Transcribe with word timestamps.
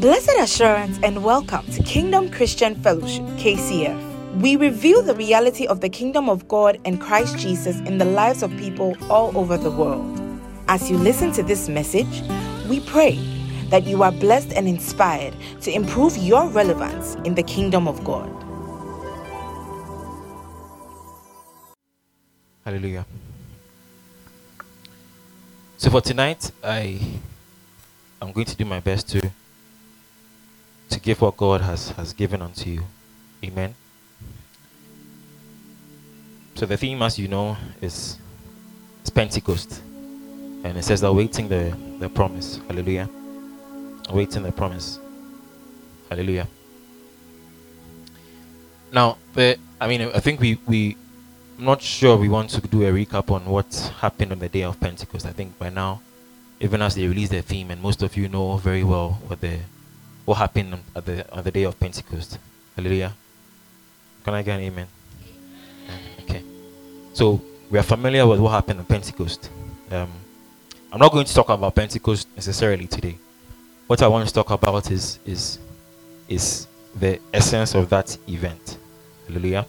Blessed 0.00 0.32
assurance 0.38 0.98
and 1.02 1.22
welcome 1.22 1.66
to 1.72 1.82
Kingdom 1.82 2.30
Christian 2.30 2.74
Fellowship, 2.74 3.22
KCF. 3.36 4.40
We 4.40 4.56
reveal 4.56 5.02
the 5.02 5.14
reality 5.14 5.66
of 5.66 5.82
the 5.82 5.90
kingdom 5.90 6.30
of 6.30 6.48
God 6.48 6.80
and 6.86 6.98
Christ 6.98 7.36
Jesus 7.36 7.80
in 7.80 7.98
the 7.98 8.06
lives 8.06 8.42
of 8.42 8.50
people 8.56 8.96
all 9.10 9.36
over 9.36 9.58
the 9.58 9.70
world. 9.70 10.18
As 10.68 10.90
you 10.90 10.96
listen 10.96 11.32
to 11.32 11.42
this 11.42 11.68
message, 11.68 12.22
we 12.66 12.80
pray 12.80 13.16
that 13.68 13.84
you 13.84 14.02
are 14.02 14.10
blessed 14.10 14.54
and 14.54 14.66
inspired 14.66 15.34
to 15.60 15.70
improve 15.70 16.16
your 16.16 16.48
relevance 16.48 17.16
in 17.26 17.34
the 17.34 17.42
kingdom 17.42 17.86
of 17.86 18.02
God. 18.02 18.30
Hallelujah. 22.64 23.04
So 25.76 25.90
for 25.90 26.00
tonight, 26.00 26.50
I 26.64 26.98
am 28.22 28.32
going 28.32 28.46
to 28.46 28.56
do 28.56 28.64
my 28.64 28.80
best 28.80 29.06
to 29.10 29.30
to 30.90 31.00
give 31.00 31.20
what 31.20 31.36
God 31.36 31.60
has 31.60 31.90
has 31.90 32.12
given 32.12 32.42
unto 32.42 32.70
you. 32.70 32.82
Amen. 33.44 33.74
So 36.54 36.66
the 36.66 36.76
theme, 36.76 37.00
as 37.02 37.18
you 37.18 37.28
know, 37.28 37.56
is, 37.80 38.18
is 39.02 39.10
Pentecost, 39.10 39.80
and 40.64 40.76
it 40.76 40.84
says 40.84 41.02
awaiting 41.02 41.48
the 41.48 41.74
the 41.98 42.08
promise. 42.08 42.60
Hallelujah. 42.68 43.08
Awaiting 44.08 44.42
the 44.42 44.52
promise. 44.52 44.98
Hallelujah. 46.10 46.48
Now, 48.92 49.16
the 49.34 49.56
I 49.80 49.88
mean, 49.88 50.02
I 50.02 50.20
think 50.20 50.40
we 50.40 50.58
we 50.66 50.96
I'm 51.58 51.64
not 51.64 51.82
sure 51.82 52.16
we 52.16 52.28
want 52.28 52.50
to 52.50 52.60
do 52.60 52.86
a 52.86 52.90
recap 52.90 53.30
on 53.30 53.44
what 53.44 53.92
happened 54.00 54.32
on 54.32 54.38
the 54.38 54.48
day 54.48 54.62
of 54.62 54.80
Pentecost. 54.80 55.26
I 55.26 55.32
think 55.32 55.58
by 55.58 55.70
now, 55.70 56.00
even 56.58 56.82
as 56.82 56.94
they 56.94 57.06
released 57.06 57.30
their 57.32 57.42
theme, 57.42 57.70
and 57.70 57.80
most 57.80 58.02
of 58.02 58.16
you 58.16 58.28
know 58.28 58.56
very 58.56 58.82
well 58.82 59.18
what 59.28 59.40
the 59.40 59.58
what 60.30 60.38
happened 60.38 60.74
on 60.74 61.02
the 61.04 61.28
on 61.32 61.42
the 61.42 61.50
day 61.50 61.64
of 61.64 61.78
Pentecost. 61.80 62.38
Hallelujah. 62.76 63.12
Can 64.24 64.34
I 64.34 64.42
get 64.42 64.60
an 64.60 64.64
amen? 64.64 64.86
Okay. 66.20 66.44
So 67.12 67.42
we 67.68 67.80
are 67.80 67.82
familiar 67.82 68.24
with 68.24 68.38
what 68.38 68.50
happened 68.50 68.78
on 68.78 68.86
Pentecost. 68.86 69.50
Um, 69.90 70.08
I'm 70.92 71.00
not 71.00 71.10
going 71.10 71.26
to 71.26 71.34
talk 71.34 71.48
about 71.48 71.74
Pentecost 71.74 72.28
necessarily 72.36 72.86
today. 72.86 73.16
What 73.88 74.02
I 74.02 74.06
want 74.06 74.28
to 74.28 74.32
talk 74.32 74.50
about 74.50 74.92
is 74.92 75.18
is 75.26 75.58
is 76.28 76.68
the 76.94 77.18
essence 77.34 77.74
of 77.74 77.88
that 77.88 78.16
event. 78.28 78.78
Hallelujah. 79.26 79.66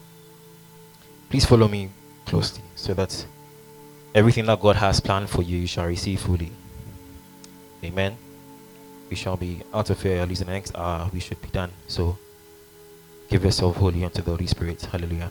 Please 1.31 1.45
follow 1.45 1.67
me 1.67 1.89
closely 2.27 2.63
so 2.75 2.93
that 2.93 3.25
everything 4.13 4.45
that 4.45 4.59
God 4.61 4.75
has 4.75 4.99
planned 4.99 5.27
for 5.27 5.41
you, 5.41 5.57
you 5.57 5.67
shall 5.67 5.87
receive 5.87 6.21
fully. 6.21 6.51
Amen. 7.83 8.15
We 9.11 9.17
shall 9.17 9.35
be 9.35 9.61
out 9.73 9.89
of 9.89 10.01
here 10.01 10.21
at 10.21 10.29
least 10.29 10.41
in 10.41 10.47
the 10.47 10.53
next 10.53 10.73
hour. 10.73 11.09
We 11.13 11.19
should 11.19 11.41
be 11.41 11.49
done. 11.49 11.69
So 11.87 12.17
give 13.29 13.43
yourself 13.43 13.75
wholly 13.75 14.05
unto 14.05 14.21
the 14.21 14.31
Holy 14.31 14.47
Spirit. 14.47 14.81
Hallelujah. 14.81 15.29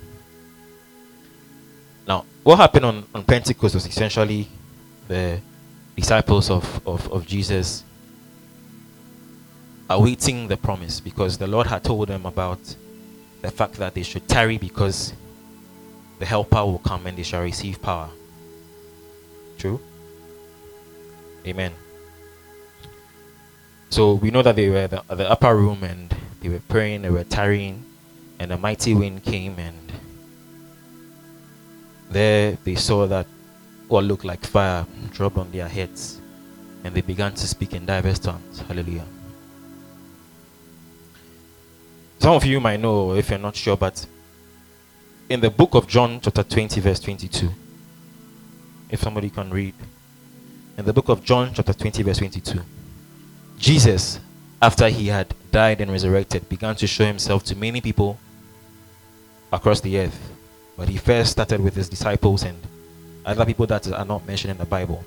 Now, 2.07 2.27
what 2.43 2.57
happened 2.57 2.85
on, 2.85 3.07
on 3.15 3.25
Pentecost 3.25 3.75
was 3.75 3.87
essentially 3.87 4.49
the 5.09 5.41
disciples 5.97 6.51
of, 6.51 6.87
of, 6.87 7.11
of 7.11 7.27
Jesus 7.27 7.85
awaiting 9.89 10.47
the 10.47 10.59
promise 10.59 11.01
because 11.01 11.39
the 11.39 11.47
Lord 11.47 11.67
had 11.67 11.83
told 11.83 12.09
them 12.09 12.27
about 12.27 12.61
the 13.41 13.51
fact 13.51 13.75
that 13.75 13.95
they 13.95 14.03
should 14.03 14.29
tarry 14.29 14.59
because 14.59 15.15
the 16.19 16.27
helper 16.27 16.65
will 16.65 16.79
come 16.81 17.07
and 17.07 17.17
they 17.17 17.23
shall 17.23 17.43
receive 17.43 17.81
power. 17.81 18.11
True? 19.57 19.81
Amen. 21.47 21.73
So 23.91 24.15
we 24.15 24.31
know 24.31 24.43
that 24.43 24.55
they 24.55 24.69
were 24.69 24.87
the, 24.87 25.03
the 25.09 25.29
upper 25.29 25.55
room 25.55 25.83
and 25.83 26.15
they 26.41 26.49
were 26.49 26.63
praying, 26.69 27.03
they 27.03 27.11
were 27.11 27.25
tarrying, 27.25 27.85
and 28.39 28.53
a 28.53 28.57
mighty 28.57 28.95
wind 28.95 29.25
came 29.25 29.59
and 29.59 29.93
there 32.09 32.57
they 32.65 32.77
saw 32.77 33.07
that 33.07 33.27
what 33.89 34.05
looked 34.05 34.25
like 34.25 34.45
fire 34.45 34.87
drop 35.13 35.37
on 35.37 35.51
their 35.51 35.69
heads 35.69 36.21
and 36.85 36.95
they 36.95 37.01
began 37.01 37.35
to 37.35 37.47
speak 37.47 37.75
in 37.75 37.85
diverse 37.85 38.21
tongues. 38.21 38.61
Hallelujah. 38.61 39.05
Some 42.21 42.35
of 42.35 42.45
you 42.45 42.61
might 42.61 42.79
know 42.79 43.15
if 43.15 43.31
you're 43.31 43.39
not 43.39 43.57
sure, 43.57 43.77
but 43.77 44.07
in 45.29 45.41
the 45.41 45.51
book 45.51 45.75
of 45.75 45.89
John, 45.89 46.21
chapter 46.21 46.43
20, 46.43 46.81
verse 46.81 47.01
22. 47.01 47.51
If 48.89 49.01
somebody 49.01 49.31
can 49.31 49.51
read. 49.51 49.75
In 50.79 50.85
the 50.85 50.93
book 50.93 51.09
of 51.09 51.25
John, 51.25 51.53
chapter 51.55 51.73
20, 51.73 52.03
verse 52.03 52.19
22. 52.19 52.61
Jesus, 53.61 54.19
after 54.63 54.89
he 54.89 55.09
had 55.09 55.35
died 55.53 55.81
and 55.83 55.91
resurrected, 55.93 56.49
began 56.49 56.75
to 56.77 56.87
show 56.87 57.05
himself 57.05 57.45
to 57.45 57.55
many 57.55 57.81
people 57.81 58.19
across 59.53 59.81
the 59.81 59.99
earth. 59.99 60.33
But 60.77 60.89
he 60.89 60.97
first 60.97 61.33
started 61.33 61.61
with 61.61 61.75
his 61.75 61.89
disciples 61.89 62.43
and 62.43 62.57
other 63.27 63.45
people 63.45 63.67
that 63.67 63.87
are 63.93 64.05
not 64.05 64.27
mentioned 64.27 64.53
in 64.53 64.57
the 64.57 64.65
Bible. 64.65 65.05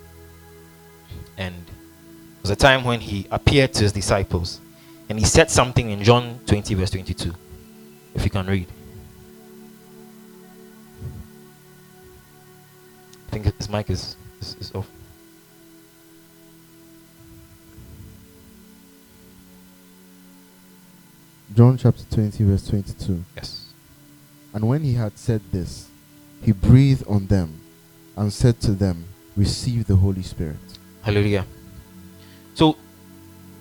And 1.35 1.55
there 1.65 2.43
was 2.43 2.51
a 2.51 2.55
time 2.55 2.83
when 2.83 2.99
he 2.99 3.27
appeared 3.31 3.73
to 3.73 3.83
his 3.83 3.91
disciples 3.91 4.61
and 5.09 5.17
he 5.17 5.25
said 5.25 5.49
something 5.49 5.89
in 5.89 6.03
John 6.03 6.39
20, 6.45 6.75
verse 6.75 6.91
22. 6.91 7.33
If 8.13 8.23
you 8.23 8.29
can 8.29 8.45
read. 8.45 8.67
I 13.27 13.31
think 13.31 13.57
his 13.57 13.67
mic 13.67 13.89
is, 13.89 14.15
is, 14.41 14.55
is 14.59 14.71
off. 14.75 14.87
John 21.55 21.77
chapter 21.77 22.03
20, 22.09 22.43
verse 22.45 22.67
22. 22.67 23.23
Yes. 23.35 23.73
And 24.53 24.67
when 24.67 24.81
he 24.81 24.93
had 24.93 25.17
said 25.17 25.41
this, 25.51 25.87
he 26.41 26.51
breathed 26.51 27.05
on 27.07 27.27
them 27.27 27.59
and 28.15 28.33
said 28.33 28.59
to 28.61 28.71
them, 28.71 29.05
Receive 29.35 29.85
the 29.85 29.95
Holy 29.95 30.23
Spirit. 30.23 30.57
Hallelujah. 31.03 31.45
So 32.55 32.75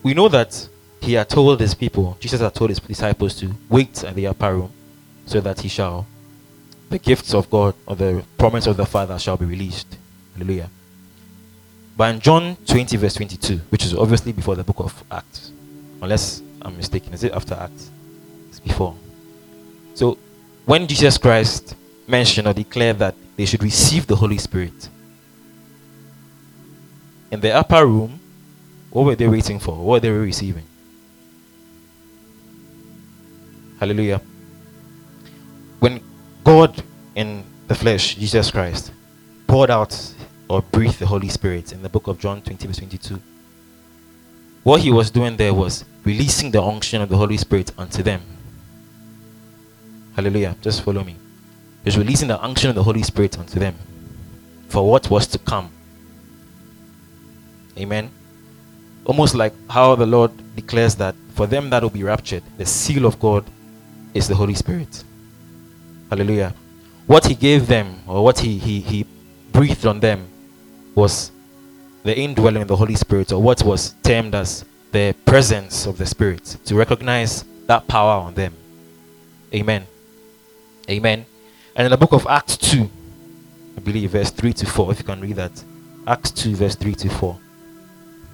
we 0.02 0.14
know 0.14 0.28
that 0.28 0.68
he 1.00 1.14
had 1.14 1.28
told 1.28 1.60
his 1.60 1.74
people, 1.74 2.16
Jesus 2.20 2.40
had 2.40 2.54
told 2.54 2.70
his 2.70 2.80
disciples 2.80 3.34
to 3.40 3.52
wait 3.68 4.04
at 4.04 4.14
the 4.14 4.26
upper 4.26 4.54
room 4.54 4.72
so 5.26 5.40
that 5.40 5.60
he 5.60 5.68
shall, 5.68 6.06
the 6.88 6.98
gifts 6.98 7.34
of 7.34 7.50
God 7.50 7.74
or 7.86 7.96
the 7.96 8.24
promise 8.38 8.66
of 8.66 8.76
the 8.76 8.86
Father 8.86 9.18
shall 9.18 9.36
be 9.36 9.44
released. 9.44 9.98
Hallelujah. 10.34 10.70
But 11.96 12.14
in 12.14 12.20
John 12.20 12.56
20, 12.66 12.96
verse 12.96 13.14
22, 13.14 13.56
which 13.68 13.84
is 13.84 13.94
obviously 13.94 14.32
before 14.32 14.54
the 14.54 14.64
book 14.64 14.80
of 14.80 15.04
Acts, 15.10 15.52
unless 16.00 16.42
I'm 16.64 16.76
mistaken, 16.76 17.12
is 17.12 17.24
it 17.24 17.32
after 17.32 17.54
Acts? 17.54 17.90
It's 18.48 18.60
before. 18.60 18.96
So 19.94 20.16
when 20.64 20.86
Jesus 20.86 21.18
Christ 21.18 21.74
mentioned 22.06 22.46
or 22.46 22.54
declared 22.54 22.98
that 23.00 23.14
they 23.36 23.44
should 23.46 23.62
receive 23.62 24.06
the 24.06 24.16
Holy 24.16 24.38
Spirit, 24.38 24.88
in 27.30 27.40
the 27.40 27.52
upper 27.52 27.86
room, 27.86 28.20
what 28.90 29.06
were 29.06 29.16
they 29.16 29.26
waiting 29.26 29.58
for? 29.58 29.74
What 29.74 29.86
were 29.86 30.00
they 30.00 30.10
receiving? 30.10 30.66
Hallelujah. 33.80 34.20
When 35.80 36.00
God 36.44 36.82
in 37.14 37.42
the 37.66 37.74
flesh, 37.74 38.14
Jesus 38.14 38.50
Christ, 38.50 38.92
poured 39.46 39.70
out 39.70 40.14
or 40.48 40.62
breathed 40.62 40.98
the 40.98 41.06
Holy 41.06 41.28
Spirit 41.28 41.72
in 41.72 41.82
the 41.82 41.88
book 41.88 42.06
of 42.06 42.20
John 42.20 42.42
20, 42.42 42.66
verse 42.66 42.76
22, 42.76 43.20
what 44.62 44.80
he 44.80 44.92
was 44.92 45.10
doing 45.10 45.36
there 45.36 45.54
was 45.54 45.84
releasing 46.04 46.50
the 46.50 46.62
unction 46.62 47.00
of 47.00 47.08
the 47.08 47.16
Holy 47.16 47.36
Spirit 47.36 47.72
unto 47.78 48.02
them. 48.02 48.20
Hallelujah. 50.14 50.56
Just 50.60 50.82
follow 50.82 51.04
me. 51.04 51.16
He 51.82 51.88
was 51.88 51.98
releasing 51.98 52.28
the 52.28 52.42
unction 52.42 52.70
of 52.70 52.76
the 52.76 52.82
Holy 52.82 53.02
Spirit 53.02 53.38
unto 53.38 53.58
them 53.58 53.74
for 54.68 54.88
what 54.88 55.10
was 55.10 55.26
to 55.28 55.38
come. 55.38 55.70
Amen. 57.78 58.10
Almost 59.04 59.34
like 59.34 59.52
how 59.68 59.94
the 59.94 60.06
Lord 60.06 60.30
declares 60.54 60.94
that 60.96 61.14
for 61.34 61.46
them 61.46 61.70
that 61.70 61.82
will 61.82 61.90
be 61.90 62.04
raptured, 62.04 62.42
the 62.58 62.66
seal 62.66 63.06
of 63.06 63.18
God 63.18 63.44
is 64.14 64.28
the 64.28 64.34
Holy 64.34 64.54
Spirit. 64.54 65.02
Hallelujah. 66.10 66.54
What 67.06 67.26
he 67.26 67.34
gave 67.34 67.66
them, 67.66 68.00
or 68.06 68.22
what 68.22 68.38
he, 68.38 68.58
he, 68.58 68.80
he 68.80 69.06
breathed 69.50 69.86
on 69.86 70.00
them, 70.00 70.28
was 70.94 71.32
the 72.04 72.16
indwelling 72.16 72.62
of 72.62 72.68
the 72.68 72.76
Holy 72.76 72.94
Spirit, 72.94 73.32
or 73.32 73.40
what 73.42 73.62
was 73.62 73.94
termed 74.02 74.34
as 74.34 74.64
the 74.92 75.14
presence 75.24 75.86
of 75.86 75.98
the 75.98 76.06
Spirit, 76.06 76.44
to 76.66 76.74
recognize 76.74 77.44
that 77.66 77.88
power 77.88 78.20
on 78.20 78.34
them. 78.34 78.54
Amen. 79.54 79.86
Amen. 80.88 81.26
And 81.74 81.86
in 81.86 81.90
the 81.90 81.96
book 81.96 82.12
of 82.12 82.26
Acts 82.26 82.56
2, 82.58 82.88
I 83.76 83.80
believe, 83.80 84.10
verse 84.10 84.30
3 84.30 84.52
to 84.52 84.66
4, 84.66 84.92
if 84.92 84.98
you 84.98 85.04
can 85.04 85.20
read 85.20 85.36
that. 85.36 85.64
Acts 86.06 86.30
2, 86.32 86.56
verse 86.56 86.74
3 86.74 86.94
to 86.94 87.08
4. 87.08 87.38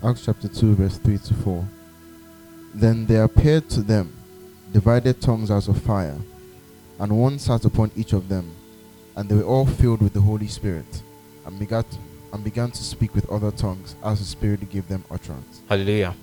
Acts 0.05 0.25
chapter 0.27 0.49
2, 0.49 0.75
verse 0.75 0.99
3 0.99 1.19
to 1.19 1.35
4. 1.35 1.69
Then 2.75 3.07
there 3.07 3.25
appeared 3.25 3.69
to 3.71 3.83
them 3.83 4.13
divided 4.73 5.21
tongues 5.21 5.51
as 5.51 5.69
of 5.69 5.81
fire, 5.83 6.17
and 6.99 7.17
one 7.17 7.39
sat 7.39 7.65
upon 7.65 7.91
each 7.97 8.13
of 8.13 8.29
them, 8.29 8.51
and 9.17 9.29
they 9.29 9.37
were 9.37 9.45
all 9.45 9.67
filled 9.67 10.03
with 10.03 10.13
the 10.13 10.21
Holy 10.21 10.49
Spirit, 10.49 11.03
and 11.47 11.59
began 11.59 11.85
to, 11.85 11.97
and 12.33 12.45
began 12.45 12.71
to 12.71 12.83
speak 12.83 13.15
with 13.15 13.29
other 13.31 13.51
tongues 13.51 13.95
as 14.05 14.19
the 14.19 14.25
Spirit 14.25 14.69
gave 14.71 14.87
them 14.89 15.05
utterance. 15.11 15.63
Hallelujah. 15.69 16.15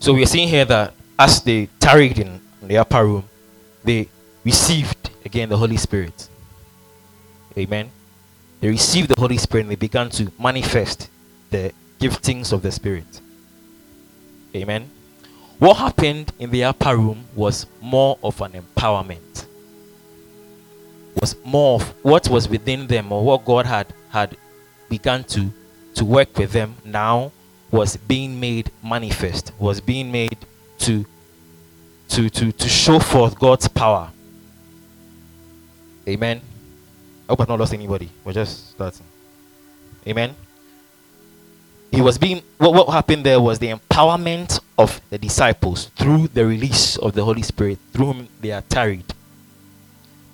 So 0.00 0.14
we 0.14 0.22
are 0.22 0.26
seeing 0.26 0.48
here 0.48 0.64
that 0.64 0.94
as 1.18 1.42
they 1.42 1.66
tarried 1.78 2.18
in, 2.18 2.40
the 2.62 2.78
upper 2.78 3.04
room, 3.04 3.24
they 3.84 4.08
received 4.44 5.10
again 5.26 5.50
the 5.50 5.58
Holy 5.58 5.76
Spirit. 5.76 6.26
Amen. 7.56 7.90
They 8.60 8.68
received 8.68 9.08
the 9.08 9.20
Holy 9.20 9.36
Spirit 9.36 9.62
and 9.62 9.70
they 9.70 9.76
began 9.76 10.08
to 10.10 10.32
manifest 10.40 11.10
the 11.50 11.72
giftings 11.98 12.50
of 12.50 12.62
the 12.62 12.72
Spirit. 12.72 13.20
Amen. 14.56 14.90
What 15.58 15.76
happened 15.76 16.32
in 16.38 16.50
the 16.50 16.64
upper 16.64 16.96
room 16.96 17.26
was 17.34 17.66
more 17.82 18.18
of 18.22 18.40
an 18.40 18.52
empowerment. 18.52 19.46
Was 21.20 21.36
more 21.44 21.74
of 21.74 21.94
what 22.02 22.26
was 22.30 22.48
within 22.48 22.86
them 22.86 23.12
or 23.12 23.22
what 23.22 23.44
God 23.44 23.66
had 23.66 23.92
had 24.08 24.34
begun 24.88 25.24
to 25.24 25.52
to 25.94 26.04
work 26.06 26.38
with 26.38 26.52
them 26.52 26.76
now 26.86 27.32
was 27.70 27.96
being 27.96 28.38
made 28.38 28.70
manifest, 28.82 29.52
was 29.58 29.80
being 29.80 30.10
made 30.10 30.36
to 30.78 31.04
to 32.08 32.28
to 32.30 32.52
to 32.52 32.68
show 32.68 32.98
forth 32.98 33.38
God's 33.38 33.68
power. 33.68 34.10
Amen. 36.08 36.40
I 37.28 37.32
hope 37.32 37.40
I've 37.42 37.48
not 37.48 37.60
lost 37.60 37.72
anybody. 37.72 38.10
We're 38.24 38.32
just 38.32 38.70
starting. 38.70 39.06
Amen. 40.06 40.34
He 41.92 42.00
was 42.00 42.18
being 42.18 42.42
what, 42.58 42.74
what 42.74 42.88
happened 42.88 43.24
there 43.24 43.40
was 43.40 43.58
the 43.58 43.68
empowerment 43.72 44.60
of 44.78 45.00
the 45.10 45.18
disciples 45.18 45.86
through 45.96 46.28
the 46.28 46.44
release 46.46 46.96
of 46.96 47.12
the 47.12 47.24
Holy 47.24 47.42
Spirit, 47.42 47.78
through 47.92 48.06
whom 48.06 48.28
they 48.40 48.50
are 48.50 48.62
tarried. 48.62 49.14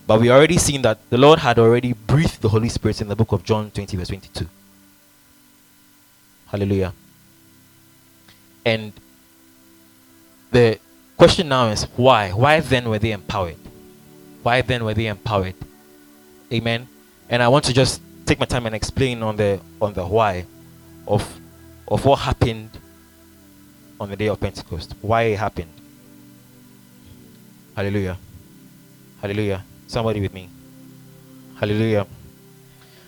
But 0.06 0.21
we 0.21 0.31
already 0.31 0.56
seen 0.56 0.82
that 0.82 0.99
the 1.11 1.19
Lord 1.19 1.41
had 1.41 1.59
already 1.59 1.93
breathed 1.93 2.41
the 2.41 2.49
Holy 2.49 2.69
Spirit 2.69 3.00
in 3.00 3.09
the 3.09 3.17
book 3.17 3.32
of 3.32 3.43
John 3.43 3.71
20, 3.73 3.97
verse 3.97 4.09
22. 4.09 4.47
Hallelujah. 6.47 6.93
And 8.67 8.93
the 10.51 10.81
question 11.17 11.49
now 11.49 11.69
is 11.69 11.85
why? 11.97 12.33
Why 12.33 12.59
then 12.59 12.89
were 12.89 12.99
they 12.99 13.13
empowered? 13.13 13.57
Why 14.43 14.61
then 14.61 14.85
were 14.85 14.93
they 14.93 15.07
empowered? 15.07 15.55
Amen. 16.53 16.89
And 17.31 17.45
I 17.45 17.49
want 17.49 17.65
to 17.67 17.73
just 17.73 18.03
take 18.27 18.41
my 18.41 18.47
time 18.47 18.67
and 18.67 18.75
explain 18.75 19.23
on 19.23 19.37
the 19.37 19.61
on 19.81 19.93
the 19.93 20.05
why 20.05 20.47
of 21.07 21.23
of 21.87 22.05
what 22.05 22.17
happened 22.17 22.71
on 24.01 24.11
the 24.11 24.17
day 24.17 24.27
of 24.27 24.41
Pentecost. 24.41 24.95
Why 25.01 25.23
it 25.23 25.39
happened. 25.39 25.71
Hallelujah. 27.77 28.19
Hallelujah. 29.23 29.65
Somebody 29.87 30.21
with 30.21 30.35
me. 30.35 30.49
Hallelujah. 31.61 32.07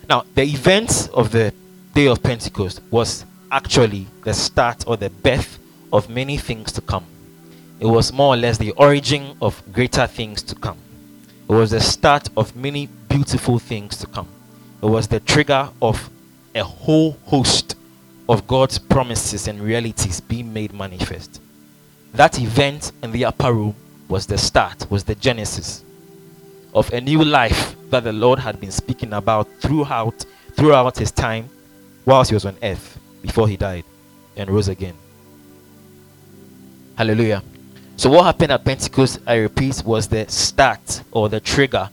Now, 0.07 0.23
the 0.33 0.43
events 0.43 1.07
of 1.09 1.31
the 1.31 1.53
day 1.93 2.07
of 2.07 2.23
Pentecost 2.23 2.81
was 2.89 3.25
actually 3.51 4.07
the 4.23 4.33
start 4.33 4.83
or 4.87 4.97
the 4.97 5.09
birth 5.09 5.59
of 5.91 6.09
many 6.09 6.37
things 6.37 6.71
to 6.73 6.81
come. 6.81 7.05
It 7.79 7.85
was 7.85 8.11
more 8.11 8.33
or 8.33 8.37
less 8.37 8.57
the 8.57 8.71
origin 8.71 9.37
of 9.41 9.61
greater 9.71 10.05
things 10.07 10.43
to 10.43 10.55
come. 10.55 10.77
It 11.49 11.53
was 11.53 11.71
the 11.71 11.81
start 11.81 12.29
of 12.37 12.55
many 12.55 12.87
beautiful 13.07 13.57
things 13.57 13.97
to 13.97 14.07
come. 14.07 14.27
It 14.83 14.85
was 14.85 15.07
the 15.07 15.19
trigger 15.19 15.69
of 15.81 16.09
a 16.53 16.63
whole 16.63 17.17
host 17.25 17.75
of 18.27 18.45
God's 18.47 18.77
promises 18.77 19.47
and 19.47 19.59
realities 19.59 20.21
being 20.21 20.53
made 20.53 20.73
manifest. 20.73 21.41
That 22.13 22.39
event 22.39 22.91
in 23.01 23.11
the 23.11 23.25
upper 23.25 23.53
room 23.53 23.75
was 24.07 24.25
the 24.25 24.37
start, 24.37 24.89
was 24.91 25.03
the 25.03 25.15
genesis 25.15 25.83
of 26.73 26.91
a 26.93 27.01
new 27.01 27.23
life 27.23 27.75
that 27.89 28.03
the 28.03 28.13
Lord 28.13 28.39
had 28.39 28.59
been 28.59 28.71
speaking 28.71 29.13
about 29.13 29.47
throughout 29.59 30.25
throughout 30.53 30.97
his 30.97 31.11
time 31.11 31.49
whilst 32.05 32.29
he 32.29 32.35
was 32.35 32.45
on 32.45 32.55
earth 32.61 32.98
before 33.21 33.47
he 33.47 33.57
died 33.57 33.83
and 34.35 34.49
rose 34.49 34.67
again. 34.67 34.95
Hallelujah. 36.97 37.43
So, 37.95 38.09
what 38.09 38.25
happened 38.25 38.51
at 38.51 38.63
Pentecost, 38.63 39.19
I 39.27 39.35
repeat, 39.35 39.83
was 39.85 40.07
the 40.07 40.27
start 40.29 41.03
or 41.11 41.29
the 41.29 41.39
trigger 41.39 41.89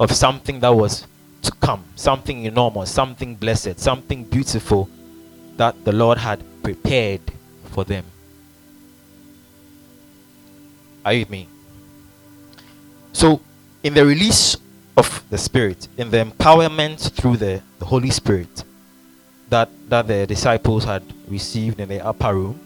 of 0.00 0.12
something 0.12 0.60
that 0.60 0.70
was 0.70 1.06
to 1.42 1.52
come, 1.52 1.84
something 1.94 2.44
enormous, 2.44 2.90
something 2.90 3.34
blessed, 3.34 3.78
something 3.78 4.24
beautiful 4.24 4.88
that 5.56 5.84
the 5.84 5.92
Lord 5.92 6.18
had 6.18 6.42
prepared 6.62 7.20
for 7.64 7.84
them. 7.84 8.04
Are 11.04 11.12
you 11.12 11.20
with 11.20 11.30
me? 11.30 11.48
So, 13.12 13.40
in 13.82 13.94
the 13.94 14.06
release 14.06 14.56
of 14.96 15.24
the 15.30 15.38
Spirit, 15.38 15.88
in 15.96 16.10
the 16.10 16.24
empowerment 16.24 17.10
through 17.12 17.36
the, 17.36 17.60
the 17.78 17.84
Holy 17.84 18.10
Spirit 18.10 18.64
that, 19.52 19.68
that 19.90 20.06
the 20.06 20.26
disciples 20.26 20.82
had 20.84 21.02
received 21.28 21.78
in 21.78 21.86
the 21.86 22.04
upper 22.04 22.34
room, 22.34 22.58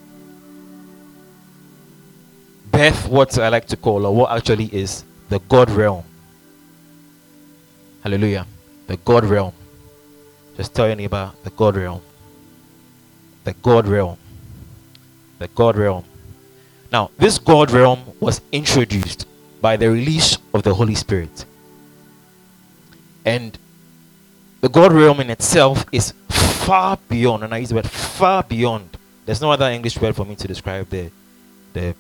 birth 2.71 3.09
what 3.09 3.37
I 3.38 3.49
like 3.49 3.67
to 3.67 3.77
call, 3.77 4.06
or 4.06 4.15
what 4.15 4.31
actually 4.31 4.67
is 4.67 5.05
the 5.29 5.41
God 5.41 5.69
realm. 5.71 6.05
Hallelujah. 8.05 8.47
The 8.87 8.97
God 8.99 9.25
realm. 9.25 9.53
Just 10.56 10.77
tell 10.77 10.87
your 10.87 10.94
neighbor 10.94 11.33
the 11.43 11.50
God 11.50 11.75
realm. 11.75 12.00
The 13.43 13.53
God 13.55 13.88
realm. 13.88 14.17
The 15.41 15.49
God 15.49 15.77
realm. 15.77 16.05
Now, 16.93 17.11
this 17.19 17.37
God 17.41 17.73
realm 17.73 17.99
was 18.21 18.41
introduced 18.53 19.27
by 19.61 19.77
the 19.77 19.91
release 19.91 20.38
of 20.55 20.62
the 20.62 20.73
Holy 20.73 20.94
Spirit. 20.94 21.47
And 23.25 23.59
the 24.61 24.69
God 24.69 24.93
realm 24.93 25.19
in 25.19 25.31
itself 25.31 25.85
is 25.91 26.15
far 26.67 26.99
beyond, 27.09 27.45
and 27.45 27.55
I 27.55 27.59
use 27.59 27.69
the 27.69 27.77
word 27.77 27.89
far 27.89 28.43
beyond. 28.43 28.99
There's 29.25 29.41
no 29.41 29.53
other 29.53 29.67
English 29.67 30.01
word 30.01 30.17
for 30.17 30.25
me 30.25 30.35
to 30.35 30.49
describe 30.49 30.89
the 30.91 31.11
the 31.73 31.95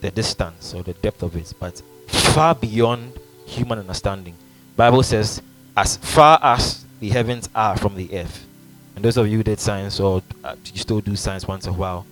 the 0.00 0.10
distance 0.10 0.72
or 0.72 0.82
the 0.84 0.94
depth 0.94 1.22
of 1.22 1.34
it, 1.34 1.52
but 1.58 1.82
far 2.06 2.54
beyond 2.54 3.18
human 3.46 3.78
understanding. 3.80 4.34
Bible 4.76 5.02
says, 5.02 5.42
as 5.76 5.96
far 5.96 6.38
as 6.42 6.84
the 7.00 7.08
heavens 7.08 7.48
are 7.54 7.76
from 7.76 7.96
the 7.96 8.08
earth. 8.16 8.46
And 8.94 9.04
those 9.04 9.16
of 9.16 9.26
you 9.28 9.38
who 9.38 9.42
did 9.42 9.60
science 9.60 10.00
or 10.00 10.22
uh, 10.44 10.56
you 10.72 10.80
still 10.80 11.00
do 11.00 11.16
science 11.16 11.46
once 11.46 11.66
in 11.66 11.74
a 11.74 11.76
while, 11.76 12.06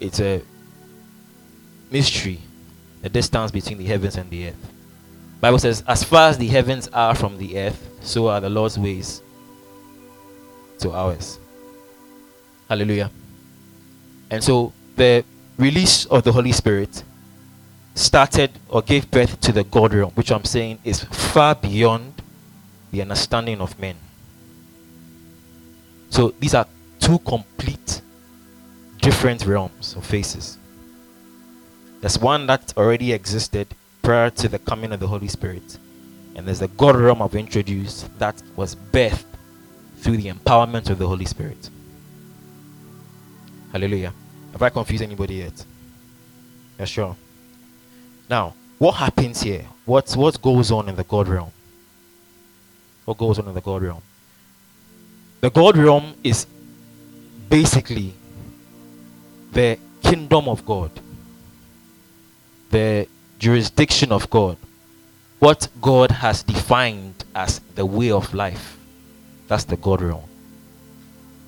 it's 0.00 0.20
a 0.20 0.42
mystery, 1.90 2.40
the 3.00 3.08
distance 3.08 3.50
between 3.50 3.78
the 3.78 3.84
heavens 3.84 4.16
and 4.16 4.28
the 4.28 4.48
earth. 4.48 4.72
Bible 5.40 5.58
says, 5.58 5.82
as 5.86 6.04
far 6.04 6.28
as 6.28 6.36
the 6.36 6.48
heavens 6.48 6.88
are 6.92 7.14
from 7.14 7.38
the 7.38 7.58
earth, 7.58 7.80
so 8.02 8.28
are 8.28 8.40
the 8.40 8.50
Lord's 8.50 8.78
ways 8.78 9.22
to 10.82 10.92
ours. 10.92 11.38
Hallelujah. 12.68 13.10
And 14.30 14.42
so 14.42 14.72
the 14.96 15.24
release 15.58 16.06
of 16.06 16.24
the 16.24 16.32
Holy 16.32 16.52
Spirit 16.52 17.02
started 17.94 18.50
or 18.68 18.82
gave 18.82 19.10
birth 19.10 19.40
to 19.42 19.52
the 19.52 19.64
God 19.64 19.94
realm, 19.94 20.12
which 20.12 20.30
I'm 20.30 20.44
saying 20.44 20.78
is 20.84 21.04
far 21.04 21.54
beyond 21.54 22.14
the 22.90 23.02
understanding 23.02 23.60
of 23.60 23.78
men. 23.78 23.96
So 26.10 26.34
these 26.40 26.54
are 26.54 26.66
two 27.00 27.18
complete 27.20 28.00
different 29.00 29.44
realms 29.46 29.94
or 29.96 30.02
faces. 30.02 30.58
There's 32.00 32.18
one 32.18 32.46
that 32.46 32.72
already 32.76 33.12
existed 33.12 33.68
prior 34.02 34.30
to 34.30 34.48
the 34.48 34.58
coming 34.58 34.92
of 34.92 35.00
the 35.00 35.06
Holy 35.06 35.28
Spirit, 35.28 35.78
and 36.34 36.46
there's 36.46 36.58
the 36.58 36.68
God 36.68 36.96
realm 36.96 37.22
I've 37.22 37.34
introduced 37.34 38.18
that 38.18 38.42
was 38.56 38.74
birthed 38.74 39.24
through 40.02 40.16
the 40.16 40.30
empowerment 40.30 40.90
of 40.90 40.98
the 40.98 41.06
Holy 41.06 41.24
Spirit. 41.24 41.70
Hallelujah. 43.70 44.12
Have 44.50 44.60
I 44.60 44.68
confused 44.68 45.02
anybody 45.02 45.36
yet? 45.36 45.64
Yeah, 46.78 46.84
sure. 46.84 47.16
Now, 48.28 48.54
what 48.78 48.92
happens 48.92 49.40
here? 49.40 49.64
What 49.84 50.12
what 50.14 50.42
goes 50.42 50.72
on 50.72 50.88
in 50.88 50.96
the 50.96 51.04
God 51.04 51.28
realm? 51.28 51.52
What 53.04 53.16
goes 53.16 53.38
on 53.38 53.46
in 53.46 53.54
the 53.54 53.60
God 53.60 53.82
realm? 53.82 54.02
The 55.40 55.50
God 55.50 55.76
realm 55.76 56.14
is 56.24 56.46
basically 57.48 58.12
the 59.52 59.78
kingdom 60.02 60.48
of 60.48 60.66
God, 60.66 60.90
the 62.70 63.06
jurisdiction 63.38 64.10
of 64.10 64.28
God, 64.28 64.56
what 65.38 65.68
God 65.80 66.10
has 66.10 66.42
defined 66.42 67.24
as 67.34 67.60
the 67.74 67.86
way 67.86 68.10
of 68.10 68.34
life. 68.34 68.78
That's 69.52 69.64
the 69.64 69.76
God 69.76 70.00
realm 70.00 70.28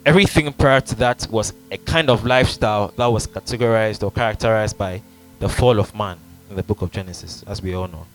everything 0.06 0.52
prior 0.52 0.80
to 0.80 0.94
that 0.96 1.26
was 1.30 1.52
a 1.70 1.78
kind 1.78 2.10
of 2.10 2.24
lifestyle 2.24 2.88
that 2.96 3.06
was 3.06 3.26
categorized 3.26 4.02
or 4.02 4.10
characterized 4.10 4.76
by 4.76 5.00
the 5.40 5.48
fall 5.48 5.78
of 5.78 5.94
man 5.94 6.18
in 6.50 6.56
the 6.56 6.62
book 6.62 6.82
of 6.82 6.90
Genesis, 6.90 7.42
as 7.46 7.62
we 7.62 7.74
all 7.74 7.88
know. 7.88 8.06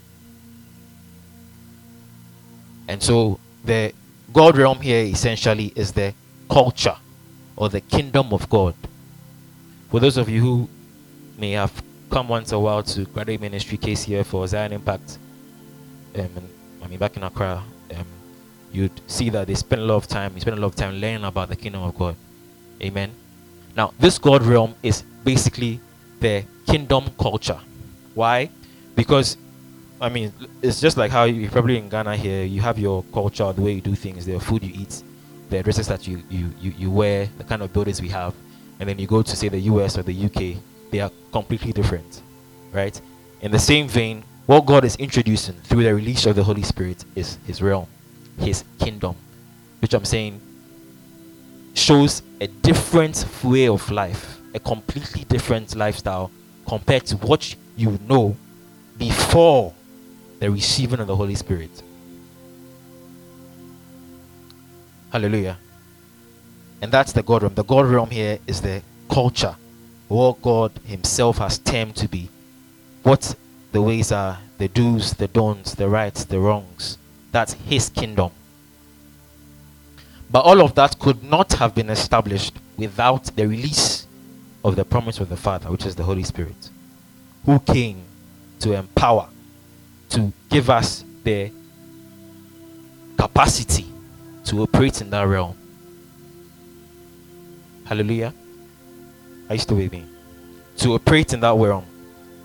And 2.87 3.01
so 3.01 3.39
the 3.65 3.93
God 4.33 4.57
realm 4.57 4.79
here 4.81 5.03
essentially 5.03 5.73
is 5.75 5.91
the 5.91 6.13
culture 6.49 6.95
or 7.55 7.69
the 7.69 7.81
kingdom 7.81 8.33
of 8.33 8.49
God. 8.49 8.75
For 9.89 9.99
those 9.99 10.17
of 10.17 10.29
you 10.29 10.41
who 10.41 10.69
may 11.37 11.51
have 11.51 11.83
come 12.09 12.27
once 12.27 12.51
a 12.51 12.59
while 12.59 12.83
to 12.83 13.05
graduate 13.05 13.41
ministry 13.41 13.77
KCF 13.77 14.33
or 14.33 14.47
Zion 14.47 14.73
Impact, 14.73 15.17
um, 16.15 16.29
I 16.83 16.87
mean 16.87 16.99
back 16.99 17.17
in 17.17 17.23
Accra, 17.23 17.63
you'd 18.71 19.01
see 19.07 19.29
that 19.29 19.47
they 19.47 19.55
spend 19.55 19.81
a 19.81 19.85
lot 19.85 19.97
of 19.97 20.07
time, 20.07 20.33
you 20.35 20.41
spend 20.41 20.57
a 20.57 20.61
lot 20.61 20.67
of 20.67 20.75
time 20.75 20.95
learning 20.95 21.23
about 21.23 21.49
the 21.49 21.55
kingdom 21.55 21.83
of 21.83 21.97
God. 21.97 22.15
Amen. 22.81 23.11
Now, 23.75 23.93
this 23.99 24.17
God 24.17 24.43
realm 24.43 24.75
is 24.83 25.03
basically 25.23 25.79
the 26.19 26.43
kingdom 26.65 27.05
culture. 27.17 27.59
Why? 28.13 28.49
Because 28.95 29.37
I 30.01 30.07
mean, 30.07 30.31
it's 30.61 30.79
just 30.79 30.95
like 30.95 31.11
how 31.11 31.25
you 31.25 31.49
probably 31.49 31.77
in 31.77 31.89
Ghana 31.89 32.15
here, 32.15 32.45
you 32.45 32.61
have 32.61 32.79
your 32.79 33.03
culture, 33.13 33.51
the 33.51 33.61
way 33.61 33.73
you 33.73 33.81
do 33.81 33.95
things, 33.95 34.25
the 34.25 34.39
food 34.39 34.63
you 34.63 34.71
eat, 34.73 35.03
the 35.49 35.61
dresses 35.61 35.87
that 35.87 36.07
you, 36.07 36.23
you, 36.29 36.49
you, 36.61 36.73
you 36.77 36.91
wear, 36.91 37.27
the 37.37 37.43
kind 37.43 37.61
of 37.61 37.73
buildings 37.73 38.01
we 38.01 38.07
have, 38.09 38.33
and 38.79 38.87
then 38.87 38.97
you 38.97 39.07
go 39.07 39.21
to 39.21 39.35
say 39.35 39.49
the 39.49 39.59
US 39.59 39.97
or 39.97 40.03
the 40.03 40.25
UK, 40.25 40.61
they 40.89 41.01
are 41.01 41.11
completely 41.33 41.73
different, 41.73 42.21
right? 42.71 42.99
In 43.41 43.51
the 43.51 43.59
same 43.59 43.89
vein, 43.89 44.23
what 44.45 44.65
God 44.65 44.85
is 44.85 44.95
introducing 44.95 45.55
through 45.55 45.83
the 45.83 45.93
release 45.93 46.25
of 46.25 46.35
the 46.35 46.43
Holy 46.43 46.63
Spirit 46.63 47.03
is 47.15 47.37
His 47.45 47.61
realm, 47.61 47.87
His 48.39 48.63
kingdom, 48.79 49.15
which 49.81 49.93
I'm 49.93 50.05
saying 50.05 50.41
shows 51.73 52.21
a 52.41 52.47
different 52.47 53.25
way 53.43 53.67
of 53.67 53.89
life, 53.91 54.39
a 54.53 54.59
completely 54.59 55.23
different 55.25 55.75
lifestyle 55.75 56.31
compared 56.67 57.05
to 57.07 57.17
what 57.17 57.55
you 57.75 57.99
know 58.07 58.35
before 58.97 59.73
the 60.39 60.49
receiving 60.49 60.99
of 60.99 61.07
the 61.07 61.15
Holy 61.15 61.35
Spirit. 61.35 61.71
Hallelujah. 65.11 65.57
And 66.81 66.91
that's 66.91 67.11
the 67.11 67.23
God 67.23 67.41
realm. 67.41 67.55
The 67.55 67.63
God 67.63 67.85
realm 67.87 68.09
here 68.09 68.39
is 68.47 68.61
the 68.61 68.81
culture, 69.09 69.55
what 70.07 70.41
God 70.41 70.71
Himself 70.85 71.39
has 71.39 71.57
termed 71.57 71.95
to 71.97 72.07
be. 72.07 72.29
What 73.03 73.35
the 73.71 73.81
ways 73.81 74.11
are, 74.11 74.39
the 74.57 74.67
do's, 74.67 75.13
the 75.13 75.27
don'ts, 75.27 75.75
the 75.75 75.89
rights, 75.89 76.25
the 76.25 76.39
wrongs. 76.39 76.97
That's 77.31 77.53
His 77.53 77.89
kingdom. 77.89 78.31
But 80.31 80.41
all 80.41 80.61
of 80.61 80.75
that 80.75 80.99
could 80.99 81.23
not 81.23 81.53
have 81.53 81.73
been 81.73 81.89
established 81.89 82.53
without 82.77 83.25
the 83.35 83.47
release 83.47 84.07
of 84.63 84.75
the 84.75 84.85
promise 84.85 85.19
of 85.19 85.29
the 85.29 85.37
Father, 85.37 85.71
which 85.71 85.85
is 85.85 85.95
the 85.95 86.03
Holy 86.03 86.23
Spirit, 86.23 86.69
who 87.45 87.59
came 87.59 88.03
to 88.59 88.73
empower, 88.73 89.27
to 90.09 90.31
give 90.49 90.69
us 90.69 91.03
the 91.23 91.51
capacity 93.17 93.85
to 94.45 94.61
operate 94.61 95.01
in 95.01 95.09
that 95.09 95.23
realm. 95.23 95.55
Hallelujah. 97.85 98.33
Are 99.49 99.55
you 99.55 99.59
still 99.59 99.77
with 99.77 99.91
me? 99.91 100.05
To 100.77 100.93
operate 100.93 101.33
in 101.33 101.39
that 101.39 101.55
realm. 101.55 101.85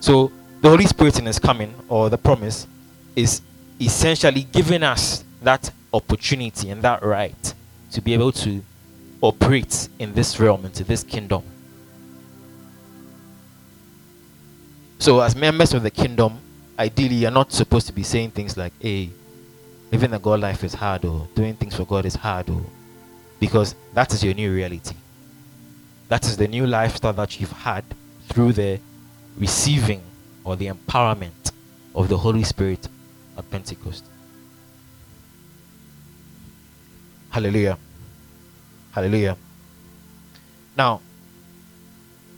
So 0.00 0.32
the 0.62 0.70
Holy 0.70 0.86
Spirit 0.86 1.18
in 1.18 1.26
His 1.26 1.38
coming, 1.38 1.74
or 1.88 2.08
the 2.08 2.18
promise, 2.18 2.66
is 3.14 3.42
essentially 3.84 4.42
giving 4.42 4.82
us 4.82 5.24
that 5.42 5.70
opportunity 5.92 6.70
and 6.70 6.82
that 6.82 7.02
right 7.02 7.54
to 7.92 8.00
be 8.00 8.14
able 8.14 8.32
to 8.32 8.62
operate 9.20 9.88
in 9.98 10.12
this 10.14 10.38
realm, 10.40 10.64
into 10.64 10.84
this 10.84 11.02
kingdom. 11.02 11.42
So, 14.98 15.20
as 15.20 15.36
members 15.36 15.74
of 15.74 15.82
the 15.82 15.90
kingdom, 15.90 16.38
ideally, 16.78 17.16
you're 17.16 17.30
not 17.30 17.52
supposed 17.52 17.86
to 17.88 17.92
be 17.92 18.02
saying 18.02 18.30
things 18.30 18.56
like, 18.56 18.72
hey, 18.80 19.10
living 19.92 20.12
a 20.12 20.18
God 20.18 20.40
life 20.40 20.64
is 20.64 20.74
hard, 20.74 21.04
or 21.04 21.28
doing 21.34 21.54
things 21.54 21.76
for 21.76 21.84
God 21.84 22.06
is 22.06 22.14
hard, 22.14 22.48
or 22.48 22.62
because 23.38 23.74
that 23.92 24.12
is 24.12 24.24
your 24.24 24.34
new 24.34 24.52
reality. 24.52 24.96
That 26.08 26.24
is 26.24 26.36
the 26.36 26.48
new 26.48 26.66
lifestyle 26.66 27.12
that 27.14 27.40
you've 27.40 27.52
had 27.52 27.84
through 28.28 28.54
the 28.54 28.80
receiving 29.36 30.02
or 30.44 30.56
the 30.56 30.66
empowerment 30.66 31.52
of 31.94 32.08
the 32.08 32.18
Holy 32.18 32.44
Spirit 32.44 32.88
at 33.36 33.50
Pentecost. 33.50 34.04
Hallelujah. 37.30 37.78
Hallelujah. 38.92 39.36
Now, 40.76 41.00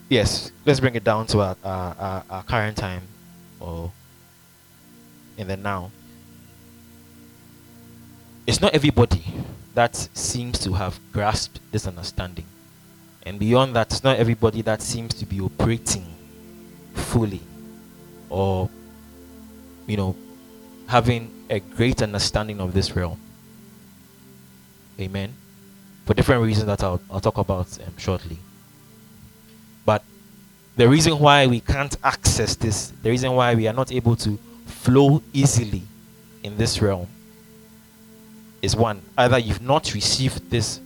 yes, 0.09 0.51
let's 0.65 0.79
bring 0.79 0.95
it 0.95 1.03
down 1.03 1.27
to 1.27 1.41
our, 1.41 1.55
our, 1.63 2.23
our, 2.29 2.43
current 2.43 2.77
time 2.77 3.03
or 3.59 3.91
in 5.37 5.47
the 5.47 5.57
now. 5.57 5.91
It's 8.47 8.61
not 8.61 8.73
everybody 8.73 9.23
that 9.75 9.95
seems 9.95 10.57
to 10.59 10.73
have 10.73 10.99
grasped 11.11 11.59
this 11.71 11.85
understanding. 11.85 12.45
And 13.23 13.37
beyond 13.37 13.75
that, 13.75 13.91
it's 13.91 14.03
not 14.03 14.17
everybody 14.17 14.61
that 14.63 14.81
seems 14.81 15.13
to 15.15 15.25
be 15.25 15.39
operating 15.41 16.05
fully 16.93 17.41
or, 18.29 18.69
you 19.85 19.97
know, 19.97 20.15
having 20.87 21.31
a 21.49 21.59
great 21.59 22.01
understanding 22.01 22.59
of 22.59 22.73
this 22.73 22.95
realm. 22.95 23.19
Amen. 24.99 25.33
For 26.05 26.13
different 26.13 26.43
reasons 26.43 26.65
that 26.67 26.83
I'll, 26.83 27.01
I'll 27.11 27.19
talk 27.19 27.37
about 27.37 27.67
um, 27.85 27.97
shortly. 27.97 28.37
But 29.85 30.03
the 30.75 30.87
reason 30.87 31.19
why 31.19 31.47
we 31.47 31.59
can't 31.59 31.95
access 32.03 32.55
this, 32.55 32.93
the 33.03 33.09
reason 33.09 33.33
why 33.33 33.55
we 33.55 33.67
are 33.67 33.73
not 33.73 33.91
able 33.91 34.15
to 34.17 34.39
flow 34.65 35.21
easily 35.33 35.83
in 36.43 36.57
this 36.57 36.81
realm 36.81 37.07
is 38.61 38.75
one 38.75 39.01
either 39.17 39.37
you've 39.37 39.61
not 39.61 39.93
received 39.93 40.49
this 40.49 40.79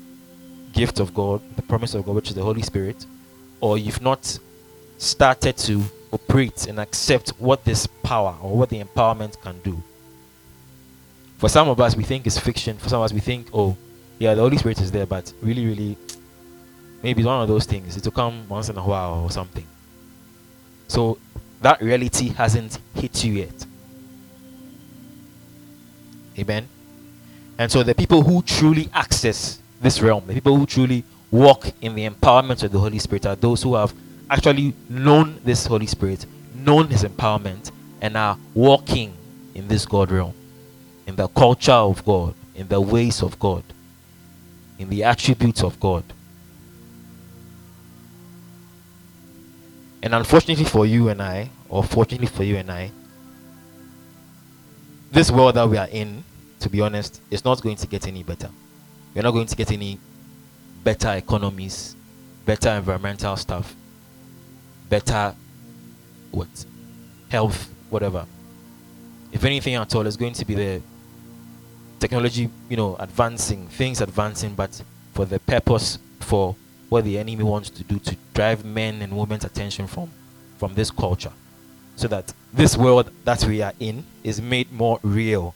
gift 0.74 1.00
of 1.00 1.14
God, 1.14 1.42
the 1.56 1.62
promise 1.62 1.94
of 1.94 2.06
God, 2.06 2.16
which 2.16 2.30
is 2.30 2.36
the 2.36 2.44
Holy 2.44 2.62
Spirit, 2.62 3.06
or 3.60 3.78
you've 3.78 4.02
not 4.02 4.40
started 4.98 5.58
to 5.58 5.84
operate 6.12 6.68
and 6.68 6.80
accept 6.80 7.30
what 7.40 7.64
this 7.64 7.88
power 8.04 8.36
or 8.42 8.58
what 8.58 8.70
the 8.70 8.84
empowerment 8.84 9.40
can 9.42 9.60
do. 9.62 9.82
For 11.42 11.50
some 11.50 11.70
of 11.70 11.82
us, 11.82 11.96
we 11.96 12.04
think 12.04 12.28
it's 12.28 12.38
fiction. 12.38 12.78
For 12.78 12.88
some 12.88 13.02
of 13.02 13.06
us, 13.06 13.14
we 13.14 13.20
think, 13.20 13.48
oh, 13.52 13.76
yeah, 14.20 14.36
the 14.36 14.42
Holy 14.42 14.58
Spirit 14.58 14.80
is 14.80 14.92
there, 14.92 15.08
but 15.08 15.34
really, 15.42 15.66
really, 15.66 15.98
maybe 17.02 17.22
it's 17.22 17.26
one 17.26 17.42
of 17.42 17.48
those 17.48 17.66
things. 17.66 17.98
It 17.98 18.06
will 18.06 18.12
come 18.12 18.48
once 18.48 18.70
in 18.70 18.78
a 18.78 18.84
while 18.84 19.24
or 19.24 19.32
something. 19.32 19.66
So 20.88 21.18
that 21.64 21.82
reality 21.82 22.28
hasn't 22.28 22.78
hit 22.94 23.24
you 23.24 23.34
yet. 23.34 23.66
Amen. 26.38 26.68
And 27.58 27.72
so 27.72 27.82
the 27.82 27.96
people 27.96 28.22
who 28.22 28.44
truly 28.44 28.92
access 28.94 29.58
this 29.82 30.00
realm, 30.00 30.28
the 30.28 30.36
people 30.36 30.56
who 30.56 30.68
truly 30.68 31.04
walk 31.32 31.72
in 31.82 31.96
the 31.96 32.08
empowerment 32.08 32.62
of 32.62 32.72
the 32.72 32.78
Holy 32.78 33.00
Spirit 33.00 33.26
are 33.26 33.36
those 33.36 33.64
who 33.64 33.74
have 33.74 33.96
actually 34.30 34.76
known 34.88 35.42
this 35.44 35.66
Holy 35.66 35.88
Spirit, 35.88 36.24
known 36.54 36.90
his 36.90 37.04
empowerment, 37.04 37.72
and 38.00 38.16
are 38.16 38.38
walking 38.54 39.16
in 39.56 39.68
this 39.68 39.88
God 39.88 40.12
realm, 40.12 40.36
in 41.08 41.16
the 41.16 41.28
culture 41.28 41.72
of 41.72 42.04
God, 42.06 42.34
in 42.56 42.68
the 42.68 42.80
ways 42.80 43.22
of 43.22 43.40
God 43.40 43.64
in 44.82 44.90
the 44.90 45.04
attributes 45.04 45.64
of 45.64 45.80
God. 45.80 46.04
And 50.02 50.16
unfortunately 50.16 50.66
for 50.66 50.88
you 50.88 51.10
and 51.10 51.22
I, 51.22 51.52
or 51.70 51.84
fortunately 51.84 52.28
for 52.28 52.44
you 52.44 52.58
and 52.58 52.72
I, 52.72 52.92
this 55.12 55.30
world 55.30 55.56
that 55.56 55.70
we 55.70 55.78
are 55.78 55.88
in, 55.88 56.24
to 56.62 56.70
be 56.70 56.82
honest, 56.82 57.22
is 57.30 57.46
not 57.46 57.62
going 57.62 57.76
to 57.76 57.88
get 57.88 58.08
any 58.08 58.24
better. 58.24 58.50
We're 59.14 59.22
not 59.22 59.32
going 59.32 59.46
to 59.46 59.56
get 59.56 59.72
any 59.72 60.00
better 60.84 61.14
economies, 61.14 61.96
better 62.46 62.70
environmental 62.70 63.36
stuff, 63.38 63.76
better 64.90 65.36
what? 66.32 66.48
Health, 67.30 67.70
whatever. 67.92 68.26
If 69.32 69.44
anything 69.44 69.76
at 69.76 69.96
all, 69.96 70.06
it's 70.06 70.18
going 70.18 70.34
to 70.34 70.46
be 70.46 70.56
the 70.56 70.82
technology, 72.00 72.50
you 72.70 72.78
know, 72.78 72.96
advancing, 73.00 73.68
things 73.68 74.02
advancing, 74.02 74.54
but 74.56 74.82
for 75.14 75.26
the 75.26 75.40
purpose 75.40 76.00
for 76.20 76.56
what 76.90 77.06
the 77.06 77.18
enemy 77.18 77.44
wants 77.44 77.70
to 77.70 77.84
do 77.84 78.00
to 78.00 78.18
drive 78.34 78.66
men 78.66 79.02
and 79.02 79.16
women's 79.16 79.46
attention 79.46 79.88
from 79.88 80.10
from 80.58 80.74
this 80.74 80.92
culture 80.92 81.32
so 81.96 82.08
that 82.08 82.34
this 82.54 82.78
world 82.78 83.10
that 83.24 83.44
we 83.46 83.62
are 83.62 83.74
in 83.80 84.04
is 84.24 84.42
made 84.42 84.72
more 84.72 85.00
real 85.04 85.56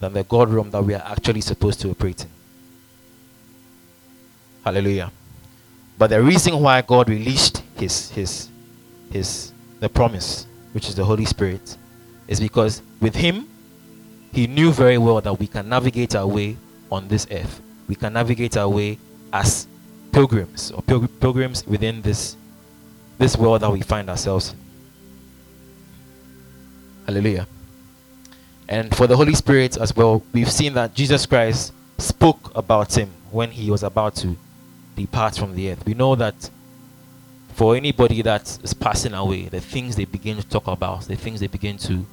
than 0.00 0.12
the 0.12 0.24
God 0.24 0.50
realm 0.50 0.70
that 0.70 0.82
we 0.82 0.94
are 0.94 1.02
actually 1.04 1.40
supposed 1.40 1.80
to 1.80 1.90
operate 1.90 2.22
in. 2.22 2.30
Hallelujah. 4.64 5.10
But 5.98 6.08
the 6.08 6.22
reason 6.22 6.58
why 6.60 6.82
God 6.82 7.08
released 7.08 7.62
his 7.76 8.10
his 8.10 8.48
his 9.10 9.52
the 9.80 9.88
promise, 9.88 10.46
which 10.72 10.88
is 10.88 10.94
the 10.94 11.04
Holy 11.04 11.24
Spirit, 11.24 11.76
is 12.28 12.40
because 12.40 12.82
with 13.00 13.14
him 13.14 13.48
he 14.32 14.46
knew 14.46 14.72
very 14.72 14.98
well 14.98 15.20
that 15.20 15.38
we 15.38 15.46
can 15.46 15.68
navigate 15.68 16.14
our 16.14 16.26
way 16.26 16.56
on 16.90 17.08
this 17.08 17.26
earth. 17.30 17.60
We 17.88 17.94
can 17.94 18.12
navigate 18.12 18.56
our 18.56 18.68
way 18.68 18.98
as 19.32 19.66
pilgrims 20.12 20.70
or 20.72 20.82
pil- 20.82 21.08
pilgrims 21.08 21.66
within 21.66 22.02
this 22.02 22.36
this 23.18 23.36
world 23.36 23.62
that 23.62 23.70
we 23.70 23.80
find 23.80 24.10
ourselves. 24.10 24.54
Hallelujah. 27.06 27.46
And 28.68 28.94
for 28.94 29.06
the 29.06 29.16
Holy 29.16 29.34
Spirit 29.34 29.76
as 29.76 29.94
well, 29.94 30.22
we've 30.32 30.50
seen 30.50 30.74
that 30.74 30.94
Jesus 30.94 31.24
Christ 31.24 31.72
spoke 31.98 32.54
about 32.54 32.96
him 32.98 33.10
when 33.30 33.50
he 33.50 33.70
was 33.70 33.82
about 33.82 34.16
to 34.16 34.36
depart 34.96 35.36
from 35.36 35.54
the 35.54 35.70
earth. 35.70 35.86
We 35.86 35.94
know 35.94 36.14
that 36.16 36.50
for 37.54 37.76
anybody 37.76 38.22
that 38.22 38.58
is 38.62 38.74
passing 38.74 39.14
away, 39.14 39.46
the 39.46 39.60
things 39.60 39.96
they 39.96 40.04
begin 40.04 40.36
to 40.36 40.46
talk 40.46 40.66
about, 40.66 41.02
the 41.02 41.16
things 41.16 41.40
they 41.40 41.46
begin 41.46 41.78
to 41.78 42.04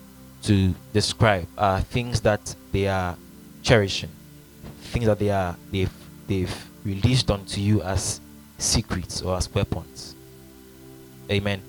to 0.44 0.74
describe 0.94 1.48
are 1.58 1.82
things 1.82 2.22
that 2.22 2.56
they 2.72 2.88
are 2.88 3.18
cherishing, 3.64 4.10
things 4.82 5.06
that 5.06 5.20
they 5.20 5.30
are 5.30 5.56
they've 5.72 5.92
they've 6.28 6.70
released 6.84 7.32
onto 7.32 7.62
you 7.62 7.82
as 7.82 8.20
secrets 8.58 9.22
or 9.22 9.38
as 9.38 9.54
weapons. 9.54 10.16
Amen. 11.32 11.62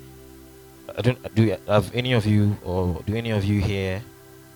I 0.96 1.02
don't 1.02 1.34
do 1.34 1.56
have 1.66 1.94
any 1.94 2.12
of 2.12 2.26
you 2.26 2.56
or 2.64 3.02
do 3.06 3.14
any 3.14 3.30
of 3.30 3.44
you 3.44 3.60
here 3.60 4.02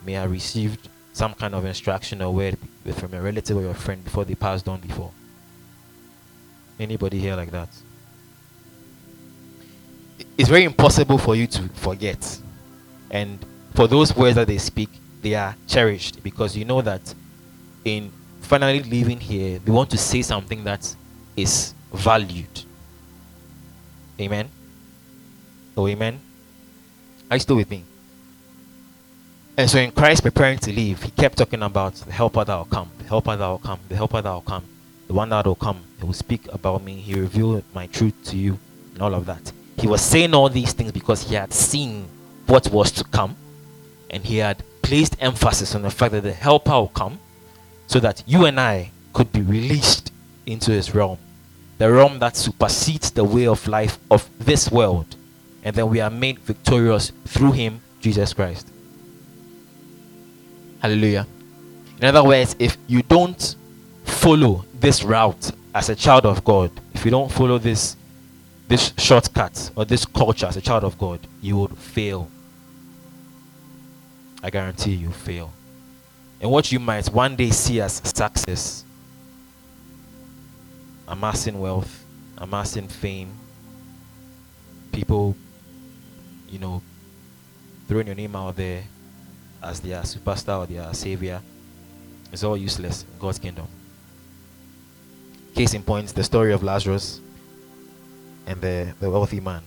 may 0.05 0.13
have 0.13 0.31
received 0.31 0.89
some 1.13 1.35
kind 1.35 1.55
of 1.55 1.65
instruction 1.65 2.23
or 2.23 2.33
word 2.33 2.57
from 2.95 3.15
a 3.15 3.21
relative 3.21 3.57
or 3.57 3.63
your 3.63 3.75
friend 3.75 4.05
before 4.05 4.25
they 4.25 4.35
passed 4.35 4.69
on 4.69 4.81
before? 4.81 5.11
Anybody 6.79 7.19
here 7.19 7.35
like 7.35 7.51
that? 7.51 7.69
It's 10.37 10.49
very 10.49 10.65
impossible 10.65 11.19
for 11.19 11.35
you 11.35 11.47
to 11.49 11.63
forget. 11.71 12.41
And 13.11 13.45
for 13.79 13.87
those 13.87 14.17
words 14.17 14.35
that 14.35 14.49
they 14.49 14.59
speak, 14.59 14.89
they 15.23 15.35
are 15.37 15.55
cherished 15.69 16.21
because 16.25 16.57
you 16.57 16.65
know 16.65 16.83
that 16.83 17.15
in 17.85 18.11
finally 18.41 18.83
leaving 18.83 19.21
here, 19.21 19.61
they 19.61 19.71
want 19.71 19.89
to 19.89 19.97
say 19.97 20.21
something 20.21 20.65
that 20.65 20.97
is 21.37 21.75
valued. 21.93 22.65
Amen. 24.21 24.51
Oh, 25.77 25.87
amen. 25.87 26.19
Are 27.31 27.37
you 27.37 27.41
still 27.41 27.55
with 27.55 27.71
me? 27.71 27.85
And 29.57 29.71
so 29.71 29.79
in 29.79 29.93
Christ 29.93 30.25
preparing 30.25 30.59
to 30.59 30.73
leave, 30.73 31.01
he 31.01 31.13
kept 31.13 31.39
talking 31.39 31.63
about 31.63 31.95
the 31.95 32.11
helper 32.11 32.45
that 32.45 32.57
will 32.57 32.65
come, 32.65 32.91
the 32.99 33.05
helper 33.05 33.37
that 33.37 33.47
will 33.47 33.59
come, 33.59 33.79
the 33.89 33.95
helper 33.95 34.21
that 34.21 34.33
will 34.33 34.41
come, 34.41 34.65
the 35.07 35.15
one 35.15 35.29
that 35.29 35.47
will 35.47 35.55
come. 35.55 35.85
He 36.01 36.05
will 36.05 36.15
speak 36.15 36.53
about 36.53 36.83
me. 36.83 36.95
He 36.95 37.15
revealed 37.15 37.63
my 37.73 37.87
truth 37.87 38.15
to 38.25 38.37
you 38.37 38.59
and 38.95 39.03
all 39.03 39.15
of 39.15 39.27
that. 39.27 39.53
He 39.79 39.87
was 39.87 40.03
saying 40.03 40.35
all 40.35 40.49
these 40.49 40.73
things 40.73 40.91
because 40.91 41.29
he 41.29 41.37
had 41.37 41.53
seen 41.53 42.09
what 42.49 42.69
was 42.73 42.91
to 42.91 43.05
come 43.05 43.37
and 44.11 44.25
he 44.25 44.39
had 44.39 44.63
placed 44.83 45.17
emphasis 45.21 45.75
on 45.75 45.83
the 45.83 45.91
fact 45.91 46.13
that 46.13 46.23
the 46.23 46.33
helper 46.33 46.73
will 46.73 46.89
come 46.89 47.19
so 47.87 48.01
that 48.01 48.23
you 48.27 48.45
and 48.47 48.59
I 48.61 48.91
could 49.13 49.33
be 49.33 49.41
released 49.41 50.13
into 50.47 50.71
his 50.71 50.95
realm. 50.95 51.19
The 51.79 51.91
realm 51.91 52.19
that 52.19 52.37
supersedes 52.37 53.11
the 53.11 53.25
way 53.25 53.47
of 53.47 53.67
life 53.69 53.99
of 54.11 54.29
this 54.39 54.71
world. 54.71 55.17
And 55.63 55.75
then 55.77 55.89
we 55.91 56.01
are 56.01 56.11
made 56.11 56.39
victorious 56.41 57.13
through 57.27 57.53
him, 57.53 57.81
Jesus 58.01 58.33
Christ. 58.33 58.69
Hallelujah. 60.81 61.27
In 62.01 62.05
other 62.05 62.25
words, 62.25 62.55
if 62.59 62.77
you 62.87 63.03
don't 63.03 63.57
follow 64.05 64.65
this 64.81 65.03
route 65.03 65.51
as 65.75 65.89
a 65.89 65.97
child 65.97 66.27
of 66.27 66.45
God, 66.45 66.71
if 66.95 67.05
you 67.05 67.11
don't 67.11 67.31
follow 67.31 67.59
this 67.59 67.97
this 68.69 68.93
shortcut 68.99 69.71
or 69.77 69.87
this 69.87 70.05
culture 70.05 70.47
as 70.47 70.57
a 70.57 70.61
child 70.61 70.85
of 70.85 70.99
God, 70.99 71.21
you 71.41 71.57
would 71.57 71.77
fail. 71.77 72.31
I 74.43 74.51
guarantee 74.51 74.95
you 74.95 75.11
fail. 75.11 75.53
And 76.41 76.51
what 76.51 76.71
you 76.71 76.79
might 76.79 77.09
one 77.09 77.35
day 77.35 77.51
see 77.51 77.81
as 77.81 77.95
success, 78.05 78.85
amassing 81.09 81.59
wealth, 81.59 82.05
amassing 82.37 82.87
fame, 82.87 83.33
people, 84.93 85.37
you 86.49 86.59
know, 86.59 86.81
throwing 87.89 88.07
your 88.07 88.17
name 88.17 88.37
out 88.37 88.55
there, 88.57 88.85
as 89.63 89.81
their 89.81 90.03
superstar 90.03 90.61
or 90.61 90.67
their 90.67 90.95
savior 90.95 91.43
is 92.33 92.45
all 92.45 92.57
useless 92.57 93.03
in 93.03 93.19
God's 93.19 93.39
kingdom. 93.39 93.67
Case 95.55 95.75
in 95.75 95.83
point, 95.83 96.09
the 96.15 96.23
story 96.23 96.53
of 96.53 96.63
Lazarus 96.63 97.21
and 98.47 98.61
the, 98.61 98.95
the 99.01 99.11
wealthy 99.11 99.41
man. 99.41 99.63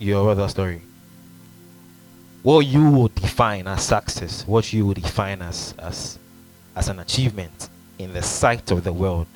You 0.00 0.24
heard 0.24 0.38
that 0.38 0.50
story. 0.50 0.82
What 2.42 2.60
you 2.66 2.90
would 2.90 3.14
define 3.14 3.68
as 3.68 3.84
success, 3.84 4.46
what 4.46 4.72
you 4.72 4.86
would 4.86 5.00
define 5.00 5.42
as, 5.42 5.74
as, 5.78 6.18
as 6.74 6.88
an 6.88 6.98
achievement 6.98 7.68
in 7.98 8.12
the 8.12 8.22
sight 8.22 8.70
of 8.70 8.82
the 8.82 8.92
world 8.92 9.26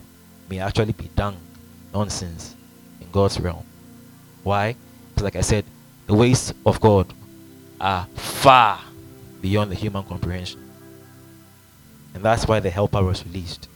may 0.50 0.58
actually 0.58 0.92
be 0.92 1.08
dung, 1.14 1.36
nonsense 1.94 2.56
in 3.00 3.10
God's 3.10 3.38
realm. 3.38 3.64
Why? 4.42 4.74
Because, 5.10 5.24
like 5.24 5.36
I 5.36 5.40
said, 5.40 5.64
the 6.06 6.14
ways 6.14 6.52
of 6.64 6.80
God 6.80 7.12
are 7.80 8.06
far 8.14 8.80
beyond 9.40 9.70
the 9.70 9.76
human 9.76 10.02
comprehension. 10.02 10.60
And 12.14 12.24
that's 12.24 12.46
why 12.48 12.60
the 12.60 12.70
helper 12.70 13.02
was 13.02 13.24
released. 13.24 13.68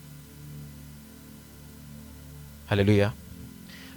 Hallelujah. 2.66 3.12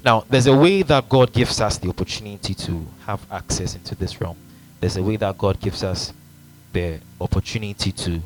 Now, 0.03 0.25
there's 0.29 0.47
a 0.47 0.55
way 0.55 0.81
that 0.81 1.07
God 1.07 1.31
gives 1.31 1.61
us 1.61 1.77
the 1.77 1.89
opportunity 1.89 2.53
to 2.53 2.85
have 3.05 3.25
access 3.31 3.75
into 3.75 3.95
this 3.95 4.19
realm. 4.19 4.35
There's 4.83 4.97
a 4.97 5.01
way 5.01 5.15
that 5.15 5.37
God 5.37 5.61
gives 5.61 5.81
us 5.81 6.11
the 6.73 6.99
opportunity 7.21 7.93
to 7.93 8.21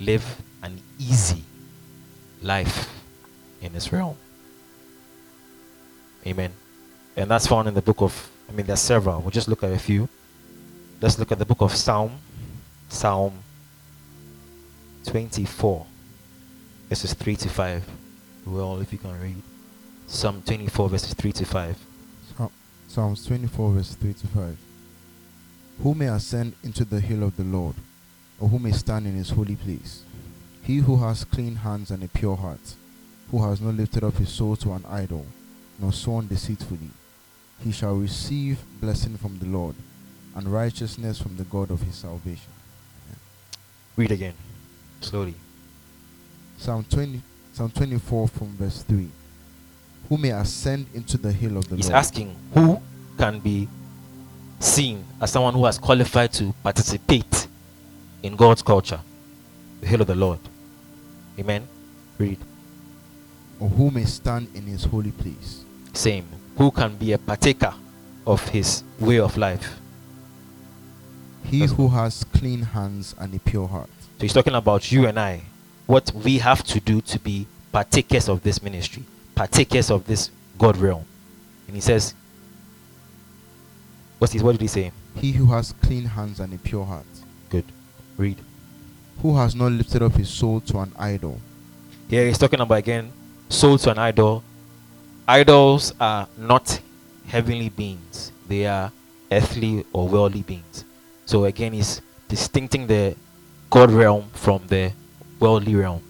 live 0.00 0.42
an 0.60 0.80
easy 0.98 1.44
life 2.42 2.92
in 3.62 3.72
this 3.72 3.92
realm. 3.92 4.16
Amen. 6.26 6.52
And 7.16 7.30
that's 7.30 7.46
found 7.46 7.68
in 7.68 7.74
the 7.74 7.80
book 7.80 8.02
of, 8.02 8.28
I 8.48 8.52
mean, 8.54 8.66
there's 8.66 8.80
several. 8.80 9.20
We'll 9.20 9.30
just 9.30 9.46
look 9.46 9.62
at 9.62 9.70
a 9.70 9.78
few. 9.78 10.08
Let's 11.00 11.16
look 11.16 11.30
at 11.30 11.38
the 11.38 11.46
book 11.46 11.60
of 11.60 11.72
Psalm, 11.76 12.18
Psalm 12.88 13.32
24, 15.06 15.86
verses 16.88 17.14
3 17.14 17.36
to 17.36 17.48
5. 17.48 17.84
Well, 18.46 18.80
if 18.80 18.92
you 18.92 18.98
can 18.98 19.16
read. 19.22 19.40
Psalm 20.08 20.42
24, 20.44 20.88
verses 20.88 21.14
3 21.14 21.30
to 21.30 21.44
5. 21.44 21.78
Psalms 22.88 23.24
24, 23.26 23.70
verses 23.70 23.94
3 23.94 24.12
to 24.12 24.26
5. 24.26 24.56
Who 25.82 25.94
may 25.94 26.06
ascend 26.08 26.54
into 26.62 26.84
the 26.84 27.00
hill 27.00 27.22
of 27.22 27.36
the 27.36 27.44
Lord, 27.44 27.74
or 28.38 28.48
who 28.48 28.58
may 28.58 28.72
stand 28.72 29.06
in 29.06 29.14
his 29.14 29.30
holy 29.30 29.56
place? 29.56 30.02
He 30.62 30.76
who 30.78 30.96
has 30.98 31.24
clean 31.24 31.56
hands 31.56 31.90
and 31.90 32.02
a 32.02 32.08
pure 32.08 32.36
heart, 32.36 32.74
who 33.30 33.42
has 33.48 33.60
not 33.60 33.74
lifted 33.74 34.04
up 34.04 34.14
his 34.16 34.28
soul 34.28 34.56
to 34.56 34.72
an 34.72 34.84
idol, 34.88 35.24
nor 35.78 35.92
sworn 35.92 36.26
deceitfully, 36.26 36.90
he 37.64 37.72
shall 37.72 37.94
receive 37.96 38.58
blessing 38.80 39.16
from 39.16 39.38
the 39.38 39.46
Lord 39.46 39.74
and 40.34 40.46
righteousness 40.52 41.20
from 41.20 41.36
the 41.36 41.44
God 41.44 41.70
of 41.70 41.80
his 41.82 41.94
salvation. 41.94 42.52
Read 43.96 44.12
again, 44.12 44.34
slowly. 45.00 45.34
Psalm 46.58 46.84
20, 46.90 47.22
Psalm 47.54 47.70
24 47.70 48.28
from 48.28 48.48
verse 48.56 48.82
3. 48.82 49.08
Who 50.08 50.16
may 50.18 50.30
ascend 50.30 50.86
into 50.94 51.16
the 51.16 51.32
hill 51.32 51.56
of 51.56 51.68
the 51.68 51.76
He's 51.76 51.86
Lord? 51.86 51.98
asking 51.98 52.36
who 52.54 52.80
can 53.16 53.40
be 53.40 53.68
seen 54.60 55.04
as 55.20 55.32
someone 55.32 55.54
who 55.54 55.64
has 55.64 55.78
qualified 55.78 56.32
to 56.34 56.54
participate 56.62 57.48
in 58.22 58.36
God's 58.36 58.62
culture, 58.62 59.00
the 59.80 59.86
hill 59.86 60.02
of 60.02 60.06
the 60.06 60.14
Lord. 60.14 60.38
Amen. 61.38 61.66
Read. 62.18 62.38
Or 63.58 63.68
who 63.68 63.90
may 63.90 64.04
stand 64.04 64.48
in 64.54 64.62
his 64.62 64.84
holy 64.84 65.10
place? 65.10 65.64
Same. 65.92 66.26
Who 66.56 66.70
can 66.70 66.96
be 66.96 67.12
a 67.12 67.18
partaker 67.18 67.74
of 68.26 68.46
his 68.48 68.84
way 68.98 69.18
of 69.18 69.36
life? 69.36 69.80
He 71.44 71.60
That's 71.60 71.72
who 71.72 71.88
has 71.88 72.24
clean 72.24 72.62
hands 72.62 73.14
and 73.18 73.34
a 73.34 73.38
pure 73.38 73.66
heart. 73.66 73.90
So 74.00 74.22
he's 74.22 74.34
talking 74.34 74.54
about 74.54 74.92
you 74.92 75.06
and 75.06 75.18
I, 75.18 75.42
what 75.86 76.12
we 76.12 76.38
have 76.38 76.62
to 76.64 76.80
do 76.80 77.00
to 77.00 77.18
be 77.18 77.46
partakers 77.72 78.28
of 78.28 78.42
this 78.42 78.62
ministry, 78.62 79.04
partakers 79.34 79.90
of 79.90 80.06
this 80.06 80.30
God 80.58 80.76
realm. 80.76 81.04
And 81.66 81.74
he 81.74 81.80
says, 81.80 82.14
What's 84.20 84.34
what 84.42 84.52
did 84.52 84.60
he 84.60 84.66
say? 84.66 84.92
He 85.14 85.32
who 85.32 85.46
has 85.46 85.72
clean 85.80 86.04
hands 86.04 86.40
and 86.40 86.52
a 86.52 86.58
pure 86.58 86.84
heart. 86.84 87.06
Good. 87.48 87.64
Read. 88.18 88.36
Who 89.22 89.34
has 89.38 89.54
not 89.54 89.72
lifted 89.72 90.02
up 90.02 90.12
his 90.12 90.28
soul 90.28 90.60
to 90.60 90.80
an 90.80 90.92
idol. 90.98 91.40
Here 92.10 92.26
he's 92.26 92.36
talking 92.36 92.60
about 92.60 92.74
again 92.74 93.12
soul 93.48 93.78
to 93.78 93.90
an 93.92 93.98
idol. 93.98 94.44
Idols 95.26 95.94
are 95.98 96.28
not 96.36 96.82
heavenly 97.28 97.70
beings, 97.70 98.30
they 98.46 98.66
are 98.66 98.92
earthly 99.32 99.86
or 99.90 100.06
worldly 100.06 100.42
beings. 100.42 100.84
So 101.24 101.46
again, 101.46 101.72
he's 101.72 102.02
distincting 102.28 102.86
the 102.86 103.16
God 103.70 103.90
realm 103.90 104.28
from 104.34 104.66
the 104.66 104.92
worldly 105.38 105.76
realm. 105.76 106.02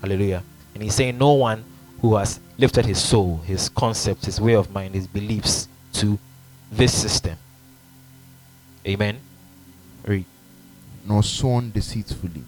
Hallelujah. 0.00 0.42
And 0.72 0.82
he's 0.82 0.94
saying, 0.94 1.18
No 1.18 1.32
one 1.32 1.62
who 2.00 2.16
has 2.16 2.40
lifted 2.56 2.86
his 2.86 3.02
soul, 3.02 3.42
his 3.44 3.68
concepts, 3.68 4.24
his 4.24 4.40
way 4.40 4.54
of 4.54 4.70
mind, 4.70 4.94
his 4.94 5.06
beliefs 5.06 5.68
to 5.94 6.18
this 6.76 6.92
system. 6.92 7.36
Amen. 8.86 9.18
Read. 10.06 10.26
nor 11.06 11.22
sworn 11.22 11.70
deceitfully. 11.70 12.44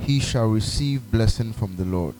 He 0.00 0.20
shall 0.20 0.46
receive 0.48 1.10
blessing 1.10 1.52
from 1.52 1.76
the 1.76 1.84
Lord 1.84 2.14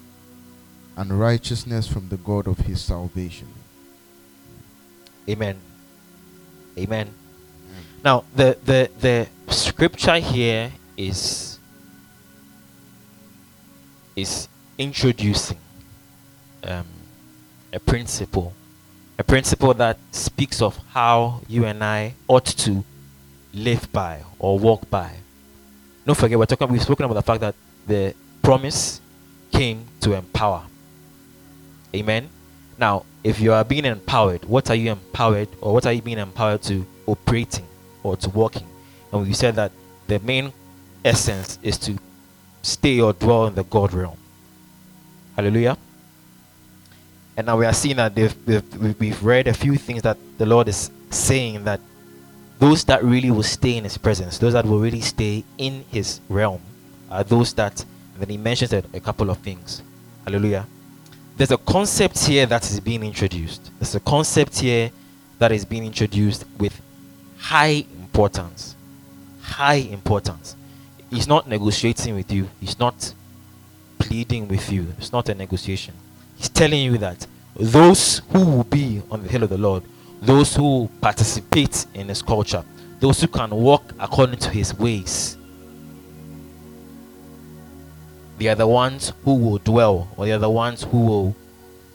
and 0.97 1.19
righteousness 1.19 1.87
from 1.87 2.09
the 2.09 2.17
God 2.17 2.47
of 2.49 2.59
his 2.61 2.81
salvation. 2.81 3.49
Amen. 5.29 5.57
Amen. 6.77 7.11
Now 8.05 8.25
the 8.35 8.57
the 8.65 8.91
the 9.01 9.29
scripture 9.53 10.19
here 10.19 10.73
is 10.97 11.59
is 14.17 14.49
introducing 14.77 15.59
um, 16.65 16.87
a 17.73 17.79
principle, 17.79 18.53
a 19.19 19.25
principle 19.25 19.75
that 19.75 19.99
speaks 20.13 20.63
of 20.63 20.79
how 20.93 21.41
you 21.49 21.65
and 21.65 21.83
I 21.83 22.15
ought 22.29 22.47
to 22.47 22.85
live 23.53 23.91
by 23.93 24.23
or 24.39 24.59
walk 24.59 24.89
by. 24.89 25.13
Don't 26.07 26.17
forget, 26.17 26.39
we're 26.39 26.47
talking. 26.47 26.69
We've 26.69 26.83
spoken 26.83 27.05
about 27.05 27.15
the 27.15 27.23
fact 27.23 27.41
that 27.41 27.55
the 27.87 28.15
promise 28.43 29.01
came 29.51 29.85
to 30.01 30.15
empower. 30.15 30.65
Amen. 31.95 32.29
Now, 32.79 33.05
if 33.25 33.41
you 33.41 33.53
are 33.53 33.65
being 33.65 33.85
empowered, 33.85 34.45
what 34.45 34.71
are 34.71 34.77
you 34.77 34.93
empowered 34.93 35.49
or 35.61 35.75
what 35.75 35.85
are 35.85 35.93
you 35.93 36.01
being 36.01 36.19
empowered 36.19 36.63
to 36.63 36.87
operating 37.07 37.67
or 38.05 38.17
to 38.19 38.31
walking? 38.31 38.67
And 39.13 39.27
we 39.27 39.33
said 39.33 39.57
that 39.57 39.73
the 40.07 40.21
main 40.21 40.53
essence 41.05 41.59
is 41.63 41.77
to 41.79 41.99
stay 42.63 43.01
or 43.01 43.13
dwell 43.13 43.47
in 43.47 43.55
the 43.55 43.65
God 43.65 43.93
realm. 43.93 44.17
Hallelujah. 45.35 45.77
And 47.39 47.47
now 47.47 47.57
we 47.57 47.67
are 47.67 47.73
seeing 47.73 47.95
that 47.99 48.17
we've, 48.17 48.99
we've 48.99 49.23
read 49.23 49.47
a 49.47 49.55
few 49.55 49.77
things 49.77 50.03
that 50.03 50.19
the 50.39 50.45
Lord 50.45 50.67
is 50.67 50.91
saying 51.11 51.63
that 51.65 51.79
those 52.59 52.83
that 52.87 53.05
really 53.05 53.31
will 53.31 53.45
stay 53.45 53.77
in 53.77 53.85
His 53.85 53.97
presence, 53.97 54.39
those 54.39 54.55
that 54.55 54.67
will 54.67 54.81
really 54.81 55.01
stay 55.01 55.45
in 55.57 55.85
His 55.93 56.21
realm, 56.29 56.61
are 57.09 57.23
those 57.23 57.53
that, 57.55 57.81
and 58.15 58.23
then 58.23 58.29
He 58.29 58.37
mentions 58.37 58.73
a, 58.73 58.83
a 58.93 58.99
couple 58.99 59.31
of 59.31 59.39
things. 59.39 59.83
Hallelujah. 60.25 60.67
There's 61.37 61.53
a 61.53 61.59
concept 61.59 62.27
here 62.27 62.45
that 62.45 62.69
is 62.69 62.81
being 62.81 63.05
introduced. 63.05 63.71
There's 63.79 63.95
a 63.95 64.01
concept 64.01 64.59
here 64.59 64.91
that 65.39 65.53
is 65.53 65.65
being 65.65 65.85
introduced 65.85 66.45
with 66.59 66.83
high 67.39 67.87
importance. 68.01 68.75
High 69.43 69.75
importance. 69.75 70.57
He's 71.09 71.29
not 71.29 71.49
negotiating 71.49 72.17
with 72.17 72.33
you, 72.33 72.49
He's 72.59 72.81
not 72.81 73.15
pleading 74.01 74.49
with 74.49 74.73
you. 74.73 74.89
It's 74.99 75.13
not 75.13 75.29
a 75.29 75.37
negotiation. 75.37 75.95
He's 76.39 76.49
telling 76.49 76.81
you 76.81 76.99
that 76.99 77.27
those 77.55 78.23
who 78.31 78.45
will 78.45 78.65
be 78.65 79.03
on 79.11 79.23
the 79.23 79.29
hill 79.29 79.43
of 79.43 79.51
the 79.51 79.59
Lord, 79.59 79.83
those 80.23 80.55
who 80.55 80.89
participate 81.01 81.87
in 81.95 82.09
his 82.09 82.23
culture, 82.23 82.65
those 83.01 83.21
who 83.21 83.27
can 83.27 83.51
walk 83.51 83.83
according 83.99 84.39
to 84.39 84.51
his 84.51 84.73
ways, 84.79 85.37
they 88.39 88.47
are 88.47 88.55
the 88.55 88.67
ones 88.69 89.13
who 89.25 89.35
will 89.35 89.59
dwell, 89.59 90.09
or 90.17 90.27
they 90.27 90.33
are 90.33 90.39
the 90.39 90.49
ones 90.49 90.85
who 90.85 90.99
will, 91.05 91.37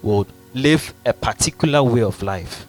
will 0.01 0.27
live 0.53 0.93
a 1.05 1.13
particular 1.13 1.81
way 1.81 2.03
of 2.03 2.21
life. 2.21 2.65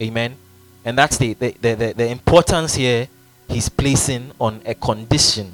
Amen. 0.00 0.36
And 0.84 0.96
that's 0.96 1.16
the, 1.16 1.32
the, 1.32 1.52
the, 1.52 1.94
the, 1.96 2.08
importance 2.08 2.74
here 2.74 3.08
he's 3.48 3.70
placing 3.70 4.30
on 4.38 4.60
a 4.66 4.74
condition. 4.74 5.50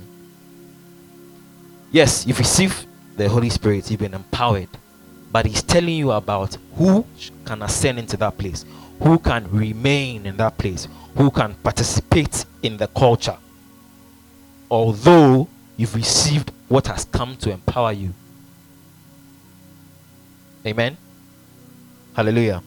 Yes, 1.92 2.26
you've 2.26 2.40
received 2.40 2.86
the 3.16 3.28
Holy 3.28 3.50
Spirit, 3.50 3.90
you've 3.90 4.00
been 4.00 4.14
empowered. 4.14 4.68
But 5.30 5.46
He's 5.46 5.62
telling 5.62 5.94
you 5.94 6.12
about 6.12 6.56
who 6.76 7.06
can 7.44 7.62
ascend 7.62 7.98
into 7.98 8.16
that 8.18 8.38
place, 8.38 8.64
who 9.00 9.18
can 9.18 9.50
remain 9.50 10.26
in 10.26 10.36
that 10.36 10.58
place, 10.58 10.88
who 11.16 11.30
can 11.30 11.54
participate 11.56 12.44
in 12.62 12.76
the 12.76 12.86
culture. 12.88 13.36
Although 14.70 15.48
you've 15.76 15.94
received 15.94 16.52
what 16.68 16.86
has 16.86 17.04
come 17.04 17.36
to 17.36 17.50
empower 17.50 17.92
you. 17.92 18.14
Amen. 20.66 20.96
Hallelujah. 22.14 22.62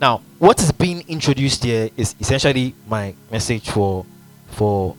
Now, 0.00 0.22
what 0.38 0.60
is 0.60 0.72
being 0.72 1.04
introduced 1.08 1.64
here 1.64 1.90
is 1.96 2.14
essentially 2.20 2.74
my 2.86 3.14
message 3.30 3.70
for 3.70 4.04
for 4.48 4.96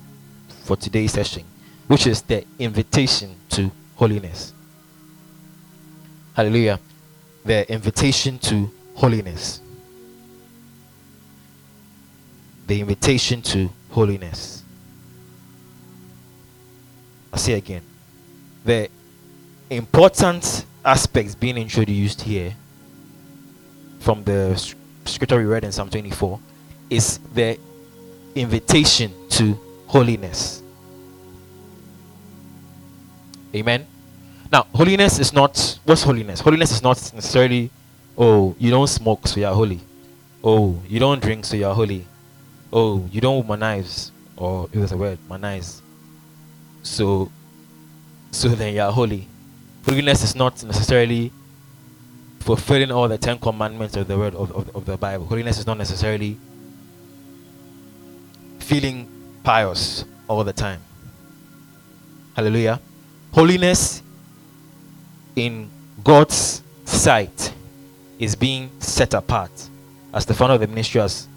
for 0.63 0.75
today's 0.75 1.13
session, 1.13 1.43
which 1.87 2.05
is 2.05 2.21
the 2.21 2.45
invitation 2.59 3.35
to 3.49 3.71
holiness. 3.95 4.53
Hallelujah. 6.39 6.79
The 7.43 7.69
invitation 7.69 8.39
to 8.39 8.71
holiness. 8.95 9.59
The 12.65 12.79
invitation 12.79 13.41
to 13.41 13.69
holiness. 13.89 14.63
I'll 17.33 17.39
say 17.39 17.55
again. 17.55 17.81
The 18.63 18.89
important 19.69 20.63
aspects 20.85 21.35
being 21.35 21.57
introduced 21.57 22.21
here 22.21 22.55
from 23.99 24.23
the 24.23 24.55
scripture 25.03 25.39
we 25.39 25.43
read 25.43 25.65
in 25.65 25.73
Psalm 25.73 25.89
24 25.89 26.39
is 26.89 27.19
the 27.33 27.59
invitation 28.33 29.11
to 29.31 29.59
holiness. 29.87 30.63
Amen. 33.53 33.85
Now, 34.51 34.65
holiness 34.73 35.19
is 35.19 35.31
not 35.31 35.79
what's 35.85 36.03
holiness? 36.03 36.39
Holiness 36.39 36.71
is 36.71 36.81
not 36.81 36.97
necessarily, 37.13 37.69
oh, 38.17 38.55
you 38.57 38.71
don't 38.71 38.87
smoke, 38.87 39.27
so 39.27 39.39
you're 39.39 39.53
holy. 39.53 39.79
Oh, 40.43 40.81
you 40.87 40.99
don't 40.99 41.21
drink, 41.21 41.45
so 41.45 41.55
you're 41.55 41.73
holy. 41.73 42.05
Oh, 42.73 43.07
you 43.11 43.21
don't 43.21 43.45
womanize, 43.45 44.11
or 44.35 44.67
it 44.71 44.79
was 44.79 44.91
a 44.91 44.97
word, 44.97 45.19
manize. 45.29 45.81
So, 46.81 47.31
so 48.31 48.49
then 48.49 48.73
you're 48.73 48.91
holy. 48.91 49.27
Holiness 49.85 50.23
is 50.23 50.35
not 50.35 50.63
necessarily 50.63 51.31
fulfilling 52.39 52.91
all 52.91 53.07
the 53.07 53.17
Ten 53.17 53.37
Commandments 53.37 53.95
of 53.95 54.07
the 54.07 54.17
word 54.17 54.33
of, 54.33 54.51
of, 54.51 54.75
of 54.75 54.85
the 54.85 54.97
Bible. 54.97 55.25
Holiness 55.25 55.59
is 55.59 55.67
not 55.67 55.77
necessarily 55.77 56.37
feeling 58.59 59.07
pious 59.43 60.05
all 60.27 60.43
the 60.43 60.53
time. 60.53 60.79
Hallelujah. 62.35 62.79
Holiness 63.33 64.01
in 65.35 65.69
God's 66.03 66.61
sight 66.85 67.53
is 68.19 68.35
being 68.35 68.69
set 68.79 69.13
apart. 69.13 69.51
As 70.13 70.25
the 70.25 70.33
founder 70.33 70.55
of 70.55 70.61
the 70.61 70.67
ministry 70.67 71.01
has 71.01 71.27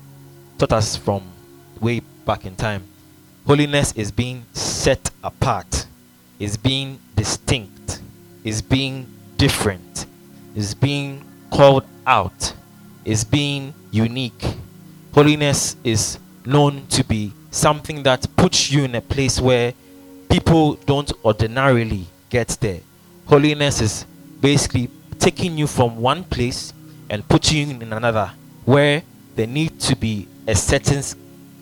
taught 0.59 0.73
us 0.73 0.97
from 0.97 1.23
way 1.81 2.01
back 2.25 2.47
in 2.47 2.57
time, 2.57 2.85
holiness 3.47 3.93
is 3.93 4.11
being 4.11 4.45
set 4.53 5.11
apart, 5.23 5.87
is 6.39 6.57
being 6.57 6.99
distinct, 7.17 8.01
is 8.45 8.63
being 8.63 9.07
different, 9.37 10.07
is 10.55 10.75
being 10.75 11.25
called 11.51 11.85
out, 12.07 12.55
is 13.05 13.25
being 13.25 13.75
unique. 13.91 14.45
Holiness 15.15 15.77
is 15.85 16.19
known 16.45 16.87
to 16.89 17.05
be 17.05 17.33
something 17.51 18.03
that 18.03 18.27
puts 18.37 18.71
you 18.71 18.85
in 18.85 18.95
a 18.95 19.01
place 19.01 19.41
where 19.41 19.75
people 20.29 20.75
don't 20.87 21.13
ordinarily 21.25 22.07
get 22.31 22.49
there. 22.61 22.81
Holiness 23.33 23.81
is 23.81 24.05
basically 24.43 24.91
taking 25.19 25.57
you 25.57 25.67
from 25.67 25.97
one 25.97 26.23
place 26.23 26.75
and 27.09 27.27
putting 27.27 27.71
you 27.71 27.77
in 27.77 27.91
another 27.91 28.31
where 28.67 29.03
there 29.37 29.47
need 29.47 29.81
to 29.81 29.97
be 29.97 30.29
a 30.47 30.55
certain 30.55 31.03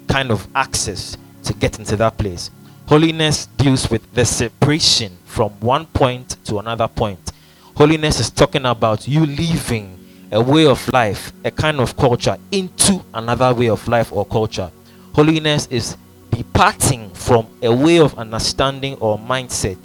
kind 0.08 0.32
of 0.32 0.48
access 0.52 1.16
to 1.44 1.54
get 1.54 1.78
into 1.78 1.94
that 1.94 2.18
place. 2.18 2.50
Holiness 2.88 3.46
deals 3.56 3.88
with 3.88 4.02
the 4.14 4.24
separation 4.24 5.16
from 5.26 5.50
one 5.60 5.86
point 5.86 6.44
to 6.46 6.58
another 6.58 6.88
point. 6.88 7.30
Holiness 7.76 8.18
is 8.18 8.30
talking 8.30 8.66
about 8.66 9.06
you 9.06 9.24
leaving 9.24 9.96
a 10.32 10.40
way 10.42 10.66
of 10.66 10.92
life, 10.92 11.32
a 11.44 11.52
kind 11.52 11.78
of 11.78 11.96
culture, 11.96 12.36
into 12.50 13.00
another 13.14 13.54
way 13.54 13.68
of 13.68 13.86
life 13.86 14.12
or 14.12 14.26
culture. 14.26 14.72
Holiness 15.14 15.68
is 15.68 15.96
departing 16.32 17.10
from 17.10 17.46
a 17.62 17.72
way 17.72 18.00
of 18.00 18.18
understanding 18.18 18.96
or 18.96 19.16
mindset 19.16 19.78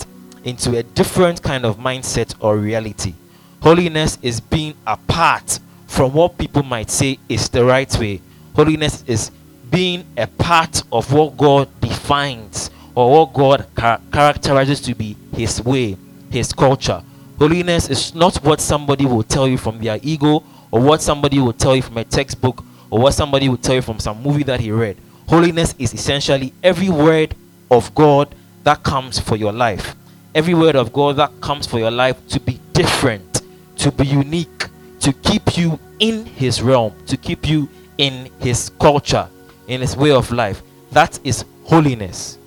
into 0.45 0.77
a 0.77 0.83
different 0.83 1.41
kind 1.41 1.65
of 1.65 1.77
mindset 1.77 2.33
or 2.39 2.57
reality. 2.57 3.13
Holiness 3.61 4.17
is 4.21 4.39
being 4.39 4.75
apart 4.85 5.59
from 5.87 6.13
what 6.13 6.37
people 6.37 6.63
might 6.63 6.89
say 6.89 7.17
is 7.27 7.49
the 7.49 7.65
right 7.65 7.93
way. 7.99 8.21
Holiness 8.55 9.03
is 9.07 9.31
being 9.71 10.05
a 10.15 10.27
part 10.27 10.83
of 10.91 11.11
what 11.11 11.35
God 11.35 11.67
defines 11.81 12.69
or 12.93 13.11
what 13.11 13.33
God 13.33 13.65
char- 13.77 13.99
characterizes 14.13 14.79
to 14.81 14.93
be 14.93 15.17
His 15.33 15.61
way, 15.63 15.97
His 16.29 16.53
culture. 16.53 17.01
Holiness 17.39 17.89
is 17.89 18.13
not 18.13 18.37
what 18.37 18.61
somebody 18.61 19.05
will 19.05 19.23
tell 19.23 19.47
you 19.47 19.57
from 19.57 19.79
their 19.79 19.99
ego 20.03 20.43
or 20.71 20.79
what 20.79 21.01
somebody 21.01 21.39
will 21.39 21.53
tell 21.53 21.75
you 21.75 21.81
from 21.81 21.97
a 21.97 22.03
textbook 22.03 22.63
or 22.91 22.99
what 22.99 23.13
somebody 23.13 23.49
will 23.49 23.57
tell 23.57 23.75
you 23.75 23.81
from 23.81 23.99
some 23.99 24.21
movie 24.21 24.43
that 24.43 24.59
he 24.59 24.71
read. 24.71 24.95
Holiness 25.27 25.73
is 25.79 25.93
essentially 25.93 26.53
every 26.63 26.89
word 26.89 27.35
of 27.71 27.93
God 27.95 28.33
that 28.63 28.83
comes 28.83 29.19
for 29.19 29.35
your 29.35 29.51
life 29.51 29.95
every 30.35 30.53
word 30.53 30.75
of 30.75 30.91
God 30.91 31.15
that 31.15 31.31
comes 31.39 31.65
for 31.65 31.79
your 31.79 31.89
life 31.89 32.17
to 32.27 32.39
be 32.41 32.59
different, 32.73 33.41
to 33.77 33.91
be 33.91 34.05
unique, 34.05 34.67
to 34.99 35.13
keep 35.13 35.57
you 35.57 35.79
in 35.99 36.25
His 36.25 36.61
realm, 36.61 36.93
to 37.07 37.15
keep 37.15 37.47
you 37.47 37.69
in 37.97 38.29
His 38.39 38.69
culture, 38.79 39.29
in 39.67 39.79
His 39.79 39.95
way 39.95 40.11
of 40.11 40.29
life. 40.31 40.61
That 40.91 41.17
is 41.23 41.45
holiness. 41.63 42.37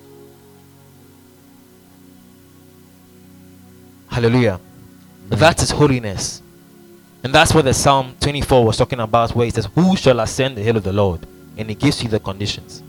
Hallelujah. 4.07 4.59
That 5.29 5.61
is 5.61 5.71
holiness. 5.71 6.43
And 7.23 7.33
that's 7.33 7.53
what 7.53 7.65
the 7.65 7.73
Psalm 7.73 8.15
24 8.19 8.65
was 8.65 8.77
talking 8.77 8.99
about, 8.99 9.35
where 9.35 9.47
it 9.47 9.55
says, 9.55 9.67
Who 9.75 9.97
shall 9.97 10.19
ascend 10.19 10.57
the 10.57 10.61
hill 10.61 10.77
of 10.77 10.83
the 10.83 10.93
Lord? 10.93 11.25
And 11.57 11.69
it 11.69 11.79
gives 11.79 12.01
you 12.03 12.09
the 12.09 12.19
conditions 12.19 12.83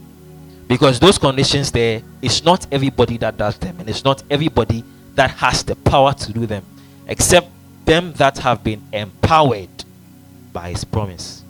because 0.71 1.01
those 1.01 1.17
conditions 1.17 1.69
there 1.69 2.01
it's 2.21 2.45
not 2.45 2.65
everybody 2.71 3.17
that 3.17 3.35
does 3.35 3.57
them 3.57 3.77
and 3.81 3.89
it's 3.89 4.05
not 4.05 4.23
everybody 4.29 4.85
that 5.15 5.29
has 5.29 5.65
the 5.65 5.75
power 5.75 6.13
to 6.13 6.31
do 6.31 6.45
them 6.45 6.63
except 7.07 7.49
them 7.83 8.13
that 8.13 8.37
have 8.37 8.63
been 8.63 8.81
empowered 8.93 9.67
by 10.53 10.69
his 10.69 10.85
promise. 10.85 11.43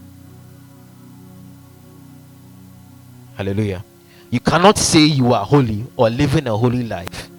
Hallelujah. 3.36 3.84
You 4.31 4.39
cannot 4.39 4.79
say 4.79 5.01
you 5.01 5.34
are 5.34 5.45
holy 5.45 5.86
or 5.97 6.10
living 6.10 6.47
a 6.47 6.57
holy 6.57 6.81
life 6.81 7.29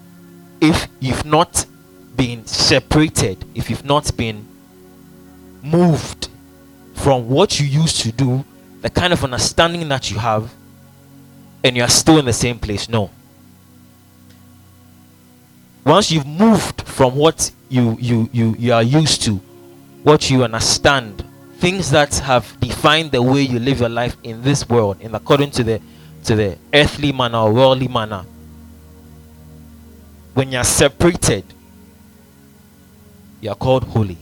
if 0.61 0.87
you've 1.01 1.25
not 1.25 1.67
been 2.15 2.47
separated 2.47 3.45
if 3.57 3.69
you've 3.69 3.85
not 3.85 4.17
been 4.17 4.47
moved 5.65 6.29
from 6.95 7.29
what 7.29 7.59
you 7.59 7.67
used 7.67 8.03
to 8.03 8.13
do, 8.13 8.45
the 8.83 8.91
kind 8.91 9.13
of 9.13 9.25
understanding 9.25 9.89
that 9.89 10.13
you 10.13 10.19
have, 10.19 10.49
and 11.65 11.77
you 11.77 11.83
are 11.83 11.89
still 11.89 12.19
in 12.19 12.25
the 12.25 12.33
same 12.33 12.59
place. 12.59 12.89
No. 12.89 13.11
Once 15.85 16.11
you've 16.11 16.27
moved 16.27 16.83
from 16.83 17.17
what 17.17 17.51
you 17.69 17.97
you 18.01 18.29
you, 18.33 18.55
you 18.59 18.73
are 18.73 18.83
used 18.83 19.23
to, 19.23 19.37
what 20.03 20.31
you 20.31 20.45
understand, 20.45 21.25
things 21.59 21.91
that 21.91 22.15
have 22.19 22.59
defined 22.61 23.11
the 23.11 23.23
way 23.23 23.43
you 23.43 23.59
live 23.59 23.81
your 23.81 23.89
life 23.89 24.17
in 24.23 24.43
this 24.43 24.69
world, 24.69 25.01
in 25.01 25.15
according 25.15 25.51
to 25.51 25.65
the 25.65 25.81
to 26.25 26.37
the 26.37 26.57
earthly 26.73 27.13
manner 27.13 27.39
or 27.39 27.53
worldly 27.53 27.89
manner. 27.89 28.25
When 30.35 30.51
you 30.53 30.59
are 30.59 30.65
separated, 30.65 31.45
you 33.41 33.51
are 33.51 33.57
called 33.57 33.85
holy. 33.85 34.19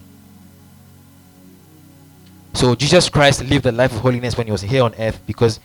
So 2.54 2.74
Jesus 2.74 3.08
Christ 3.08 3.44
lived 3.44 3.64
the 3.64 3.72
life 3.72 3.92
of 3.92 4.00
holiness 4.00 4.36
when 4.36 4.46
he 4.46 4.50
was 4.50 4.62
here 4.62 4.82
on 4.82 4.94
earth 4.98 5.20
because 5.26 5.60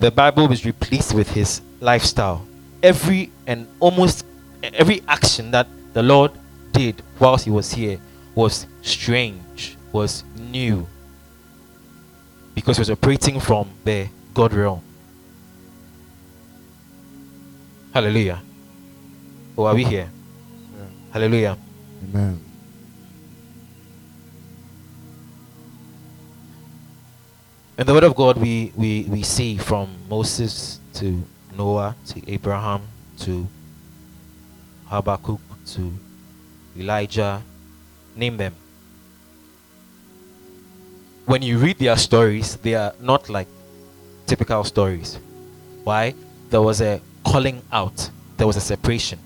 the 0.00 0.10
Bible 0.10 0.48
was 0.48 0.64
replete 0.64 1.12
with 1.14 1.30
his 1.30 1.60
lifestyle. 1.80 2.46
Every 2.82 3.30
and 3.46 3.68
almost 3.78 4.24
every 4.62 5.02
action 5.06 5.50
that 5.52 5.68
the 5.92 6.02
Lord 6.02 6.32
did 6.72 7.02
whilst 7.18 7.44
he 7.44 7.50
was 7.50 7.72
here 7.72 8.00
was 8.34 8.66
strange, 8.82 9.76
was 9.92 10.24
new. 10.36 10.86
Because 12.54 12.78
he 12.78 12.80
was 12.80 12.90
operating 12.90 13.38
from 13.38 13.70
the 13.84 14.08
God 14.32 14.52
realm. 14.54 14.82
Hallelujah. 17.92 18.40
Oh, 19.58 19.64
are 19.64 19.74
we 19.74 19.84
here? 19.84 20.08
Yeah. 20.72 20.84
Hallelujah. 21.12 21.58
Amen. 22.04 22.49
In 27.80 27.86
the 27.86 27.94
Word 27.94 28.04
of 28.04 28.14
God, 28.14 28.36
we, 28.36 28.74
we, 28.76 29.04
we 29.04 29.22
see 29.22 29.56
from 29.56 29.88
Moses 30.06 30.80
to 30.92 31.24
Noah 31.56 31.96
to 32.08 32.30
Abraham 32.30 32.82
to 33.20 33.48
Habakkuk 34.84 35.40
to 35.68 35.90
Elijah, 36.76 37.42
name 38.14 38.36
them. 38.36 38.54
When 41.24 41.40
you 41.40 41.56
read 41.56 41.78
their 41.78 41.96
stories, 41.96 42.56
they 42.56 42.74
are 42.74 42.92
not 43.00 43.30
like 43.30 43.48
typical 44.26 44.62
stories. 44.64 45.18
Why? 45.82 46.12
There 46.50 46.60
was 46.60 46.82
a 46.82 47.00
calling 47.24 47.62
out, 47.72 48.10
there 48.36 48.46
was 48.46 48.56
a 48.56 48.60
separation, 48.60 49.18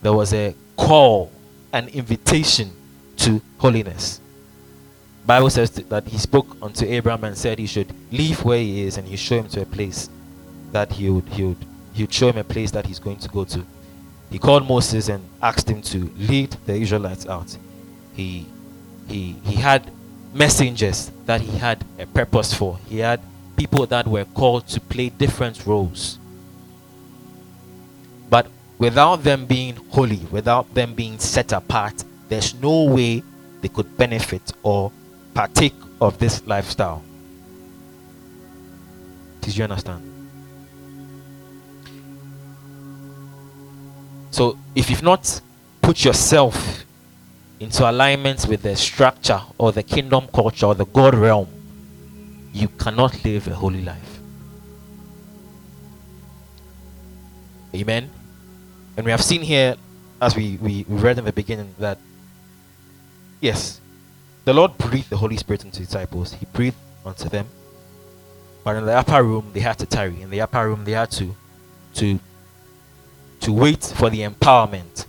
there 0.00 0.14
was 0.14 0.32
a 0.32 0.54
call, 0.78 1.30
an 1.74 1.88
invitation 1.88 2.70
to 3.18 3.42
holiness. 3.58 4.22
Bible 5.26 5.48
says 5.48 5.70
that 5.70 6.06
he 6.06 6.18
spoke 6.18 6.56
unto 6.60 6.84
Abraham 6.84 7.24
and 7.24 7.36
said 7.36 7.58
he 7.58 7.66
should 7.66 7.92
leave 8.12 8.44
where 8.44 8.58
he 8.58 8.82
is 8.82 8.98
and 8.98 9.08
he 9.08 9.16
show 9.16 9.38
him 9.38 9.48
to 9.48 9.62
a 9.62 9.66
place 9.66 10.10
that 10.72 10.92
he 10.92 11.08
would 11.08 11.26
he 11.28 11.44
would 11.44 11.64
he 11.94 12.02
would 12.02 12.12
show 12.12 12.28
him 12.28 12.38
a 12.38 12.44
place 12.44 12.70
that 12.72 12.86
he's 12.86 12.98
going 12.98 13.18
to 13.18 13.28
go 13.28 13.44
to. 13.44 13.64
He 14.30 14.38
called 14.38 14.68
Moses 14.68 15.08
and 15.08 15.24
asked 15.40 15.68
him 15.68 15.80
to 15.82 16.10
lead 16.18 16.50
the 16.66 16.74
Israelites 16.74 17.26
out. 17.26 17.56
He 18.14 18.46
he 19.08 19.36
he 19.44 19.54
had 19.54 19.90
messengers 20.34 21.10
that 21.24 21.40
he 21.40 21.56
had 21.56 21.82
a 21.98 22.06
purpose 22.06 22.52
for. 22.52 22.78
He 22.88 22.98
had 22.98 23.20
people 23.56 23.86
that 23.86 24.06
were 24.06 24.24
called 24.26 24.66
to 24.68 24.80
play 24.80 25.08
different 25.08 25.64
roles. 25.64 26.18
But 28.28 28.48
without 28.78 29.22
them 29.22 29.46
being 29.46 29.76
holy, 29.90 30.20
without 30.30 30.74
them 30.74 30.94
being 30.94 31.18
set 31.18 31.52
apart, 31.52 32.04
there's 32.28 32.52
no 32.54 32.84
way 32.84 33.22
they 33.60 33.68
could 33.68 33.96
benefit 33.96 34.52
or 34.62 34.90
partake 35.34 35.74
of 36.00 36.18
this 36.18 36.46
lifestyle. 36.46 37.02
Did 39.40 39.56
you 39.56 39.64
understand? 39.64 40.10
So, 44.30 44.58
if 44.74 44.90
you've 44.90 45.02
not 45.02 45.40
put 45.82 46.04
yourself 46.04 46.84
into 47.60 47.88
alignment 47.88 48.46
with 48.48 48.62
the 48.62 48.74
structure 48.74 49.40
or 49.58 49.72
the 49.72 49.82
kingdom 49.82 50.26
culture 50.34 50.66
or 50.66 50.74
the 50.74 50.86
God 50.86 51.14
realm, 51.14 51.48
you 52.52 52.68
cannot 52.68 53.24
live 53.24 53.46
a 53.48 53.54
holy 53.54 53.82
life. 53.82 54.20
Amen. 57.74 58.10
And 58.96 59.04
we 59.04 59.10
have 59.10 59.22
seen 59.22 59.42
here, 59.42 59.76
as 60.20 60.36
we, 60.36 60.56
we 60.60 60.84
read 60.88 61.18
in 61.18 61.24
the 61.24 61.32
beginning, 61.32 61.74
that 61.78 61.98
yes, 63.40 63.80
the 64.44 64.52
Lord 64.52 64.76
breathed 64.76 65.10
the 65.10 65.16
Holy 65.16 65.36
Spirit 65.36 65.64
into 65.64 65.80
the 65.80 65.86
disciples. 65.86 66.34
He 66.34 66.46
breathed 66.52 66.76
unto 67.04 67.28
them. 67.28 67.46
But 68.62 68.76
in 68.76 68.86
the 68.86 68.92
upper 68.92 69.22
room, 69.22 69.50
they 69.52 69.60
had 69.60 69.78
to 69.78 69.86
tarry. 69.86 70.20
In 70.20 70.30
the 70.30 70.40
upper 70.40 70.66
room, 70.66 70.84
they 70.84 70.92
had 70.92 71.10
to 71.12 71.34
to 71.94 72.18
to 73.40 73.52
wait 73.52 73.84
for 73.84 74.10
the 74.10 74.20
empowerment. 74.20 75.06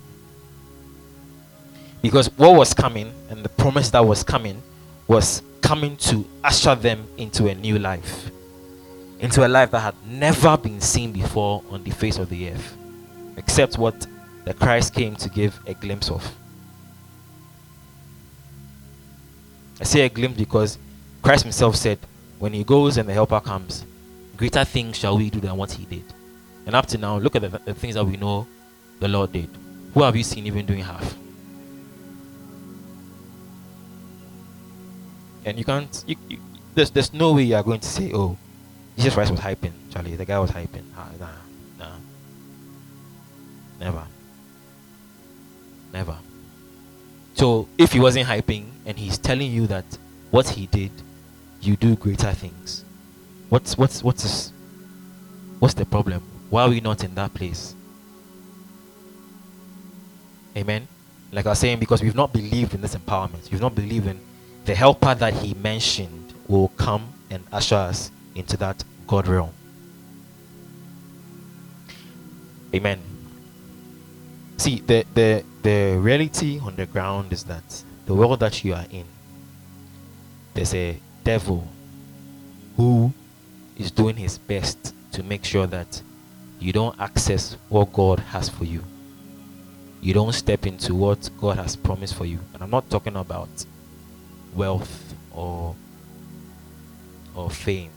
Because 2.02 2.28
what 2.36 2.54
was 2.54 2.74
coming 2.74 3.12
and 3.30 3.42
the 3.42 3.48
promise 3.48 3.90
that 3.90 4.04
was 4.04 4.22
coming 4.22 4.62
was 5.08 5.42
coming 5.60 5.96
to 5.96 6.24
usher 6.44 6.74
them 6.74 7.06
into 7.16 7.48
a 7.48 7.54
new 7.54 7.78
life. 7.78 8.30
Into 9.18 9.46
a 9.46 9.48
life 9.48 9.70
that 9.70 9.80
had 9.80 9.94
never 10.06 10.56
been 10.56 10.80
seen 10.80 11.12
before 11.12 11.62
on 11.70 11.82
the 11.82 11.90
face 11.90 12.18
of 12.18 12.28
the 12.28 12.50
earth. 12.50 12.76
Except 13.36 13.78
what 13.78 14.06
the 14.44 14.54
Christ 14.54 14.94
came 14.94 15.16
to 15.16 15.28
give 15.30 15.58
a 15.66 15.74
glimpse 15.74 16.10
of. 16.10 16.22
I 19.80 19.84
say 19.84 20.00
a 20.02 20.08
glimpse 20.08 20.38
because 20.38 20.78
Christ 21.22 21.42
himself 21.42 21.76
said, 21.76 21.98
when 22.38 22.52
he 22.52 22.64
goes 22.64 22.96
and 22.96 23.08
the 23.08 23.12
helper 23.12 23.40
comes, 23.40 23.84
greater 24.36 24.64
things 24.64 24.96
shall 24.98 25.16
we 25.16 25.30
do 25.30 25.40
than 25.40 25.56
what 25.56 25.72
he 25.72 25.84
did. 25.84 26.04
And 26.66 26.74
up 26.74 26.86
to 26.86 26.98
now, 26.98 27.18
look 27.18 27.36
at 27.36 27.42
the, 27.42 27.48
the 27.64 27.74
things 27.74 27.94
that 27.94 28.04
we 28.04 28.16
know 28.16 28.46
the 29.00 29.08
Lord 29.08 29.32
did. 29.32 29.48
Who 29.94 30.02
have 30.02 30.16
you 30.16 30.24
seen 30.24 30.46
even 30.46 30.66
doing 30.66 30.82
half? 30.82 31.16
And 35.44 35.56
you 35.56 35.64
can't, 35.64 36.04
you, 36.06 36.16
you, 36.28 36.38
there's, 36.74 36.90
there's 36.90 37.12
no 37.12 37.32
way 37.32 37.44
you 37.44 37.54
are 37.54 37.62
going 37.62 37.80
to 37.80 37.88
say, 37.88 38.10
oh, 38.12 38.36
Jesus 38.96 39.14
Christ 39.14 39.30
was 39.30 39.40
hyping. 39.40 39.72
Charlie, 39.90 40.16
the 40.16 40.24
guy 40.24 40.38
was 40.38 40.50
hyping. 40.50 40.84
Ah, 40.96 41.08
nah, 41.20 41.28
nah. 41.78 41.96
Never. 43.78 44.02
Never. 45.92 46.16
So 47.36 47.68
if 47.76 47.92
he 47.92 48.00
wasn't 48.00 48.26
hyping 48.26 48.64
and 48.86 48.98
he's 48.98 49.18
telling 49.18 49.52
you 49.52 49.66
that 49.66 49.84
what 50.30 50.48
he 50.48 50.66
did, 50.68 50.90
you 51.60 51.76
do 51.76 51.94
greater 51.94 52.32
things. 52.32 52.82
What's 53.50 53.76
what's 53.76 54.02
what's 54.02 54.52
what's 55.58 55.74
the 55.74 55.84
problem? 55.84 56.22
Why 56.48 56.62
are 56.62 56.70
we 56.70 56.80
not 56.80 57.04
in 57.04 57.14
that 57.16 57.34
place? 57.34 57.74
Amen. 60.56 60.88
Like 61.30 61.44
I 61.44 61.50
was 61.50 61.58
saying, 61.58 61.78
because 61.78 62.02
we've 62.02 62.14
not 62.14 62.32
believed 62.32 62.72
in 62.72 62.80
this 62.80 62.94
empowerment. 62.96 63.50
We've 63.50 63.60
not 63.60 63.74
believed 63.74 64.06
in 64.06 64.18
the 64.64 64.74
helper 64.74 65.14
that 65.14 65.34
he 65.34 65.52
mentioned 65.52 66.32
will 66.48 66.68
come 66.68 67.12
and 67.28 67.44
usher 67.52 67.74
us 67.76 68.10
into 68.34 68.56
that 68.56 68.82
God 69.06 69.28
realm. 69.28 69.52
Amen. 72.74 72.98
See, 74.56 74.80
the, 74.80 75.04
the, 75.14 75.44
the 75.62 75.96
reality 75.98 76.58
on 76.58 76.76
the 76.76 76.86
ground 76.86 77.32
is 77.32 77.44
that 77.44 77.84
the 78.06 78.14
world 78.14 78.40
that 78.40 78.64
you 78.64 78.74
are 78.74 78.86
in, 78.90 79.04
there's 80.54 80.74
a 80.74 80.98
devil 81.24 81.68
who 82.76 83.12
is 83.76 83.90
doing 83.90 84.16
his 84.16 84.38
best 84.38 84.94
to 85.12 85.22
make 85.22 85.44
sure 85.44 85.66
that 85.66 86.02
you 86.58 86.72
don't 86.72 86.98
access 86.98 87.56
what 87.68 87.92
God 87.92 88.20
has 88.20 88.48
for 88.48 88.64
you. 88.64 88.82
You 90.00 90.14
don't 90.14 90.32
step 90.32 90.66
into 90.66 90.94
what 90.94 91.28
God 91.40 91.56
has 91.58 91.76
promised 91.76 92.14
for 92.14 92.24
you. 92.24 92.38
And 92.54 92.62
I'm 92.62 92.70
not 92.70 92.88
talking 92.88 93.16
about 93.16 93.48
wealth 94.54 95.14
or 95.32 95.74
or 97.34 97.50
fame. 97.50 97.90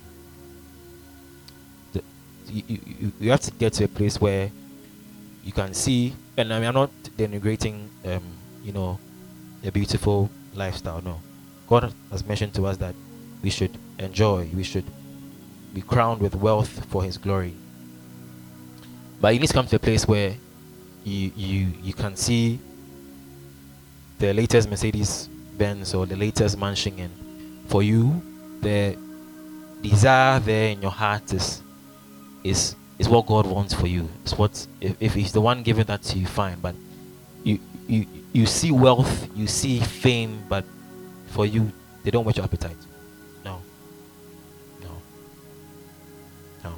The, 1.93 2.03
you, 2.51 2.63
you, 2.67 3.11
you 3.19 3.31
have 3.31 3.41
to 3.41 3.51
get 3.51 3.73
to 3.73 3.85
a 3.85 3.87
place 3.87 4.19
where 4.19 4.51
you 5.49 5.53
can 5.53 5.73
see 5.73 6.13
and 6.39 6.53
I 6.53 6.59
mean, 6.59 6.69
I'm 6.69 6.73
not 6.73 6.91
denigrating, 7.17 7.89
um, 8.05 8.23
you 8.63 8.71
know, 8.71 8.97
a 9.61 9.71
beautiful 9.71 10.29
lifestyle. 10.53 11.01
No, 11.01 11.19
God 11.67 11.93
has 12.11 12.23
mentioned 12.23 12.53
to 12.53 12.65
us 12.67 12.77
that 12.77 12.95
we 13.41 13.49
should 13.49 13.77
enjoy, 13.97 14.49
we 14.55 14.63
should 14.63 14.85
be 15.73 15.81
crowned 15.81 16.21
with 16.21 16.35
wealth 16.35 16.85
for 16.85 17.03
His 17.03 17.17
glory. 17.17 17.55
But 19.19 19.33
you 19.33 19.41
need 19.41 19.47
to 19.47 19.53
come 19.53 19.67
to 19.67 19.75
a 19.75 19.79
place 19.79 20.07
where 20.07 20.35
you 21.03 21.31
you 21.35 21.73
you 21.81 21.93
can 21.93 22.15
see 22.15 22.59
the 24.19 24.31
latest 24.31 24.69
Mercedes 24.69 25.27
Benz 25.57 25.93
or 25.93 26.05
the 26.05 26.15
latest 26.15 26.57
mansion, 26.57 26.99
and 26.99 27.11
for 27.67 27.83
you, 27.83 28.21
the 28.61 28.95
desire 29.81 30.39
there 30.39 30.69
in 30.69 30.81
your 30.81 30.91
heart 30.91 31.33
is 31.33 31.61
is 32.45 32.75
is 32.99 33.07
what 33.09 33.25
God 33.25 33.47
wants 33.47 33.73
for 33.73 33.87
you. 33.87 34.07
It's 34.23 34.37
what 34.37 34.67
if, 34.81 34.95
if 34.99 35.13
He's 35.15 35.31
the 35.31 35.41
one 35.41 35.63
giving 35.63 35.85
that 35.85 36.03
to 36.03 36.19
you, 36.19 36.27
fine. 36.27 36.59
But 36.59 36.75
you 37.43 37.59
you 37.87 38.05
you 38.33 38.45
see 38.45 38.71
wealth, 38.71 39.27
you 39.35 39.47
see 39.47 39.79
fame, 39.79 40.43
but 40.47 40.65
for 41.27 41.45
you, 41.45 41.71
they 42.03 42.11
don't 42.11 42.25
whet 42.25 42.35
your 42.37 42.43
appetite. 42.43 42.75
No. 43.43 43.61
No. 44.81 44.89
No. 46.63 46.73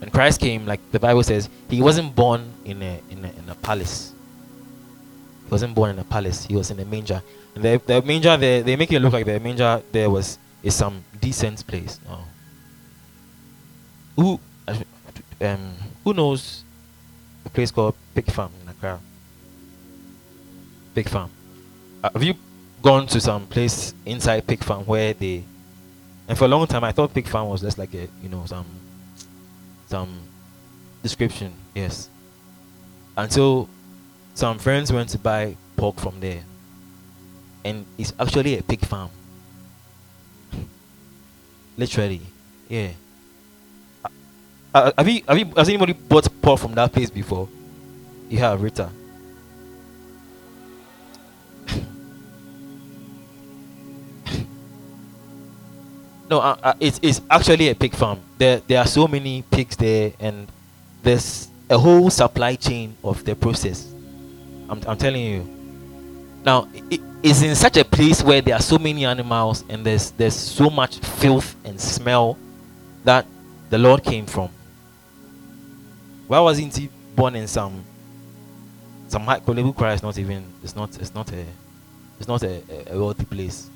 When 0.00 0.10
Christ 0.10 0.40
came, 0.40 0.66
like 0.66 0.80
the 0.90 0.98
Bible 0.98 1.22
says, 1.22 1.48
he 1.68 1.82
wasn't 1.82 2.16
born 2.16 2.50
in 2.64 2.82
a 2.82 3.00
in 3.10 3.24
a, 3.24 3.28
in 3.28 3.48
a 3.48 3.54
palace. 3.54 4.14
He 5.44 5.50
wasn't 5.50 5.74
born 5.74 5.90
in 5.90 5.98
a 5.98 6.04
palace. 6.04 6.44
He 6.46 6.56
was 6.56 6.70
in 6.70 6.80
a 6.80 6.84
manger. 6.84 7.22
And 7.54 7.64
the, 7.64 7.80
the 7.86 8.02
manger, 8.02 8.36
they, 8.36 8.62
they 8.62 8.76
make 8.76 8.92
it 8.92 9.00
look 9.00 9.12
like 9.12 9.24
the 9.24 9.40
manger 9.40 9.82
there 9.92 10.10
was 10.10 10.38
is 10.62 10.74
some 10.74 11.02
decent 11.20 11.66
place. 11.66 12.00
No. 12.06 12.18
Who 14.18 14.40
um 15.40 15.74
who 16.02 16.12
knows 16.12 16.64
a 17.44 17.48
place 17.50 17.70
called 17.70 17.94
Pig 18.16 18.28
Farm 18.32 18.50
in 18.60 18.68
Accra? 18.68 18.98
Pig 20.94 21.08
Farm. 21.08 21.30
Uh, 22.02 22.10
have 22.12 22.22
you 22.24 22.34
gone 22.82 23.06
to 23.06 23.20
some 23.20 23.46
place 23.46 23.94
inside 24.04 24.44
Pig 24.44 24.64
Farm 24.64 24.84
where 24.86 25.14
they 25.14 25.44
and 26.26 26.36
for 26.36 26.46
a 26.46 26.48
long 26.48 26.66
time 26.66 26.82
I 26.82 26.90
thought 26.90 27.14
Pig 27.14 27.28
Farm 27.28 27.48
was 27.48 27.60
just 27.60 27.78
like 27.78 27.94
a 27.94 28.08
you 28.20 28.28
know 28.28 28.44
some 28.46 28.66
some 29.86 30.18
description, 31.02 31.52
yes. 31.74 32.08
Until 33.16 33.68
some 34.34 34.58
friends 34.58 34.92
went 34.92 35.10
to 35.10 35.18
buy 35.18 35.56
pork 35.76 35.98
from 35.98 36.20
there. 36.20 36.42
And 37.64 37.86
it's 37.96 38.12
actually 38.18 38.58
a 38.58 38.62
pig 38.62 38.80
farm. 38.80 39.10
Literally. 41.76 42.22
Yeah. 42.68 42.90
Uh, 44.74 44.92
have 44.98 45.08
you 45.08 45.22
have 45.26 45.38
you 45.38 45.46
has 45.56 45.68
anybody 45.68 45.94
bought 45.94 46.28
pork 46.42 46.60
from 46.60 46.74
that 46.74 46.92
place 46.92 47.08
before? 47.10 47.48
You 48.28 48.38
have 48.38 48.62
Rita. 48.62 48.90
no, 56.30 56.40
uh, 56.40 56.56
uh, 56.62 56.74
it's 56.80 57.00
it's 57.02 57.22
actually 57.30 57.70
a 57.70 57.74
pig 57.74 57.94
farm. 57.94 58.20
There 58.36 58.60
there 58.66 58.80
are 58.80 58.86
so 58.86 59.08
many 59.08 59.42
pigs 59.50 59.74
there, 59.76 60.12
and 60.20 60.46
there's 61.02 61.48
a 61.70 61.78
whole 61.78 62.10
supply 62.10 62.54
chain 62.56 62.94
of 63.02 63.24
the 63.24 63.34
process. 63.34 63.90
I'm 64.68 64.82
I'm 64.86 64.98
telling 64.98 65.24
you. 65.24 65.48
Now 66.44 66.68
it 66.90 67.00
is 67.22 67.42
in 67.42 67.56
such 67.56 67.78
a 67.78 67.84
place 67.84 68.22
where 68.22 68.42
there 68.42 68.54
are 68.54 68.62
so 68.62 68.78
many 68.78 69.06
animals 69.06 69.64
and 69.68 69.84
there's 69.84 70.12
there's 70.12 70.36
so 70.36 70.70
much 70.70 70.98
filth 70.98 71.56
and 71.64 71.80
smell 71.80 72.36
that 73.04 73.24
the 73.70 73.78
Lord 73.78 74.04
came 74.04 74.26
from. 74.26 74.50
Why 76.28 76.38
wasn't 76.40 76.76
he 76.76 76.88
born 77.16 77.34
in 77.34 77.48
some 77.48 77.84
some 79.08 79.22
high 79.22 79.40
Kolebu 79.40 79.74
cry 79.74 79.94
is 79.94 80.02
not 80.02 80.18
even 80.18 80.44
it's 80.62 80.76
not 80.76 80.96
it's 81.00 81.14
not 81.14 81.32
a 81.32 81.44
it's 82.18 82.28
not 82.28 82.42
a, 82.42 82.62
a 82.92 82.98
wealthy 82.98 83.24
place. 83.24 83.70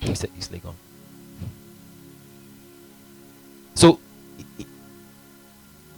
He's, 0.00 0.22
he's 0.34 0.50
like. 0.50 0.62
So, 3.74 3.98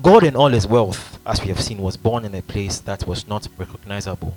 God 0.03 0.25
in 0.25 0.37
all 0.37 0.49
his 0.49 0.67
wealth, 0.67 1.19
as 1.27 1.41
we 1.41 1.49
have 1.49 1.61
seen, 1.61 1.79
was 1.79 1.97
born 1.97 2.25
in 2.25 2.35
a 2.35 2.43
place 2.43 2.79
that 2.81 3.07
was 3.07 3.27
not 3.27 3.47
recognizable. 3.59 4.37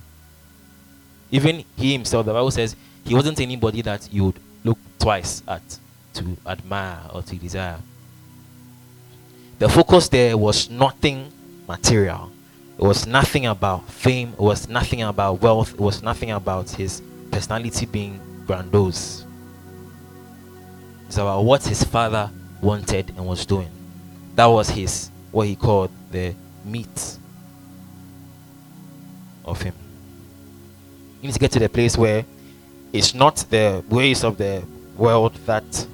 Even 1.31 1.63
he 1.77 1.93
himself, 1.93 2.25
the 2.25 2.33
Bible 2.33 2.51
says, 2.51 2.75
he 3.05 3.13
wasn't 3.13 3.39
anybody 3.39 3.81
that 3.81 4.07
you 4.11 4.25
would 4.25 4.39
look 4.63 4.77
twice 4.99 5.43
at 5.47 5.61
to 6.13 6.37
admire 6.45 6.99
or 7.13 7.21
to 7.21 7.35
desire. 7.35 7.77
The 9.59 9.67
focus 9.67 10.07
there 10.09 10.37
was 10.37 10.69
nothing 10.69 11.31
material. 11.67 12.31
It 12.77 12.83
was 12.83 13.07
nothing 13.07 13.47
about 13.47 13.89
fame. 13.89 14.33
It 14.33 14.39
was 14.39 14.69
nothing 14.69 15.01
about 15.01 15.41
wealth. 15.41 15.73
It 15.73 15.79
was 15.79 16.03
nothing 16.03 16.29
about 16.29 16.69
his 16.69 17.01
personality 17.31 17.87
being 17.87 18.19
grandiose. 18.45 19.25
It's 21.07 21.17
about 21.17 21.41
what 21.43 21.63
his 21.63 21.83
father 21.83 22.29
wanted 22.61 23.09
and 23.09 23.25
was 23.25 23.45
doing. 23.47 23.69
That 24.35 24.45
was 24.45 24.69
his, 24.69 25.09
what 25.31 25.47
he 25.47 25.55
called 25.55 25.89
the 26.11 26.35
meat 26.63 27.17
of 29.43 29.59
him. 29.61 29.73
You 31.21 31.29
need 31.29 31.33
to 31.33 31.39
get 31.39 31.51
to 31.53 31.59
the 31.59 31.69
place 31.69 31.97
where 31.97 32.25
it's 32.93 33.15
not 33.15 33.37
the 33.49 33.83
ways 33.89 34.23
of 34.23 34.37
the 34.37 34.63
world 34.95 35.33
that, 35.47 35.87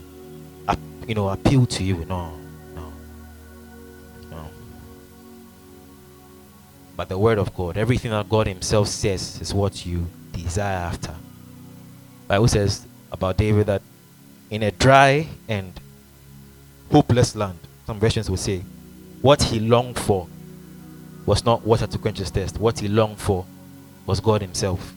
you 1.07 1.15
know, 1.15 1.29
appeal 1.29 1.65
to 1.65 1.83
you. 1.83 2.03
No. 2.05 2.42
But 6.95 7.09
the 7.09 7.17
word 7.17 7.37
of 7.37 7.55
God, 7.55 7.77
everything 7.77 8.11
that 8.11 8.29
God 8.29 8.47
Himself 8.47 8.87
says, 8.87 9.41
is 9.41 9.53
what 9.53 9.85
you 9.85 10.07
desire 10.31 10.77
after. 10.77 11.15
Bible 12.27 12.47
says 12.47 12.85
about 13.11 13.37
David 13.37 13.67
that 13.67 13.81
in 14.49 14.63
a 14.63 14.71
dry 14.71 15.27
and 15.47 15.79
hopeless 16.91 17.35
land, 17.35 17.57
some 17.85 17.99
versions 17.99 18.29
will 18.29 18.37
say, 18.37 18.63
what 19.21 19.41
he 19.41 19.59
longed 19.59 19.97
for 19.97 20.27
was 21.25 21.45
not 21.45 21.65
water 21.65 21.87
to 21.87 21.97
quench 21.97 22.17
his 22.17 22.29
thirst. 22.29 22.57
What 22.57 22.79
he 22.79 22.87
longed 22.87 23.19
for 23.19 23.45
was 24.05 24.19
God 24.19 24.41
Himself. 24.41 24.93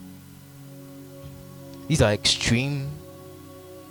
These 1.88 2.02
are 2.02 2.12
extreme, 2.12 2.90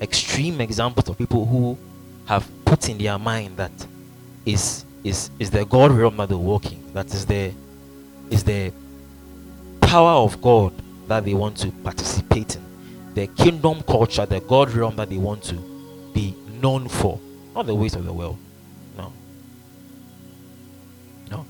extreme 0.01 0.59
examples 0.59 1.07
of 1.07 1.17
people 1.17 1.45
who 1.45 1.77
have 2.25 2.47
put 2.65 2.89
in 2.89 2.97
their 2.97 3.17
mind 3.17 3.57
that 3.57 3.71
is 4.45 4.83
is 5.03 5.29
is 5.39 5.49
the 5.51 5.65
God 5.65 5.91
realm 5.91 6.17
that 6.17 6.29
they're 6.29 6.37
walking. 6.37 6.83
That 6.93 7.05
is 7.13 7.25
the 7.25 7.53
is 8.29 8.43
the 8.43 8.71
power 9.81 10.11
of 10.11 10.41
God 10.41 10.73
that 11.07 11.25
they 11.25 11.33
want 11.33 11.57
to 11.57 11.71
participate 11.71 12.55
in. 12.55 12.65
The 13.13 13.27
kingdom 13.27 13.81
culture, 13.83 14.25
the 14.25 14.41
God 14.41 14.71
realm 14.71 14.95
that 14.97 15.09
they 15.09 15.17
want 15.17 15.43
to 15.43 15.55
be 16.13 16.35
known 16.61 16.87
for. 16.87 17.19
Not 17.53 17.65
the 17.67 17.75
ways 17.75 17.95
of 17.95 18.05
the 18.05 18.11
world. 18.11 18.37
No. 18.97 19.13
No. 21.31 21.45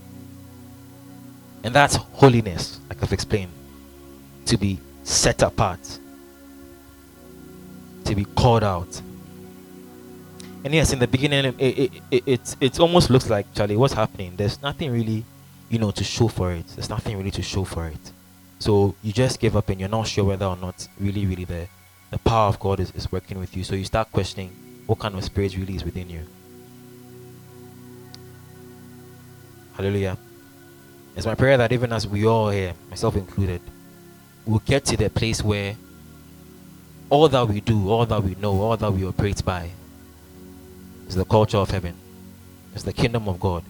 And 1.64 1.74
that's 1.74 1.96
holiness, 1.96 2.80
like 2.90 3.02
I've 3.02 3.14
explained. 3.14 3.52
To 4.46 4.58
be 4.58 4.80
set 5.04 5.42
apart. 5.42 5.80
To 8.04 8.16
be 8.16 8.26
called 8.26 8.64
out. 8.64 9.02
And 10.64 10.74
yes, 10.74 10.94
in 10.94 11.00
the 11.00 11.08
beginning, 11.08 11.46
it, 11.46 11.56
it, 11.60 11.92
it, 12.12 12.24
it, 12.28 12.56
it 12.60 12.80
almost 12.80 13.10
looks 13.10 13.30
like, 13.30 13.52
Charlie, 13.54 13.76
what's 13.78 13.94
happening? 13.94 14.36
There's 14.36 14.62
nothing 14.62 14.92
really, 14.92 15.24
you 15.70 15.80
know, 15.80 15.92
to 15.92 16.04
show 16.04 16.28
for 16.28 16.52
it. 16.52 16.68
There's 16.76 16.90
nothing 16.90 17.18
really 17.18 17.32
to 17.32 17.42
show 17.42 17.64
for 17.64 17.88
it. 17.88 18.12
So 18.60 18.96
you 19.04 19.12
just 19.12 19.40
give 19.40 19.56
up 19.56 19.70
and 19.70 19.80
you're 19.80 19.90
not 19.90 20.08
sure 20.08 20.24
whether 20.24 20.46
or 20.46 20.56
not 20.56 20.88
really, 21.00 21.26
really 21.26 21.46
the, 21.46 21.68
the 22.12 22.20
power 22.20 22.48
of 22.48 22.60
God 22.60 22.80
is, 22.80 22.92
is 22.92 23.12
working 23.12 23.40
with 23.40 23.56
you. 23.56 23.64
So 23.64 23.76
you 23.76 23.84
start 23.84 24.12
questioning 24.12 24.50
what 24.86 25.00
kind 25.00 25.16
of 25.16 25.24
spirit 25.24 25.58
really 25.58 25.76
is 25.76 25.84
within 25.84 26.10
you. 26.10 26.22
Hallelujah. 29.76 30.18
It's 31.16 31.26
my 31.26 31.36
prayer 31.36 31.58
that 31.58 31.72
even 31.72 31.92
as 31.92 32.08
we 32.08 32.26
all 32.26 32.50
here, 32.50 32.74
myself 32.90 33.16
included, 33.16 33.62
we'll 34.46 34.60
get 34.66 34.86
to 34.86 34.98
the 34.98 35.10
place 35.10 35.44
where 35.44 35.76
all 37.10 37.28
that 37.28 37.48
we 37.48 37.62
do, 37.62 37.90
all 37.90 38.06
that 38.06 38.24
we 38.24 38.36
know, 38.36 38.60
all 38.62 38.78
that 38.78 38.92
we 38.92 39.06
operate 39.06 39.44
by 39.44 39.70
is 41.08 41.16
the 41.16 41.26
culture 41.26 41.58
of 41.58 41.70
heaven. 41.70 41.96
It's 42.74 42.84
the 42.84 42.94
kingdom 42.94 43.28
of 43.28 43.40
God. 43.40 43.64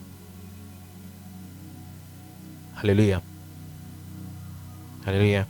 Hallelujah. 2.75 3.21
Hallelujah. 5.05 5.47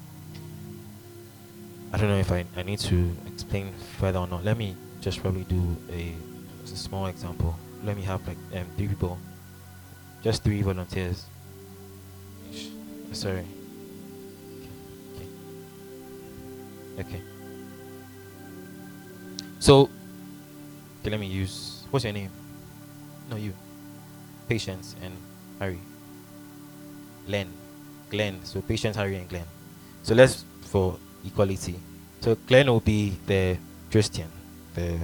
I 1.92 1.98
don't 1.98 2.10
know 2.10 2.18
if 2.18 2.32
I, 2.32 2.46
I 2.56 2.64
need 2.64 2.80
to 2.80 3.16
explain 3.26 3.74
further 4.00 4.20
or 4.20 4.28
not. 4.28 4.44
Let 4.44 4.58
me 4.58 4.76
just 5.02 5.22
probably 5.22 5.44
do 5.46 5.78
a, 5.92 6.14
a 6.64 6.68
small 6.68 7.08
example. 7.08 7.56
Let 7.84 7.96
me 7.96 8.04
have 8.04 8.26
like 8.28 8.38
um, 8.54 8.66
three 8.76 8.88
people, 8.88 9.18
just 10.24 10.44
three 10.44 10.62
volunteers. 10.62 11.26
Sorry. 13.12 13.46
Okay. 15.16 15.28
Okay. 17.00 17.22
So, 19.60 19.90
okay, 21.02 21.10
let 21.12 21.20
me 21.20 21.28
use. 21.28 21.84
What's 21.92 22.04
your 22.04 22.14
name? 22.14 22.30
No, 23.30 23.38
you. 23.38 23.54
Patience 24.48 24.96
and 25.02 25.14
Harry. 25.60 25.80
Glenn. 27.28 27.48
Glenn. 28.10 28.44
So 28.44 28.62
Patience, 28.62 28.96
Harry, 28.96 29.16
and 29.18 29.30
Glenn. 29.30 29.46
So 30.04 30.14
let's 30.14 30.46
for 30.62 30.98
equality. 31.26 31.76
So 32.22 32.36
Glenn 32.48 32.68
will 32.68 32.80
be 32.80 33.18
the 33.26 33.58
Christian 33.92 34.30
the 34.76 35.00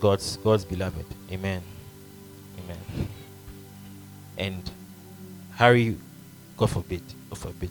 God's 0.00 0.36
God's 0.38 0.64
beloved. 0.64 1.06
Amen. 1.30 1.62
Amen. 2.58 3.08
And 4.36 4.70
Harry, 5.56 5.96
God 6.56 6.70
forbid, 6.70 7.02
God 7.28 7.38
forbid, 7.38 7.70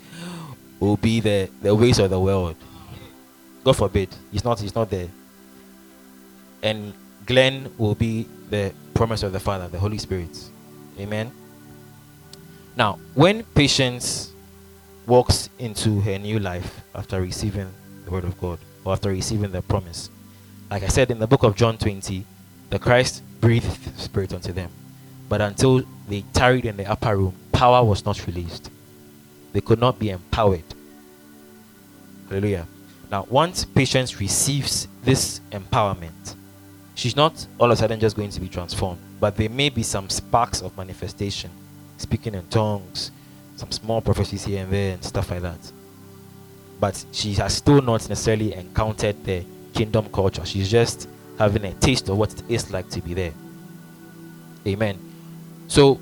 will 0.80 0.96
be 0.96 1.20
the, 1.20 1.50
the 1.62 1.74
ways 1.74 1.98
of 1.98 2.10
the 2.10 2.20
world. 2.20 2.56
God 3.64 3.76
forbid. 3.76 4.08
He's 4.30 4.44
not 4.44 4.60
he's 4.60 4.74
not 4.74 4.90
there. 4.90 5.08
And 6.62 6.92
Glenn 7.26 7.72
will 7.78 7.94
be 7.94 8.26
the 8.50 8.72
promise 8.94 9.22
of 9.22 9.32
the 9.32 9.40
Father, 9.40 9.68
the 9.68 9.78
Holy 9.78 9.98
Spirit. 9.98 10.36
Amen. 10.98 11.30
Now, 12.78 12.98
when 13.14 13.42
patience 13.42 14.32
walks 15.08 15.48
into 15.58 16.00
her 16.00 16.18
new 16.18 16.38
life 16.38 16.82
after 16.94 17.20
receiving 17.20 17.68
the 18.04 18.10
word 18.10 18.24
of 18.24 18.38
God 18.38 18.58
or 18.84 18.92
after 18.92 19.08
receiving 19.08 19.50
the 19.50 19.62
promise. 19.62 20.10
Like 20.70 20.82
I 20.82 20.88
said 20.88 21.10
in 21.10 21.18
the 21.18 21.26
book 21.26 21.42
of 21.42 21.56
John 21.56 21.78
20, 21.78 22.24
the 22.70 22.78
Christ 22.78 23.22
breathed 23.40 23.98
spirit 23.98 24.34
unto 24.34 24.52
them. 24.52 24.70
But 25.28 25.40
until 25.40 25.82
they 26.08 26.22
tarried 26.34 26.66
in 26.66 26.76
the 26.76 26.84
upper 26.84 27.16
room, 27.16 27.34
power 27.52 27.82
was 27.82 28.04
not 28.04 28.26
released. 28.26 28.70
They 29.52 29.62
could 29.62 29.80
not 29.80 29.98
be 29.98 30.10
empowered. 30.10 30.62
Hallelujah. 32.28 32.66
Now, 33.10 33.26
once 33.30 33.64
patience 33.64 34.20
receives 34.20 34.88
this 35.02 35.40
empowerment, 35.52 36.36
she's 36.94 37.16
not 37.16 37.46
all 37.58 37.72
of 37.72 37.72
a 37.72 37.76
sudden 37.76 37.98
just 37.98 38.14
going 38.14 38.30
to 38.30 38.40
be 38.40 38.48
transformed, 38.48 39.00
but 39.18 39.36
there 39.36 39.48
may 39.48 39.70
be 39.70 39.82
some 39.82 40.10
sparks 40.10 40.60
of 40.60 40.76
manifestation, 40.76 41.50
speaking 41.98 42.34
in 42.34 42.46
tongues, 42.48 43.10
some 43.56 43.70
small 43.70 44.00
prophecies 44.00 44.44
here 44.44 44.62
and 44.62 44.72
there, 44.72 44.94
and 44.94 45.04
stuff 45.04 45.30
like 45.30 45.42
that. 45.42 45.72
But 46.80 47.04
she 47.12 47.34
has 47.34 47.54
still 47.54 47.82
not 47.82 48.08
necessarily 48.08 48.54
encountered 48.54 49.22
the 49.24 49.44
kingdom 49.74 50.08
culture. 50.12 50.44
She's 50.46 50.70
just 50.70 51.08
having 51.38 51.64
a 51.64 51.74
taste 51.74 52.08
of 52.08 52.16
what 52.16 52.32
it 52.32 52.42
is 52.48 52.70
like 52.70 52.88
to 52.90 53.00
be 53.00 53.14
there. 53.14 53.32
Amen. 54.66 54.98
So, 55.66 56.00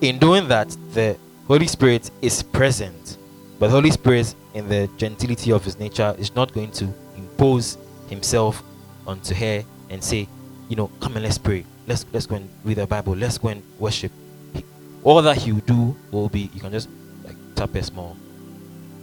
in 0.00 0.18
doing 0.18 0.48
that, 0.48 0.76
the 0.92 1.16
Holy 1.46 1.66
Spirit 1.66 2.10
is 2.20 2.42
present, 2.42 3.18
but 3.58 3.68
the 3.68 3.72
Holy 3.72 3.90
Spirit, 3.90 4.34
in 4.54 4.68
the 4.68 4.88
gentility 4.96 5.52
of 5.52 5.64
his 5.64 5.78
nature, 5.78 6.14
is 6.18 6.34
not 6.34 6.52
going 6.52 6.72
to 6.72 6.92
impose 7.16 7.78
himself 8.08 8.62
onto 9.06 9.34
her 9.34 9.64
and 9.90 10.02
say, 10.02 10.28
you 10.68 10.76
know, 10.76 10.88
come 11.00 11.16
and 11.16 11.24
let's 11.24 11.38
pray. 11.38 11.64
Let's 11.86 12.06
let's 12.12 12.26
go 12.26 12.36
and 12.36 12.48
read 12.64 12.78
the 12.78 12.86
Bible. 12.86 13.14
Let's 13.14 13.38
go 13.38 13.48
and 13.48 13.62
worship. 13.78 14.12
All 15.04 15.20
that 15.22 15.36
he 15.36 15.52
will 15.52 15.60
do 15.60 15.96
will 16.10 16.28
be 16.28 16.50
you 16.54 16.60
can 16.60 16.70
just 16.70 16.88
like 17.24 17.36
tap 17.54 17.74
her 17.74 17.82
small. 17.82 18.16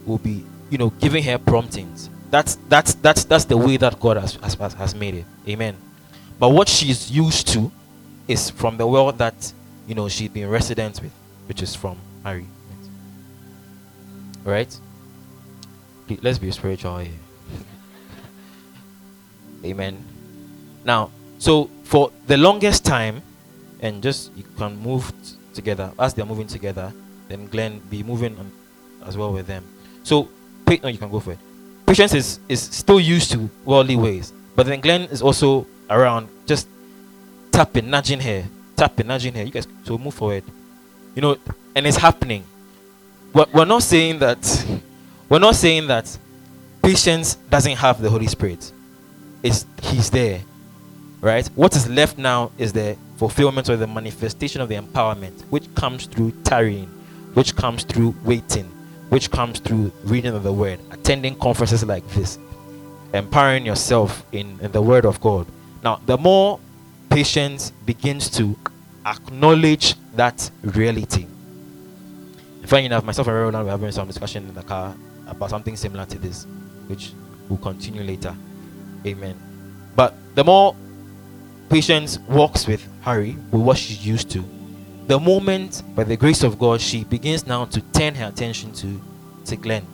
Will 0.06 0.18
be 0.18 0.44
you 0.70 0.78
know 0.78 0.90
giving 0.90 1.22
her 1.24 1.38
promptings. 1.38 2.10
That's 2.30 2.56
that's 2.68 2.94
that's 2.94 3.24
that's 3.24 3.44
the 3.44 3.56
way 3.56 3.76
that 3.76 4.00
God 4.00 4.16
has 4.16 4.34
has, 4.36 4.54
has 4.74 4.94
made 4.94 5.14
it. 5.14 5.24
Amen. 5.48 5.76
But 6.38 6.50
what 6.50 6.68
she's 6.68 7.10
used 7.10 7.48
to 7.48 7.70
is 8.28 8.50
from 8.50 8.76
the 8.76 8.86
world 8.86 9.18
that 9.18 9.52
you 9.86 9.94
know 9.94 10.08
she's 10.08 10.30
been 10.30 10.48
resident 10.48 11.00
with, 11.02 11.12
which 11.46 11.62
is 11.62 11.74
from 11.74 11.98
Harry. 12.24 12.46
Right? 14.44 14.74
Let's 16.22 16.38
be 16.38 16.50
spiritual 16.50 16.98
here. 16.98 17.12
Amen. 19.64 20.02
Now, 20.84 21.10
so 21.38 21.70
for 21.84 22.10
the 22.26 22.36
longest 22.36 22.84
time, 22.84 23.22
and 23.80 24.02
just 24.02 24.34
you 24.36 24.44
can 24.56 24.76
move 24.76 25.12
together 25.54 25.92
as 25.98 26.14
they're 26.14 26.26
moving 26.26 26.46
together, 26.46 26.92
then 27.28 27.46
Glenn 27.46 27.80
be 27.90 28.02
moving 28.02 28.38
on 28.38 28.50
as 29.06 29.16
well 29.16 29.32
with 29.32 29.46
them. 29.46 29.64
So, 30.02 30.28
no, 30.68 30.88
you 30.88 30.98
can 30.98 31.10
go 31.10 31.20
for 31.20 31.32
it. 31.32 31.38
Patience 31.86 32.14
is, 32.14 32.40
is 32.48 32.62
still 32.62 33.00
used 33.00 33.32
to 33.32 33.50
worldly 33.64 33.96
ways, 33.96 34.32
but 34.54 34.66
then 34.66 34.80
Glenn 34.80 35.02
is 35.02 35.22
also 35.22 35.66
around 35.88 36.28
just 36.46 36.68
tapping, 37.50 37.90
nudging 37.90 38.20
her, 38.20 38.44
tapping, 38.76 39.06
nudging 39.06 39.34
her. 39.34 39.42
You 39.42 39.50
guys, 39.50 39.66
so 39.84 39.98
move 39.98 40.14
forward. 40.14 40.44
You 41.14 41.22
know, 41.22 41.36
and 41.74 41.86
it's 41.86 41.96
happening. 41.96 42.44
We're, 43.32 43.46
we're 43.52 43.64
not 43.64 43.82
saying 43.82 44.20
that. 44.20 44.66
We're 45.28 45.38
not 45.38 45.54
saying 45.54 45.86
that 45.86 46.16
patience 46.82 47.36
doesn't 47.36 47.76
have 47.76 48.00
the 48.00 48.10
Holy 48.10 48.26
Spirit. 48.26 48.72
It's 49.42 49.64
He's 49.82 50.10
there, 50.10 50.40
right? 51.20 51.46
What 51.54 51.76
is 51.76 51.88
left 51.88 52.18
now 52.18 52.50
is 52.58 52.72
the 52.72 52.96
fulfillment 53.16 53.68
or 53.68 53.76
the 53.76 53.86
manifestation 53.86 54.60
of 54.60 54.68
the 54.68 54.76
empowerment, 54.76 55.42
which 55.50 55.72
comes 55.74 56.06
through 56.06 56.32
tarrying, 56.44 56.86
which 57.34 57.54
comes 57.56 57.84
through 57.84 58.14
waiting, 58.24 58.64
which 59.10 59.30
comes 59.30 59.58
through 59.60 59.92
reading 60.04 60.34
of 60.34 60.42
the 60.42 60.52
Word, 60.52 60.80
attending 60.90 61.36
conferences 61.36 61.84
like 61.84 62.06
this, 62.10 62.38
empowering 63.12 63.66
yourself 63.66 64.24
in, 64.32 64.58
in 64.60 64.72
the 64.72 64.82
Word 64.82 65.04
of 65.04 65.20
God. 65.20 65.46
Now, 65.82 66.00
the 66.06 66.16
more 66.16 66.60
patience 67.10 67.70
begins 67.84 68.30
to 68.30 68.56
acknowledge 69.06 69.94
that 70.14 70.50
reality. 70.62 71.26
Funny 72.66 72.86
enough, 72.86 73.04
myself 73.04 73.26
and 73.26 73.36
Roland 73.36 73.64
were 73.64 73.70
having 73.70 73.90
some 73.90 74.06
discussion 74.06 74.46
in 74.48 74.54
the 74.54 74.62
car 74.62 74.94
about 75.26 75.50
something 75.50 75.76
similar 75.76 76.06
to 76.06 76.18
this, 76.18 76.46
which 76.86 77.12
will 77.48 77.56
continue 77.56 78.02
later. 78.02 78.34
Amen. 79.06 79.34
But 79.96 80.14
the 80.34 80.44
more 80.44 80.76
patience 81.70 82.18
walks 82.28 82.66
with 82.66 82.86
Harry 83.02 83.36
with 83.50 83.62
what 83.62 83.78
she's 83.78 84.04
used 84.06 84.30
to, 84.32 84.44
the 85.10 85.18
moment, 85.18 85.82
by 85.96 86.04
the 86.04 86.16
grace 86.16 86.44
of 86.44 86.56
God, 86.56 86.80
she 86.80 87.02
begins 87.02 87.44
now 87.44 87.64
to 87.64 87.80
turn 87.80 88.14
her 88.14 88.26
attention 88.26 88.70
to, 88.74 89.02
to 89.46 89.56
Glenn. 89.56 89.84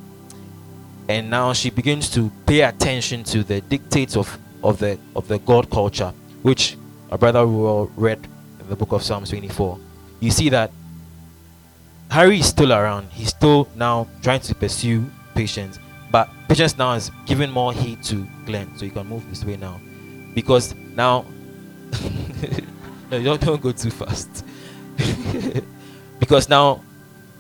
And 1.08 1.30
now 1.30 1.54
she 1.54 1.70
begins 1.70 2.10
to 2.10 2.30
pay 2.44 2.60
attention 2.60 3.24
to 3.24 3.42
the 3.42 3.62
dictates 3.62 4.14
of, 4.14 4.38
of 4.62 4.78
the 4.78 4.98
of 5.14 5.26
the 5.26 5.38
God 5.38 5.70
culture, 5.70 6.12
which 6.42 6.76
our 7.10 7.16
brother 7.16 7.38
all 7.38 7.90
read 7.96 8.28
in 8.60 8.68
the 8.68 8.76
book 8.76 8.92
of 8.92 9.02
Psalms 9.02 9.30
24, 9.30 9.78
you 10.20 10.30
see 10.30 10.50
that 10.50 10.70
Harry 12.10 12.40
is 12.40 12.46
still 12.48 12.74
around. 12.74 13.08
He's 13.10 13.30
still 13.30 13.68
now 13.74 14.08
trying 14.20 14.40
to 14.40 14.54
pursue 14.54 15.10
patience, 15.34 15.78
but 16.10 16.28
patience 16.46 16.76
now 16.76 16.92
is 16.92 17.10
giving 17.24 17.50
more 17.50 17.72
heed 17.72 18.02
to 18.02 18.26
Glenn. 18.44 18.76
So 18.76 18.84
you 18.84 18.90
can 18.90 19.06
move 19.06 19.26
this 19.30 19.46
way 19.46 19.56
now, 19.56 19.80
because 20.34 20.74
now 20.94 21.24
no, 23.10 23.22
don't 23.22 23.40
don't 23.40 23.62
go 23.62 23.72
too 23.72 23.90
fast, 23.90 24.44
because 26.18 26.48
now 26.48 26.82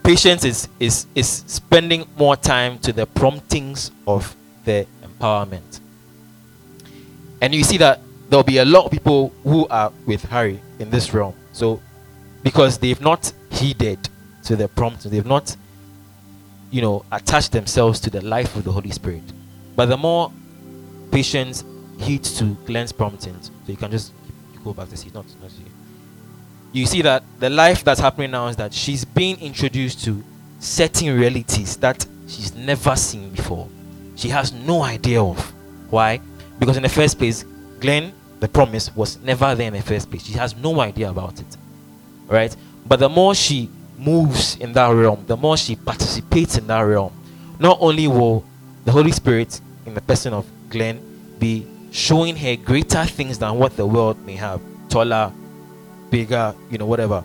patience 0.02 0.44
is 0.44 0.68
is 0.78 1.06
is 1.14 1.44
spending 1.46 2.06
more 2.16 2.36
time 2.36 2.78
to 2.80 2.92
the 2.92 3.06
promptings 3.06 3.90
of 4.06 4.34
the 4.64 4.86
empowerment, 5.02 5.80
and 7.40 7.54
you 7.54 7.64
see 7.64 7.78
that 7.78 8.00
there'll 8.28 8.42
be 8.44 8.58
a 8.58 8.64
lot 8.64 8.84
of 8.84 8.90
people 8.90 9.32
who 9.44 9.66
are 9.68 9.92
with 10.06 10.22
Harry 10.24 10.60
in 10.78 10.90
this 10.90 11.12
realm. 11.14 11.34
So, 11.52 11.80
because 12.42 12.78
they've 12.78 13.00
not 13.00 13.32
heeded 13.50 14.08
to 14.44 14.56
the 14.56 14.68
prompt, 14.68 15.04
they've 15.04 15.26
not, 15.26 15.56
you 16.70 16.82
know, 16.82 17.04
attached 17.12 17.52
themselves 17.52 18.00
to 18.00 18.10
the 18.10 18.20
life 18.22 18.54
of 18.56 18.64
the 18.64 18.72
Holy 18.72 18.90
Spirit. 18.90 19.22
But 19.74 19.86
the 19.86 19.96
more 19.96 20.32
patience 21.10 21.64
heeds 21.98 22.36
to 22.38 22.56
Glenn's 22.66 22.92
promptings, 22.92 23.46
so 23.46 23.72
you 23.72 23.76
can 23.76 23.90
just 23.90 24.12
go 24.66 24.74
back 24.74 24.88
to 24.90 24.96
see, 24.96 25.10
not, 25.14 25.24
not 25.40 25.50
see. 25.50 25.64
You 26.72 26.86
see 26.86 27.02
that 27.02 27.22
the 27.38 27.48
life 27.48 27.84
that's 27.84 28.00
happening 28.00 28.32
now 28.32 28.48
is 28.48 28.56
that 28.56 28.74
she's 28.74 29.04
being 29.04 29.40
introduced 29.40 30.04
to 30.04 30.22
certain 30.58 31.16
realities 31.16 31.76
that 31.76 32.04
she's 32.26 32.54
never 32.54 32.96
seen 32.96 33.30
before. 33.30 33.68
She 34.16 34.28
has 34.28 34.52
no 34.52 34.82
idea 34.82 35.22
of. 35.22 35.38
Why? 35.88 36.20
Because 36.58 36.76
in 36.76 36.82
the 36.82 36.88
first 36.88 37.16
place, 37.16 37.44
Glenn, 37.80 38.12
the 38.40 38.48
promise, 38.48 38.94
was 38.94 39.18
never 39.18 39.54
there 39.54 39.68
in 39.68 39.74
the 39.74 39.82
first 39.82 40.10
place. 40.10 40.24
She 40.24 40.32
has 40.32 40.56
no 40.56 40.80
idea 40.80 41.10
about 41.10 41.40
it. 41.40 41.56
Right? 42.26 42.54
But 42.84 42.98
the 42.98 43.08
more 43.08 43.34
she 43.34 43.70
moves 43.96 44.56
in 44.56 44.72
that 44.72 44.88
realm, 44.88 45.24
the 45.26 45.36
more 45.36 45.56
she 45.56 45.76
participates 45.76 46.58
in 46.58 46.66
that 46.66 46.80
realm, 46.80 47.12
not 47.60 47.78
only 47.80 48.08
will 48.08 48.44
the 48.84 48.92
Holy 48.92 49.12
Spirit, 49.12 49.60
in 49.86 49.94
the 49.94 50.00
person 50.00 50.32
of 50.32 50.44
Glenn, 50.68 51.00
be 51.38 51.66
showing 51.96 52.36
her 52.36 52.56
greater 52.56 53.04
things 53.04 53.38
than 53.38 53.58
what 53.58 53.76
the 53.76 53.86
world 53.86 54.16
may 54.26 54.36
have 54.36 54.60
taller, 54.88 55.32
bigger, 56.10 56.54
you 56.70 56.78
know, 56.78 56.86
whatever. 56.86 57.24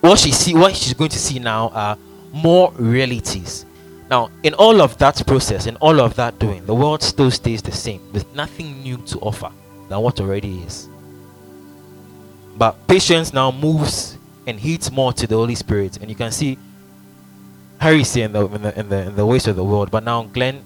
What 0.00 0.18
she 0.18 0.32
see, 0.32 0.54
what 0.54 0.74
she's 0.74 0.94
going 0.94 1.10
to 1.10 1.18
see 1.18 1.38
now 1.38 1.68
are 1.68 1.98
more 2.32 2.72
realities 2.72 3.66
now, 4.10 4.28
in 4.42 4.54
all 4.54 4.82
of 4.82 4.98
that 4.98 5.24
process, 5.24 5.66
in 5.66 5.76
all 5.76 6.00
of 6.00 6.16
that 6.16 6.36
doing, 6.40 6.66
the 6.66 6.74
world 6.74 7.00
still 7.00 7.30
stays 7.30 7.62
the 7.62 7.70
same 7.70 8.00
with 8.12 8.26
nothing 8.34 8.82
new 8.82 8.96
to 9.06 9.20
offer 9.20 9.52
than 9.88 10.00
what 10.00 10.20
already 10.20 10.58
is. 10.62 10.88
But 12.58 12.88
patience 12.88 13.32
now 13.32 13.52
moves 13.52 14.18
and 14.48 14.58
heeds 14.58 14.90
more 14.90 15.12
to 15.12 15.28
the 15.28 15.36
Holy 15.36 15.54
Spirit, 15.54 15.98
and 15.98 16.10
you 16.10 16.16
can 16.16 16.32
see 16.32 16.58
Harry 17.78 18.02
in 18.16 18.32
the, 18.32 18.46
in 18.46 18.62
the 18.62 18.80
in 18.80 18.88
the 18.88 19.06
in 19.06 19.16
the 19.16 19.24
ways 19.24 19.46
of 19.46 19.54
the 19.54 19.64
world. 19.64 19.92
But 19.92 20.02
now 20.02 20.24
Glenn, 20.24 20.64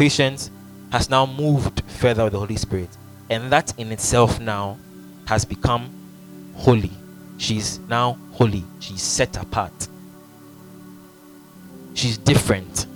patience 0.00 0.50
has 0.90 1.08
now 1.08 1.26
moved 1.26 1.82
further 1.86 2.24
with 2.24 2.32
the 2.32 2.38
Holy 2.38 2.56
Spirit, 2.56 2.90
and 3.28 3.52
that 3.52 3.72
in 3.78 3.92
itself 3.92 4.40
now 4.40 4.76
has 5.26 5.44
become 5.44 5.90
holy. 6.56 6.90
She's 7.38 7.78
now 7.80 8.18
holy. 8.32 8.64
She's 8.80 9.02
set 9.02 9.36
apart 9.36 9.88
she's 11.94 12.16
different. 12.18 12.86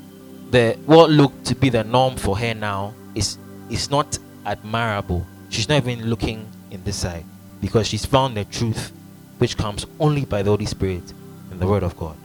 The 0.51 0.79
what 0.87 1.11
looked 1.11 1.45
to 1.47 1.55
be 1.55 1.69
the 1.69 1.85
norm 1.85 2.17
for 2.17 2.37
her 2.39 2.55
now 2.55 2.95
is 3.15 3.39
is 3.71 3.91
not 3.91 4.19
admirable. 4.47 5.27
She's 5.51 5.69
not 5.69 5.77
even 5.77 6.07
looking 6.07 6.47
in 6.71 6.83
this 6.85 6.97
side 6.97 7.25
because 7.61 7.87
she's 7.87 8.05
found 8.05 8.37
the 8.37 8.45
truth 8.47 8.93
which 9.39 9.57
comes 9.57 9.87
only 10.01 10.25
by 10.25 10.43
the 10.43 10.51
Holy 10.51 10.67
Spirit 10.67 11.13
and 11.51 11.61
the 11.61 11.67
Word 11.67 11.83
of 11.83 11.97
God. 11.97 12.17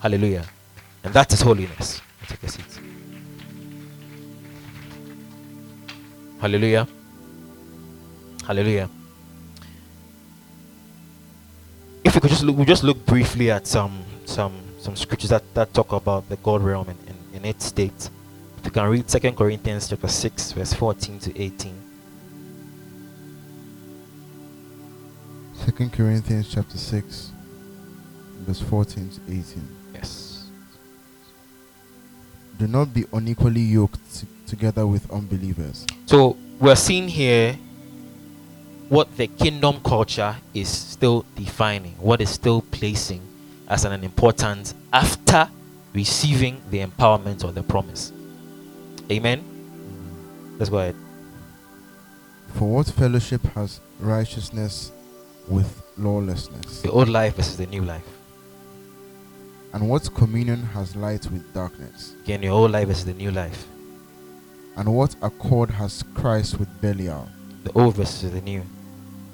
Hallelujah. 0.00 0.44
And 1.04 1.12
that 1.14 1.32
is 1.32 1.40
holiness. 1.40 2.00
Take 2.26 2.42
a 2.42 2.48
seat. 2.48 2.77
Hallelujah. 6.40 6.86
Hallelujah. 8.46 8.88
If 12.04 12.14
we 12.14 12.20
could 12.20 12.30
just 12.30 12.44
look, 12.44 12.56
we 12.56 12.64
just 12.64 12.84
look 12.84 13.04
briefly 13.04 13.50
at 13.50 13.66
some 13.66 14.04
some 14.24 14.52
some 14.78 14.96
scriptures 14.96 15.30
that, 15.30 15.42
that 15.54 15.74
talk 15.74 15.92
about 15.92 16.28
the 16.28 16.36
God 16.36 16.62
realm 16.62 16.88
in, 16.88 16.96
in, 17.08 17.36
in 17.36 17.44
its 17.44 17.66
state. 17.66 18.10
If 18.58 18.64
you 18.64 18.70
can 18.70 18.88
read 18.88 19.10
Second 19.10 19.36
Corinthians 19.36 19.88
chapter 19.88 20.08
six, 20.08 20.52
verse 20.52 20.72
fourteen 20.72 21.18
to 21.20 21.38
eighteen. 21.40 21.74
Second 25.68 25.92
Corinthians 25.92 26.48
chapter 26.50 26.78
6, 26.78 27.30
verse 28.46 28.60
14 28.60 29.10
to 29.10 29.20
18. 29.28 29.68
Yes. 29.92 30.48
Do 32.58 32.66
not 32.66 32.94
be 32.94 33.04
unequally 33.12 33.60
yoked 33.60 34.00
t- 34.14 34.26
together 34.48 34.86
with 34.86 35.10
unbelievers. 35.10 35.86
So 36.06 36.36
we're 36.58 36.76
seeing 36.76 37.08
here 37.08 37.56
what 38.88 39.16
the 39.16 39.26
kingdom 39.26 39.80
culture 39.84 40.36
is 40.54 40.68
still 40.68 41.24
defining, 41.36 41.92
what 41.98 42.20
is 42.20 42.30
still 42.30 42.62
placing 42.62 43.20
as 43.68 43.84
an 43.84 44.02
importance 44.02 44.74
after 44.92 45.48
receiving 45.92 46.60
the 46.70 46.78
empowerment 46.78 47.44
or 47.44 47.52
the 47.52 47.62
promise. 47.62 48.12
Amen. 49.10 49.44
Let's 50.58 50.70
go 50.70 50.78
ahead. 50.78 50.96
For 52.54 52.68
what 52.68 52.86
fellowship 52.86 53.42
has 53.54 53.80
righteousness 54.00 54.90
with 55.46 55.82
lawlessness? 55.96 56.80
The 56.82 56.90
old 56.90 57.08
life 57.08 57.36
versus 57.36 57.56
the 57.56 57.66
new 57.66 57.82
life. 57.82 58.06
And 59.74 59.88
what 59.88 60.12
communion 60.14 60.62
has 60.62 60.96
light 60.96 61.30
with 61.30 61.52
darkness? 61.52 62.14
Again, 62.24 62.42
your 62.42 62.54
old 62.54 62.70
life 62.70 62.88
versus 62.88 63.04
the 63.04 63.12
new 63.12 63.30
life. 63.30 63.66
And 64.78 64.94
what 64.94 65.16
accord 65.22 65.70
has 65.70 66.04
Christ 66.14 66.60
with 66.60 66.68
Belial? 66.80 67.28
The 67.64 67.72
old 67.72 67.96
versus 67.96 68.30
the 68.30 68.40
new. 68.40 68.62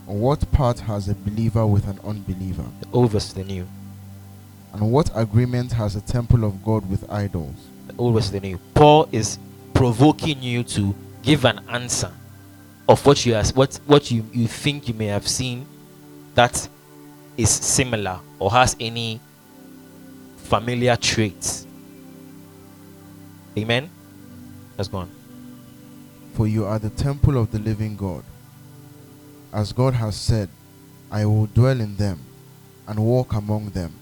Or 0.07 0.17
what 0.17 0.51
part 0.53 0.81
has 0.81 1.11
a 1.11 1.15
believer 1.15 1.67
with 1.67 1.87
an 1.87 2.01
unbeliever? 2.03 2.65
The 2.81 2.89
old 2.95 3.11
versus 3.11 3.35
the 3.35 3.45
new. 3.45 3.69
And 4.73 4.91
what 4.91 5.11
agreement 5.15 5.71
has 5.73 5.97
a 5.97 6.01
temple 6.01 6.45
of 6.45 6.65
God 6.65 6.89
with 6.89 7.11
idols? 7.13 7.55
The 7.89 7.95
old 7.99 8.15
versus 8.15 8.31
the 8.31 8.41
new. 8.41 8.59
Paul 8.73 9.07
is 9.13 9.39
provoking 9.75 10.43
you 10.43 10.63
to 10.65 10.95
give 11.21 11.45
an 11.45 11.61
answer 11.69 12.11
of 12.89 13.05
what 13.05 13.27
you 13.27 13.35
what 13.55 13.79
what 13.85 14.11
you, 14.11 14.25
you 14.33 14.47
think 14.47 14.89
you 14.89 14.95
may 14.95 15.07
have 15.07 15.29
seen 15.29 15.67
that 16.35 16.67
is 17.37 17.51
similar 17.51 18.19
or 18.39 18.51
has 18.51 18.77
any 18.81 19.21
familiar 20.39 20.97
traits. 20.97 21.67
Amen. 23.59 23.91
Let's 24.79 24.89
go 24.89 24.99
on. 24.99 25.24
For 26.35 26.47
you 26.47 26.67
are 26.67 26.79
the 26.79 26.91
temple 26.91 27.39
of 27.39 27.51
the 27.53 27.59
living 27.59 27.97
God. 27.97 28.25
As 29.53 29.73
God 29.73 29.95
has 29.95 30.17
said, 30.17 30.49
I 31.11 31.25
will 31.25 31.47
dwell 31.47 31.81
in 31.81 31.97
them 31.97 32.21
and 32.89 32.99
walk 32.99 33.33
among 33.33 33.71
them. 33.71 33.93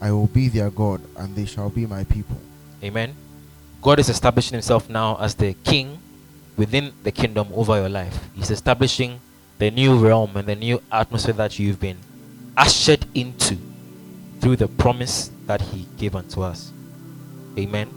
I 0.00 0.10
will 0.10 0.26
be 0.26 0.48
their 0.48 0.70
God, 0.70 1.00
and 1.16 1.36
they 1.36 1.44
shall 1.46 1.70
be 1.70 1.86
my 1.86 2.04
people. 2.04 2.36
Amen. 2.82 3.14
God 3.82 4.00
is 4.00 4.08
establishing 4.08 4.54
himself 4.54 4.90
now 4.90 5.16
as 5.20 5.34
the 5.34 5.54
king 5.64 6.00
within 6.56 6.92
the 7.04 7.12
kingdom 7.12 7.48
over 7.54 7.76
your 7.76 7.88
life. 7.88 8.18
He's 8.34 8.50
establishing 8.50 9.20
the 9.58 9.70
new 9.70 9.96
realm 9.98 10.36
and 10.36 10.48
the 10.48 10.56
new 10.56 10.82
atmosphere 10.90 11.34
that 11.34 11.58
you've 11.58 11.78
been 11.78 11.98
ushered 12.56 13.06
into 13.14 13.56
through 14.40 14.56
the 14.56 14.68
promise 14.68 15.30
that 15.46 15.60
he 15.60 15.86
gave 15.98 16.16
unto 16.16 16.42
us. 16.42 16.72
Amen. 17.58 17.88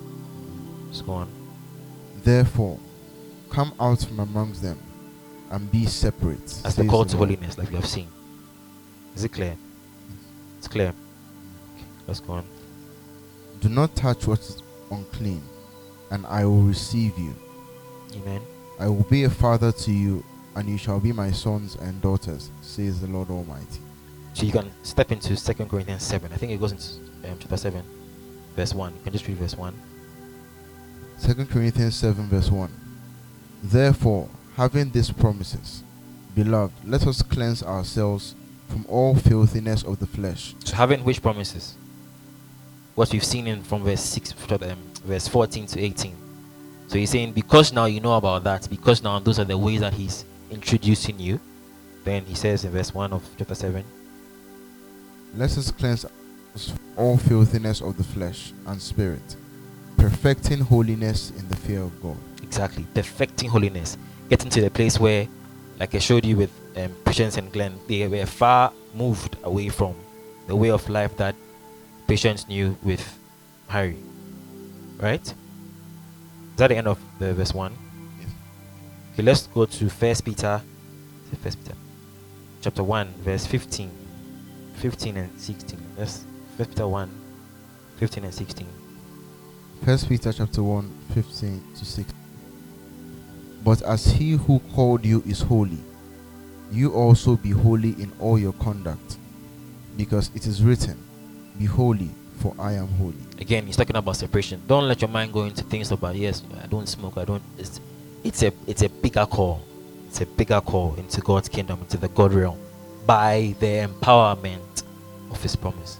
Let's 0.87 1.01
go 1.01 1.13
on. 1.13 1.29
Therefore, 2.23 2.77
come 3.53 3.71
out 3.79 3.99
from 3.99 4.19
amongst 4.19 4.61
them 4.61 4.79
and 5.51 5.71
be 5.71 5.85
separate. 5.85 6.61
As 6.65 6.75
the 6.75 6.85
call 6.85 7.05
to 7.05 7.15
holiness, 7.15 7.57
like 7.57 7.69
we 7.69 7.75
have 7.75 7.85
seen. 7.85 8.07
Is 9.15 9.23
it 9.23 9.29
clear? 9.29 9.55
It's 10.57 10.67
clear. 10.67 10.93
Okay, 11.75 11.85
let's 12.07 12.19
go 12.19 12.33
on. 12.33 12.45
Do 13.61 13.69
not 13.69 13.95
touch 13.95 14.27
what 14.27 14.39
is 14.39 14.63
unclean, 14.89 15.43
and 16.09 16.25
I 16.25 16.45
will 16.45 16.63
receive 16.63 17.17
you. 17.17 17.35
Amen. 18.15 18.41
I 18.79 18.87
will 18.87 19.03
be 19.03 19.25
a 19.25 19.29
father 19.29 19.71
to 19.71 19.91
you, 19.91 20.25
and 20.55 20.67
you 20.67 20.77
shall 20.77 20.99
be 20.99 21.11
my 21.11 21.31
sons 21.31 21.75
and 21.75 22.01
daughters, 22.01 22.49
says 22.61 22.99
the 22.99 23.07
Lord 23.07 23.29
Almighty. 23.29 23.79
So 24.33 24.47
you 24.47 24.51
can 24.51 24.71
step 24.81 25.11
into 25.11 25.37
Second 25.37 25.69
Corinthians 25.69 26.01
7. 26.01 26.33
I 26.33 26.37
think 26.37 26.51
it 26.51 26.59
goes 26.59 26.71
into 26.71 27.29
um, 27.29 27.37
chapter 27.39 27.57
7, 27.57 27.83
verse 28.55 28.73
1. 28.73 28.93
You 28.93 28.99
can 29.03 29.13
just 29.13 29.27
read 29.27 29.37
verse 29.37 29.55
1. 29.55 29.73
2 31.21 31.45
Corinthians 31.45 31.95
7, 31.95 32.25
verse 32.25 32.49
1. 32.49 32.71
Therefore, 33.63 34.27
having 34.57 34.91
these 34.91 35.09
promises, 35.09 35.83
beloved, 36.35 36.73
let 36.85 37.07
us 37.07 37.21
cleanse 37.21 37.63
ourselves 37.63 38.35
from 38.67 38.85
all 38.89 39.15
filthiness 39.15 39.83
of 39.83 39.99
the 39.99 40.05
flesh, 40.05 40.53
So 40.65 40.75
having 40.75 41.01
which 41.05 41.21
promises? 41.21 41.75
What 42.95 43.13
we've 43.13 43.23
seen 43.23 43.47
in 43.47 43.63
from 43.63 43.83
verse 43.83 44.01
6 44.01 44.33
to, 44.33 44.71
um, 44.71 44.79
verse 45.05 45.29
14 45.29 45.65
to 45.67 45.79
18. 45.79 46.13
So 46.87 46.97
he's 46.97 47.09
saying 47.09 47.31
because 47.31 47.71
now 47.71 47.85
you 47.85 48.01
know 48.01 48.17
about 48.17 48.43
that, 48.43 48.67
because 48.69 49.01
now 49.01 49.17
those 49.19 49.39
are 49.39 49.45
the 49.45 49.57
ways 49.57 49.79
that 49.79 49.93
he's 49.93 50.25
introducing 50.51 51.17
you. 51.17 51.39
Then 52.03 52.25
he 52.25 52.35
says 52.35 52.65
in 52.65 52.71
verse 52.71 52.93
1 52.93 53.13
of 53.13 53.23
chapter 53.37 53.55
7, 53.55 53.83
let 55.35 55.57
us 55.57 55.71
cleanse 55.71 56.05
all 56.97 57.17
filthiness 57.17 57.81
of 57.81 57.95
the 57.95 58.03
flesh 58.03 58.51
and 58.67 58.81
spirit, 58.81 59.37
perfecting 59.97 60.59
holiness 60.59 61.31
in 61.31 61.47
the 61.47 61.55
fear 61.55 61.81
of 61.81 62.01
God. 62.03 62.17
Exactly, 62.53 62.85
perfecting 62.93 63.49
holiness. 63.49 63.97
Getting 64.29 64.51
to 64.51 64.61
the 64.61 64.69
place 64.69 64.99
where, 64.99 65.27
like 65.79 65.95
I 65.95 65.99
showed 65.99 66.23
you 66.23 66.37
with 66.37 66.51
um, 66.77 66.95
Patience 67.03 67.37
and 67.37 67.51
Glenn, 67.51 67.79
they 67.87 68.07
were 68.07 68.27
far 68.27 68.71
moved 68.93 69.37
away 69.43 69.69
from 69.69 69.95
the 70.45 70.55
way 70.55 70.69
of 70.69 70.87
life 70.87 71.17
that 71.17 71.35
Patience 72.07 72.47
knew 72.47 72.77
with 72.83 73.01
Harry. 73.69 73.97
Right? 74.99 75.21
Is 75.21 75.33
that 76.57 76.67
the 76.67 76.77
end 76.77 76.87
of 76.87 76.99
the 77.17 77.33
verse 77.33 77.55
1? 77.55 77.73
Yes. 78.19 78.29
Okay, 79.13 79.23
let's 79.23 79.47
go 79.47 79.65
to 79.65 79.89
First 79.89 80.23
Peter, 80.23 80.61
First 81.41 81.57
Peter, 81.63 81.75
chapter 82.61 82.83
1, 82.83 83.07
verse 83.21 83.47
15, 83.47 83.89
15 84.75 85.17
and 85.17 85.41
16. 85.41 85.79
That's 85.97 86.25
First 86.55 86.69
Peter 86.69 86.87
1, 86.87 87.09
15 87.97 88.23
and 88.25 88.33
16. 88.33 88.67
First 89.83 90.07
Peter 90.07 90.31
chapter 90.31 90.61
1, 90.61 90.91
15 91.15 91.63
to 91.79 91.85
16. 91.85 92.22
But 93.63 93.81
as 93.83 94.05
he 94.07 94.31
who 94.31 94.59
called 94.75 95.05
you 95.05 95.23
is 95.25 95.41
holy, 95.41 95.77
you 96.71 96.93
also 96.93 97.35
be 97.37 97.51
holy 97.51 97.91
in 98.01 98.11
all 98.19 98.37
your 98.37 98.53
conduct, 98.53 99.17
because 99.95 100.29
it 100.35 100.45
is 100.47 100.61
written, 100.63 100.97
Be 101.57 101.65
holy, 101.65 102.09
for 102.39 102.53
I 102.59 102.73
am 102.73 102.87
holy. 102.99 103.15
again 103.39 103.65
he's 103.65 103.77
talking 103.77 103.95
about 103.95 104.15
separation. 104.17 104.61
Don't 104.67 104.87
let 104.87 105.01
your 105.01 105.09
mind 105.09 105.31
go 105.33 105.43
into 105.45 105.63
things 105.63 105.91
about 105.91 106.15
yes 106.15 106.43
i 106.63 106.67
don't 106.67 106.87
smoke 106.87 107.17
i 107.17 107.25
don't 107.25 107.43
it's 107.57 107.79
it's 108.23 108.41
a 108.43 108.51
it's 108.67 108.81
a 108.83 108.89
bigger 108.89 109.25
call. 109.25 109.61
It's 110.07 110.21
a 110.21 110.25
bigger 110.25 110.61
call 110.61 110.95
into 110.95 111.21
god's 111.21 111.47
kingdom 111.49 111.79
into 111.79 111.97
the 111.97 112.07
god 112.09 112.33
realm 112.33 112.57
by 113.05 113.55
the 113.59 113.87
empowerment 113.87 114.83
of 115.31 115.41
his 115.41 115.55
promise. 115.55 115.99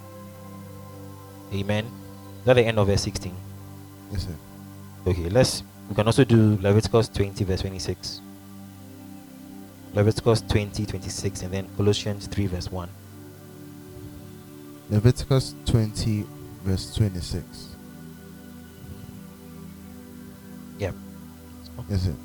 Amen? 1.53 1.85
Is 1.85 2.45
that 2.45 2.53
the 2.55 2.65
end 2.65 2.77
of 2.79 2.87
verse 2.87 3.01
16 3.03 3.33
Yes, 4.11 4.23
sir. 4.25 4.35
okay 5.07 5.29
let's 5.29 5.63
we 5.89 5.95
can 5.95 6.05
also 6.05 6.23
do 6.23 6.57
leviticus 6.61 7.09
20 7.09 7.43
verse 7.43 7.61
26 7.61 8.21
leviticus 9.93 10.41
20 10.41 10.85
26 10.85 11.41
and 11.43 11.53
then 11.53 11.67
colossians 11.77 12.27
3 12.27 12.47
verse 12.47 12.71
1 12.71 12.89
Leviticus 14.89 15.55
20, 15.65 16.25
verse 16.63 16.93
26. 16.95 17.75
yep 20.77 20.93
Yes, 21.89 22.03
sir. 22.03 22.15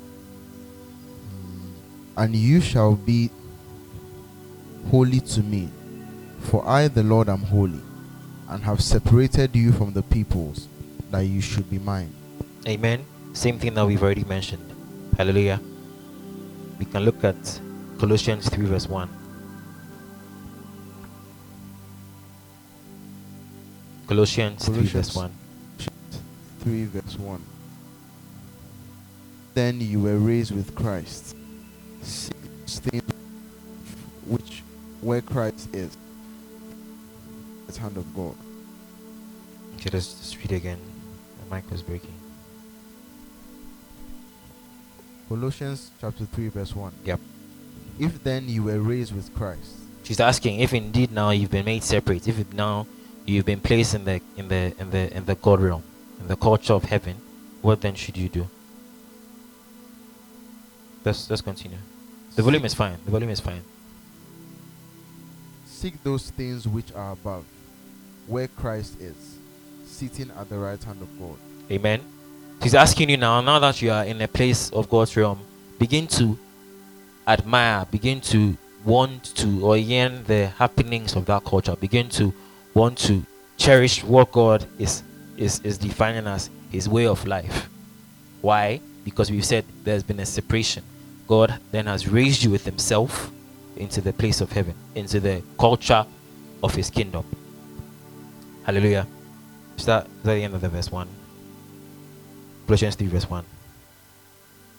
And 2.17 2.35
you 2.35 2.61
shall 2.61 2.95
be 2.95 3.31
holy 4.91 5.19
to 5.21 5.41
me, 5.41 5.69
for 6.41 6.67
I, 6.67 6.89
the 6.89 7.01
Lord, 7.01 7.29
am 7.29 7.39
holy, 7.39 7.79
and 8.49 8.61
have 8.63 8.81
separated 8.81 9.55
you 9.55 9.71
from 9.71 9.93
the 9.93 10.03
peoples, 10.03 10.67
that 11.11 11.21
you 11.21 11.41
should 11.41 11.69
be 11.69 11.79
mine. 11.79 12.13
Amen. 12.67 13.03
Same 13.33 13.59
thing 13.59 13.73
that 13.75 13.85
we've 13.85 14.01
already 14.01 14.23
mentioned. 14.23 14.65
Hallelujah. 15.17 15.59
We 16.77 16.85
can 16.85 17.03
look 17.03 17.23
at 17.23 17.61
Colossians 17.99 18.49
3, 18.49 18.65
verse 18.65 18.87
1. 18.87 19.09
Colossians, 24.07 24.65
3, 24.65 24.81
verse 24.83 25.15
1. 25.15 25.31
3 26.59 26.85
verse 26.85 27.17
1 27.17 27.41
then 29.53 29.79
you 29.79 30.01
were 30.01 30.17
raised 30.17 30.53
with 30.53 30.75
christ 30.75 31.33
Seek 32.01 32.35
things 32.67 33.01
which 34.27 34.61
where 34.99 35.21
christ 35.21 35.73
is 35.73 35.95
the 37.67 37.79
hand 37.79 37.95
of 37.95 38.13
god 38.13 38.35
Okay, 39.79 39.91
let's 39.93 40.13
just 40.15 40.37
read 40.39 40.51
again. 40.51 40.77
The 41.39 41.55
mic 41.55 41.71
was 41.71 41.81
breaking. 41.81 42.13
Colossians 45.29 45.91
chapter 46.01 46.25
3 46.25 46.49
verse 46.49 46.75
1 46.75 46.91
Yep. 47.05 47.19
if 47.99 48.23
then 48.23 48.49
you 48.49 48.63
were 48.63 48.79
raised 48.79 49.15
with 49.15 49.33
christ 49.35 49.79
She's 50.09 50.19
asking 50.19 50.59
if 50.59 50.73
indeed 50.73 51.11
now 51.11 51.29
you've 51.29 51.51
been 51.51 51.65
made 51.65 51.83
separate, 51.83 52.27
if 52.27 52.51
now 52.51 52.87
you've 53.27 53.45
been 53.45 53.59
placed 53.59 53.93
in 53.93 54.05
the 54.05 54.19
in 54.37 54.47
the 54.47 54.73
in 54.79 54.89
the 54.89 55.15
in 55.15 55.25
the 55.25 55.35
God 55.35 55.61
realm, 55.61 55.83
in 56.19 56.27
the 56.27 56.35
culture 56.35 56.73
of 56.73 56.83
heaven, 56.83 57.17
what 57.61 57.81
then 57.81 57.93
should 57.93 58.17
you 58.17 58.27
do? 58.27 58.49
Let's 61.05 61.29
let's 61.29 61.43
continue. 61.43 61.77
The 62.35 62.41
volume 62.41 62.65
is 62.65 62.73
fine. 62.73 62.97
The 63.05 63.11
volume 63.11 63.29
is 63.29 63.39
fine. 63.39 63.63
Seek 65.67 66.01
those 66.03 66.31
things 66.31 66.67
which 66.67 66.91
are 66.93 67.11
above, 67.11 67.45
where 68.25 68.47
Christ 68.47 68.99
is, 68.99 69.37
sitting 69.85 70.31
at 70.31 70.49
the 70.49 70.57
right 70.57 70.83
hand 70.83 71.03
of 71.03 71.19
God. 71.19 71.37
Amen. 71.69 72.01
She's 72.61 72.75
asking 72.75 73.09
you 73.09 73.17
now, 73.17 73.41
now 73.41 73.59
that 73.59 73.81
you 73.81 73.91
are 73.91 74.03
in 74.03 74.21
a 74.21 74.27
place 74.27 74.69
of 74.71 74.89
God's 74.89 75.15
realm, 75.15 75.39
begin 75.77 76.07
to 76.07 76.37
admire, 77.25 77.85
begin 77.89 78.19
to 78.21 78.57
want 78.83 79.35
to 79.35 79.65
or 79.65 79.77
yearn 79.77 80.23
the 80.25 80.47
happenings 80.47 81.15
of 81.15 81.25
that 81.27 81.45
culture, 81.45 81.75
begin 81.75 82.09
to 82.09 82.33
want 82.73 82.97
to 82.99 83.25
cherish 83.57 84.03
what 84.03 84.31
God 84.31 84.65
is 84.77 85.03
is, 85.39 85.61
is 85.61 85.77
defining 85.77 86.27
as 86.27 86.49
his 86.69 86.87
way 86.89 87.07
of 87.07 87.25
life. 87.25 87.69
Why? 88.41 88.81
Because 89.05 89.31
we've 89.31 89.45
said 89.45 89.65
there's 89.83 90.03
been 90.03 90.19
a 90.19 90.25
separation. 90.25 90.83
God 91.27 91.59
then 91.71 91.85
has 91.85 92.07
raised 92.07 92.43
you 92.43 92.51
with 92.51 92.65
himself 92.65 93.31
into 93.77 94.01
the 94.01 94.11
place 94.11 94.41
of 94.41 94.51
heaven, 94.51 94.75
into 94.95 95.19
the 95.19 95.41
culture 95.57 96.05
of 96.61 96.75
his 96.75 96.89
kingdom. 96.89 97.23
Hallelujah. 98.63 99.07
Is 99.77 99.85
that, 99.85 100.07
is 100.07 100.23
that 100.23 100.33
the 100.33 100.43
end 100.43 100.53
of 100.53 100.61
the 100.61 100.69
verse 100.69 100.91
1? 100.91 101.07
Colossians 102.69 102.93
3, 102.97 103.07
verse 103.07 103.27
1. 103.27 103.43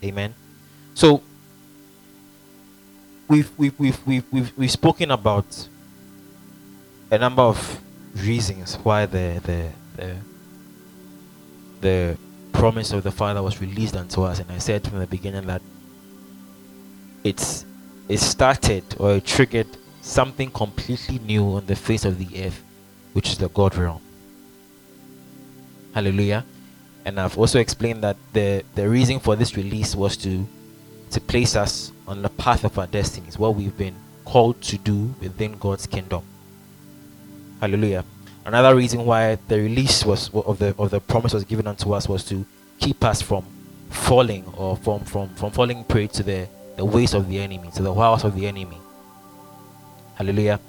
Amen. 0.04 0.32
So 0.94 1.24
we've 3.26 3.50
we've 3.58 3.76
we've 3.80 4.06
we've 4.06 4.24
we've, 4.32 4.52
we've 4.56 4.70
spoken 4.70 5.10
about 5.10 5.68
a 7.10 7.18
number 7.18 7.42
of 7.42 7.80
reasons 8.14 8.76
why 8.76 9.06
the 9.06 9.40
the 9.44 9.70
the 9.96 10.16
the 11.80 12.18
promise 12.52 12.92
of 12.92 13.02
the 13.02 13.10
Father 13.10 13.42
was 13.42 13.60
released 13.60 13.96
unto 13.96 14.22
us, 14.22 14.38
and 14.38 14.48
I 14.52 14.58
said 14.58 14.86
from 14.86 15.00
the 15.00 15.08
beginning 15.08 15.48
that 15.48 15.62
it's 17.24 17.66
it 18.08 18.20
started 18.20 18.84
or 19.00 19.14
it 19.16 19.24
triggered 19.24 19.66
something 20.00 20.48
completely 20.52 21.18
new 21.18 21.56
on 21.56 21.66
the 21.66 21.74
face 21.74 22.04
of 22.04 22.18
the 22.18 22.46
earth, 22.46 22.62
which 23.14 23.30
is 23.30 23.38
the 23.38 23.48
God 23.48 23.74
realm. 23.74 24.00
Hallelujah 25.92 26.44
and 27.04 27.18
I've 27.18 27.38
also 27.38 27.58
explained 27.58 28.02
that 28.04 28.16
the 28.32 28.64
the 28.74 28.88
reason 28.88 29.20
for 29.20 29.36
this 29.36 29.56
release 29.56 29.94
was 29.94 30.16
to 30.18 30.46
to 31.10 31.20
place 31.20 31.56
us 31.56 31.92
on 32.06 32.22
the 32.22 32.28
path 32.28 32.64
of 32.64 32.78
our 32.78 32.86
destinies, 32.86 33.38
what 33.38 33.54
we've 33.54 33.76
been 33.76 33.96
called 34.24 34.60
to 34.62 34.78
do 34.78 35.14
within 35.20 35.52
God's 35.58 35.86
kingdom. 35.86 36.22
Hallelujah. 37.60 38.04
Another 38.44 38.74
reason 38.74 39.04
why 39.04 39.36
the 39.48 39.58
release 39.58 40.04
was 40.04 40.30
of 40.34 40.58
the 40.58 40.74
of 40.78 40.90
the 40.90 41.00
promise 41.00 41.34
was 41.34 41.44
given 41.44 41.66
unto 41.66 41.92
us 41.92 42.08
was 42.08 42.24
to 42.24 42.46
keep 42.78 43.04
us 43.04 43.20
from 43.20 43.44
falling 43.90 44.44
or 44.56 44.76
from 44.76 45.00
from 45.04 45.28
from 45.34 45.50
falling 45.50 45.84
prey 45.84 46.06
to 46.06 46.22
the 46.22 46.48
the 46.76 46.84
ways 46.84 47.14
of 47.14 47.28
the 47.28 47.38
enemy, 47.38 47.70
to 47.74 47.82
the 47.82 47.92
wiles 47.92 48.24
of 48.24 48.34
the 48.34 48.46
enemy. 48.46 48.78
Hallelujah. 50.14 50.60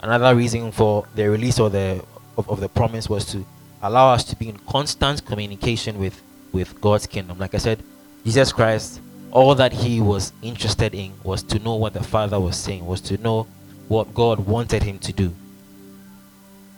Another 0.00 0.34
reason 0.34 0.70
for 0.70 1.06
the 1.14 1.28
release 1.28 1.58
of 1.58 1.72
the 1.72 2.02
of, 2.36 2.48
of 2.48 2.60
the 2.60 2.68
promise 2.68 3.08
was 3.08 3.24
to 3.26 3.44
allow 3.82 4.12
us 4.12 4.24
to 4.24 4.36
be 4.36 4.48
in 4.48 4.58
constant 4.58 5.24
communication 5.24 5.98
with 5.98 6.20
with 6.52 6.80
God's 6.80 7.06
kingdom. 7.06 7.38
Like 7.38 7.54
I 7.54 7.58
said, 7.58 7.82
Jesus 8.24 8.52
Christ, 8.52 9.00
all 9.30 9.54
that 9.54 9.72
he 9.72 10.00
was 10.00 10.32
interested 10.42 10.94
in 10.94 11.12
was 11.22 11.42
to 11.44 11.58
know 11.58 11.74
what 11.76 11.92
the 11.92 12.02
Father 12.02 12.40
was 12.40 12.56
saying, 12.56 12.86
was 12.86 13.00
to 13.02 13.18
know 13.18 13.46
what 13.88 14.14
God 14.14 14.40
wanted 14.40 14.82
him 14.82 14.98
to 15.00 15.12
do. 15.12 15.34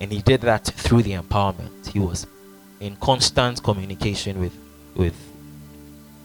And 0.01 0.11
he 0.11 0.21
did 0.23 0.41
that 0.43 0.65
through 0.65 1.03
the 1.03 1.13
empowerment. 1.13 1.87
He 1.87 1.99
was 1.99 2.27
in 2.81 2.97
constant 2.97 3.63
communication 3.63 4.41
with 4.41 4.57
with 4.97 5.15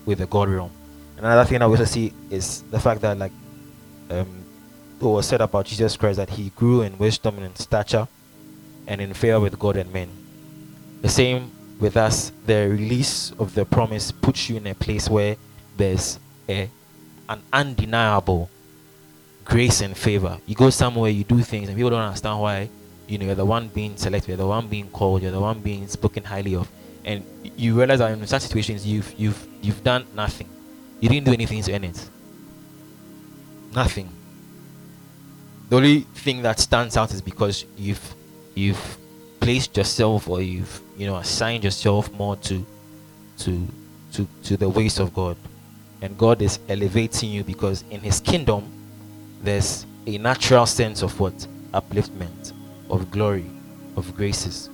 with 0.06 0.20
the 0.20 0.26
God 0.26 0.50
realm. 0.50 0.72
Another 1.18 1.46
thing 1.46 1.62
I 1.62 1.66
also 1.66 1.86
see 1.86 2.14
is 2.30 2.64
the 2.64 2.80
fact 2.80 3.02
that 3.02 3.18
like 3.18 3.32
um 4.10 4.46
what 5.00 5.12
was 5.12 5.28
said 5.28 5.42
about 5.42 5.66
Jesus 5.66 5.98
Christ 5.98 6.18
that 6.18 6.30
he 6.30 6.50
grew 6.52 6.82
in 6.82 6.98
wisdom 6.98 7.36
and 7.36 7.46
in 7.46 7.56
stature 7.56 8.08
and 8.88 9.02
in 9.02 9.14
favor 9.14 9.40
with 9.40 9.60
God 9.60 9.78
and 9.78 9.92
men. 9.92 10.10
The 11.06 11.12
same 11.12 11.52
with 11.80 11.98
us, 11.98 12.32
the 12.48 12.68
release 12.68 13.32
of 13.38 13.54
the 13.54 13.64
promise 13.64 14.12
puts 14.12 14.50
you 14.50 14.58
in 14.58 14.66
a 14.66 14.74
place 14.74 15.08
where 15.08 15.36
there's 15.78 16.18
a, 16.50 16.68
an 17.30 17.44
undeniable 17.54 18.50
grace 19.44 19.82
and 19.82 19.96
favor. 19.96 20.40
You 20.48 20.56
go 20.56 20.72
somewhere, 20.72 21.12
you 21.12 21.24
do 21.24 21.44
things, 21.44 21.70
and 21.70 21.78
people 21.78 21.92
don't 21.92 22.02
understand 22.02 22.42
why. 22.42 22.70
You 23.08 23.20
know, 23.20 23.26
you're 23.26 23.36
the 23.36 23.46
one 23.46 23.68
being 23.68 23.96
selected, 23.98 24.30
you're 24.30 24.38
the 24.38 24.48
one 24.48 24.68
being 24.68 24.90
called, 24.90 25.22
you're 25.22 25.32
the 25.32 25.40
one 25.40 25.60
being 25.60 25.88
spoken 25.88 26.24
highly 26.24 26.56
of, 26.56 26.68
and 27.04 27.24
you 27.56 27.78
realize 27.78 28.00
that 28.00 28.12
in 28.12 28.26
such 28.26 28.42
situations, 28.42 28.84
you've 28.84 29.14
you've 29.16 29.48
you've 29.62 29.84
done 29.84 30.08
nothing. 30.16 30.50
You 31.02 31.10
didn't 31.10 31.28
do 31.28 31.34
anything 31.34 31.62
to 31.62 31.72
earn 31.76 31.84
it. 31.84 32.10
Nothing. 33.76 34.10
The 35.70 35.76
only 35.76 36.00
thing 36.16 36.42
that 36.42 36.60
stands 36.60 36.98
out 36.98 37.14
is 37.14 37.22
because 37.22 37.64
you've 37.78 38.16
you've 38.56 38.98
placed 39.40 39.78
yourself 39.78 40.28
or 40.28 40.42
you've 40.42 40.82
you 40.98 41.06
know 41.06 41.18
assign 41.18 41.62
yourself 41.62 42.12
more 42.14 42.36
to 42.38 42.66
to 43.40 43.68
to 44.14 44.28
to 44.44 44.58
the 44.58 44.70
ways 44.70 45.00
of 45.00 45.14
God. 45.14 45.38
And 46.02 46.18
God 46.18 46.42
is 46.42 46.60
elevating 46.70 47.32
you 47.32 47.44
because 47.44 47.84
in 47.90 48.02
his 48.02 48.20
kingdom 48.20 48.72
there's 49.42 49.86
a 50.06 50.18
natural 50.18 50.66
sense 50.66 51.02
of 51.02 51.20
what? 51.20 51.34
Upliftment 51.74 52.54
of 52.90 53.10
glory 53.12 53.46
of 53.96 54.16
graces. 54.16 54.70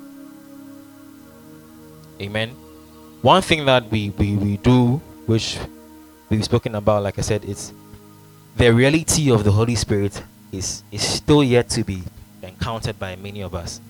Amen. 2.22 2.50
One 3.22 3.42
thing 3.42 3.66
that 3.66 3.90
we 3.90 4.10
we, 4.12 4.36
we 4.36 4.58
do 4.58 4.98
which 5.26 5.58
we've 6.30 6.44
spoken 6.44 6.76
about 6.76 7.04
like 7.04 7.20
i 7.20 7.22
said 7.22 7.44
it's 7.46 7.74
the 8.58 8.74
reality 8.74 9.32
of 9.32 9.44
the 9.44 9.52
holy 9.52 9.76
spirit 9.76 10.22
is 10.52 10.84
is 10.92 11.02
still 11.02 11.44
yet 11.44 11.70
to 11.70 11.84
be 11.84 12.04
encountered 12.44 13.00
by 13.00 13.16
many 13.16 13.42
of 13.42 13.56
us. 13.56 13.82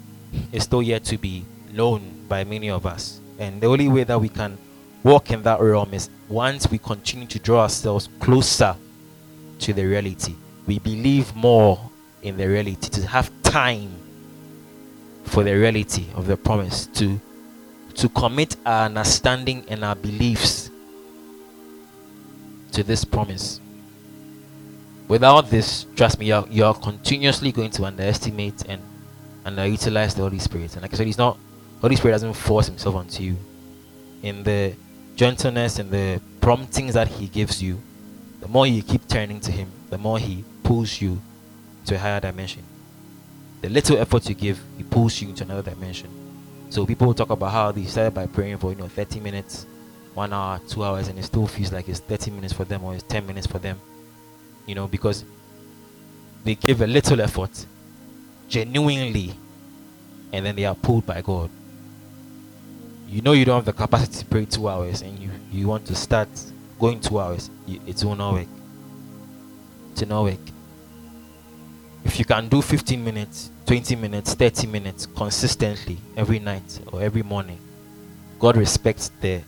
It's 0.51 0.65
still 0.65 0.81
yet 0.81 1.03
to 1.05 1.17
be 1.17 1.45
known 1.73 2.25
by 2.27 2.43
many 2.43 2.69
of 2.69 2.85
us. 2.85 3.19
And 3.39 3.61
the 3.61 3.67
only 3.67 3.87
way 3.87 4.03
that 4.03 4.19
we 4.19 4.29
can 4.29 4.57
walk 5.03 5.31
in 5.31 5.43
that 5.43 5.59
realm 5.59 5.93
is 5.93 6.09
once 6.29 6.69
we 6.69 6.77
continue 6.77 7.27
to 7.27 7.39
draw 7.39 7.61
ourselves 7.61 8.09
closer 8.19 8.75
to 9.59 9.73
the 9.73 9.85
reality. 9.85 10.35
We 10.67 10.79
believe 10.79 11.35
more 11.35 11.79
in 12.21 12.37
the 12.37 12.47
reality, 12.47 12.89
to 12.89 13.07
have 13.07 13.31
time 13.43 13.91
for 15.23 15.43
the 15.43 15.53
reality 15.53 16.05
of 16.15 16.27
the 16.27 16.37
promise, 16.37 16.87
to 16.87 17.19
to 17.95 18.07
commit 18.09 18.55
our 18.65 18.85
understanding 18.85 19.65
and 19.67 19.83
our 19.83 19.95
beliefs 19.95 20.69
to 22.71 22.83
this 22.83 23.03
promise. 23.03 23.59
Without 25.09 25.49
this, 25.49 25.85
trust 25.97 26.19
me, 26.19 26.27
you're, 26.27 26.47
you're 26.49 26.73
continuously 26.73 27.51
going 27.51 27.69
to 27.71 27.83
underestimate 27.83 28.63
and 28.69 28.81
and 29.43 29.59
uh, 29.59 29.63
utilize 29.63 30.13
the 30.15 30.21
Holy 30.21 30.39
Spirit. 30.39 30.73
And 30.73 30.83
like 30.83 30.93
I 30.93 30.97
said, 30.97 31.07
He's 31.07 31.17
not 31.17 31.37
Holy 31.81 31.95
Spirit 31.95 32.13
doesn't 32.13 32.33
force 32.33 32.67
Himself 32.67 32.95
onto 32.95 33.23
you. 33.23 33.37
In 34.21 34.43
the 34.43 34.75
gentleness 35.15 35.79
and 35.79 35.89
the 35.89 36.21
promptings 36.39 36.93
that 36.93 37.07
He 37.07 37.27
gives 37.27 37.61
you, 37.61 37.81
the 38.39 38.47
more 38.47 38.67
you 38.67 38.83
keep 38.83 39.07
turning 39.07 39.39
to 39.39 39.51
Him, 39.51 39.71
the 39.89 39.97
more 39.97 40.19
He 40.19 40.43
pulls 40.63 41.01
you 41.01 41.19
to 41.85 41.95
a 41.95 41.97
higher 41.97 42.19
dimension. 42.19 42.63
The 43.61 43.69
little 43.69 43.97
effort 43.97 44.29
you 44.29 44.35
give, 44.35 44.59
He 44.77 44.83
pulls 44.83 45.19
you 45.21 45.29
into 45.29 45.43
another 45.43 45.71
dimension. 45.71 46.09
So 46.69 46.85
people 46.85 47.13
talk 47.15 47.31
about 47.31 47.51
how 47.51 47.71
they 47.71 47.83
started 47.85 48.13
by 48.13 48.27
praying 48.27 48.59
for 48.59 48.71
you 48.71 48.77
know 48.77 48.87
30 48.87 49.19
minutes, 49.19 49.65
one 50.13 50.31
hour, 50.33 50.61
two 50.67 50.83
hours, 50.83 51.07
and 51.07 51.17
it 51.17 51.23
still 51.23 51.47
feels 51.47 51.71
like 51.71 51.89
it's 51.89 51.99
30 51.99 52.31
minutes 52.31 52.53
for 52.53 52.63
them 52.63 52.83
or 52.83 52.93
it's 52.93 53.03
10 53.03 53.25
minutes 53.25 53.47
for 53.47 53.57
them. 53.57 53.79
You 54.67 54.75
know, 54.75 54.87
because 54.87 55.25
they 56.43 56.55
give 56.55 56.81
a 56.81 56.87
little 56.87 57.19
effort 57.21 57.65
genuinely 58.47 59.33
and 60.31 60.45
then 60.45 60.55
they 60.55 60.65
are 60.65 60.75
pulled 60.75 61.05
by 61.07 61.21
God. 61.21 61.49
You 63.11 63.21
know 63.21 63.33
you 63.33 63.43
don't 63.43 63.55
have 63.55 63.65
the 63.65 63.73
capacity 63.73 64.19
to 64.19 64.25
pray 64.25 64.45
two 64.45 64.69
hours 64.69 65.01
and 65.01 65.19
you, 65.19 65.29
you 65.51 65.67
want 65.67 65.85
to 65.87 65.95
start 65.95 66.29
going 66.79 67.01
two 67.01 67.19
hours, 67.19 67.49
it 67.67 68.03
will 68.05 68.15
not 68.15 68.33
work. 68.35 68.47
It 69.93 69.99
will 69.99 70.07
not 70.07 70.23
work. 70.23 70.39
If 72.05 72.17
you 72.19 72.23
can 72.23 72.47
do 72.47 72.61
15 72.61 73.03
minutes, 73.03 73.51
20 73.65 73.97
minutes, 73.97 74.33
30 74.33 74.67
minutes 74.67 75.07
consistently 75.07 75.97
every 76.15 76.39
night 76.39 76.79
or 76.87 77.01
every 77.01 77.21
morning, 77.21 77.59
God 78.39 78.55
respects 78.55 79.11
the 79.19 79.41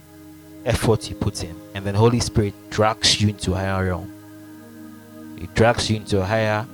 effort 0.65 1.09
you 1.09 1.15
put 1.15 1.41
in. 1.45 1.55
And 1.73 1.85
then 1.85 1.95
Holy 1.95 2.19
Spirit 2.19 2.53
drags 2.69 3.21
you 3.21 3.29
into 3.29 3.53
a 3.53 3.55
higher 3.55 3.85
realm. 3.85 4.11
It 5.37 5.53
drags 5.53 5.89
you 5.89 5.95
into 5.95 6.21
a 6.21 6.25
higher 6.25 6.67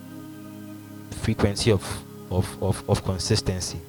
frequency 1.12 1.72
of 1.72 1.84
of, 2.32 2.64
of, 2.64 2.90
of 2.90 3.04
consistency. 3.04 3.80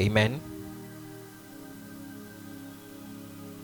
Amen. 0.00 0.40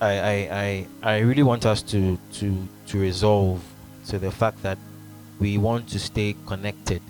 I, 0.01 0.19
I, 0.19 0.49
I, 0.51 0.87
I 1.03 1.19
really 1.21 1.43
want 1.43 1.65
us 1.65 1.83
to, 1.83 2.19
to, 2.35 2.69
to 2.89 2.99
resolve 2.99 3.63
to 4.09 4.19
the 4.19 4.31
fact 4.31 4.63
that 4.63 4.79
we 5.39 5.59
want 5.59 5.89
to 5.91 5.99
stay 5.99 6.35
connected 6.47 7.01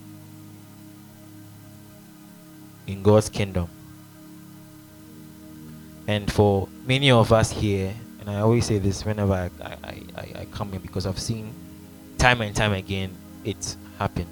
in 2.87 3.03
God's 3.03 3.29
kingdom. 3.29 3.69
And 6.07 6.31
for 6.31 6.69
many 6.87 7.11
of 7.11 7.33
us 7.33 7.51
here, 7.51 7.95
and 8.21 8.29
I 8.29 8.41
always 8.41 8.67
say 8.67 8.79
this 8.79 9.05
whenever 9.05 9.33
I, 9.33 9.51
I, 9.63 10.03
I, 10.17 10.41
I 10.41 10.47
come 10.53 10.73
in 10.75 10.81
because 10.81 11.07
I've 11.07 11.19
seen 11.19 11.53
time 12.19 12.43
and 12.43 12.55
time 12.55 12.73
again 12.73 13.11
it 13.45 13.77
happen. 13.99 14.27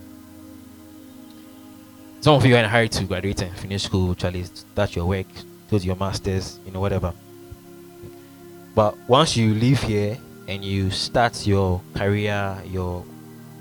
Some 2.23 2.37
of 2.37 2.47
you 2.47 2.55
are 2.55 2.59
in 2.59 2.64
a 2.66 2.68
hurry 2.68 2.89
to 2.89 3.03
graduate 3.03 3.43
and 3.43 3.53
finish 3.57 3.83
school, 3.83 4.14
Charlie, 4.14 4.45
start 4.45 4.95
your 4.95 5.07
work, 5.07 5.27
to 5.70 5.79
your 5.79 5.97
masters, 5.97 6.61
you 6.64 6.70
know, 6.70 6.79
whatever. 6.79 7.12
But 8.77 8.97
once 9.09 9.37
you 9.37 9.53
leave 9.55 9.83
here 9.83 10.16
and 10.47 10.64
you 10.64 10.93
start 10.93 11.45
your 11.45 11.83
career, 11.97 12.62
your 12.64 13.05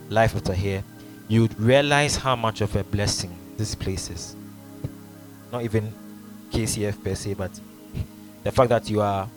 life 0.10 0.36
after 0.36 0.54
here, 0.54 0.84
you 1.28 1.50
realize 1.58 2.16
how 2.16 2.36
much 2.36 2.62
of 2.62 2.76
a 2.76 2.84
blessing 2.84 3.36
this 3.58 3.74
place 3.74 4.12
is. 4.12 4.36
Not 5.52 5.64
even 5.64 5.92
KCF 6.52 7.04
per 7.04 7.16
se, 7.16 7.34
but 7.34 7.50
the 8.44 8.52
fact 8.52 8.70
that 8.70 8.88
you 8.92 9.02
are 9.02 9.28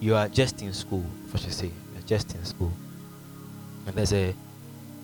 you 0.00 0.14
are 0.14 0.28
just 0.28 0.62
in 0.62 0.72
school, 0.72 1.04
I 1.34 1.36
should 1.36 1.52
say, 1.52 1.70
just 2.06 2.34
in 2.34 2.46
school, 2.46 2.72
and 3.86 3.94
there's 3.94 4.14
a 4.14 4.34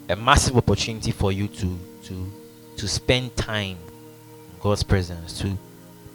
a 0.09 0.17
massive 0.17 0.57
opportunity 0.57 1.11
for 1.11 1.31
you 1.31 1.47
to 1.47 1.79
to 2.05 2.40
to 2.81 2.89
spend 2.89 3.37
time 3.37 3.77
in 3.77 4.59
God's 4.61 4.83
presence, 4.83 5.39
to 5.41 5.57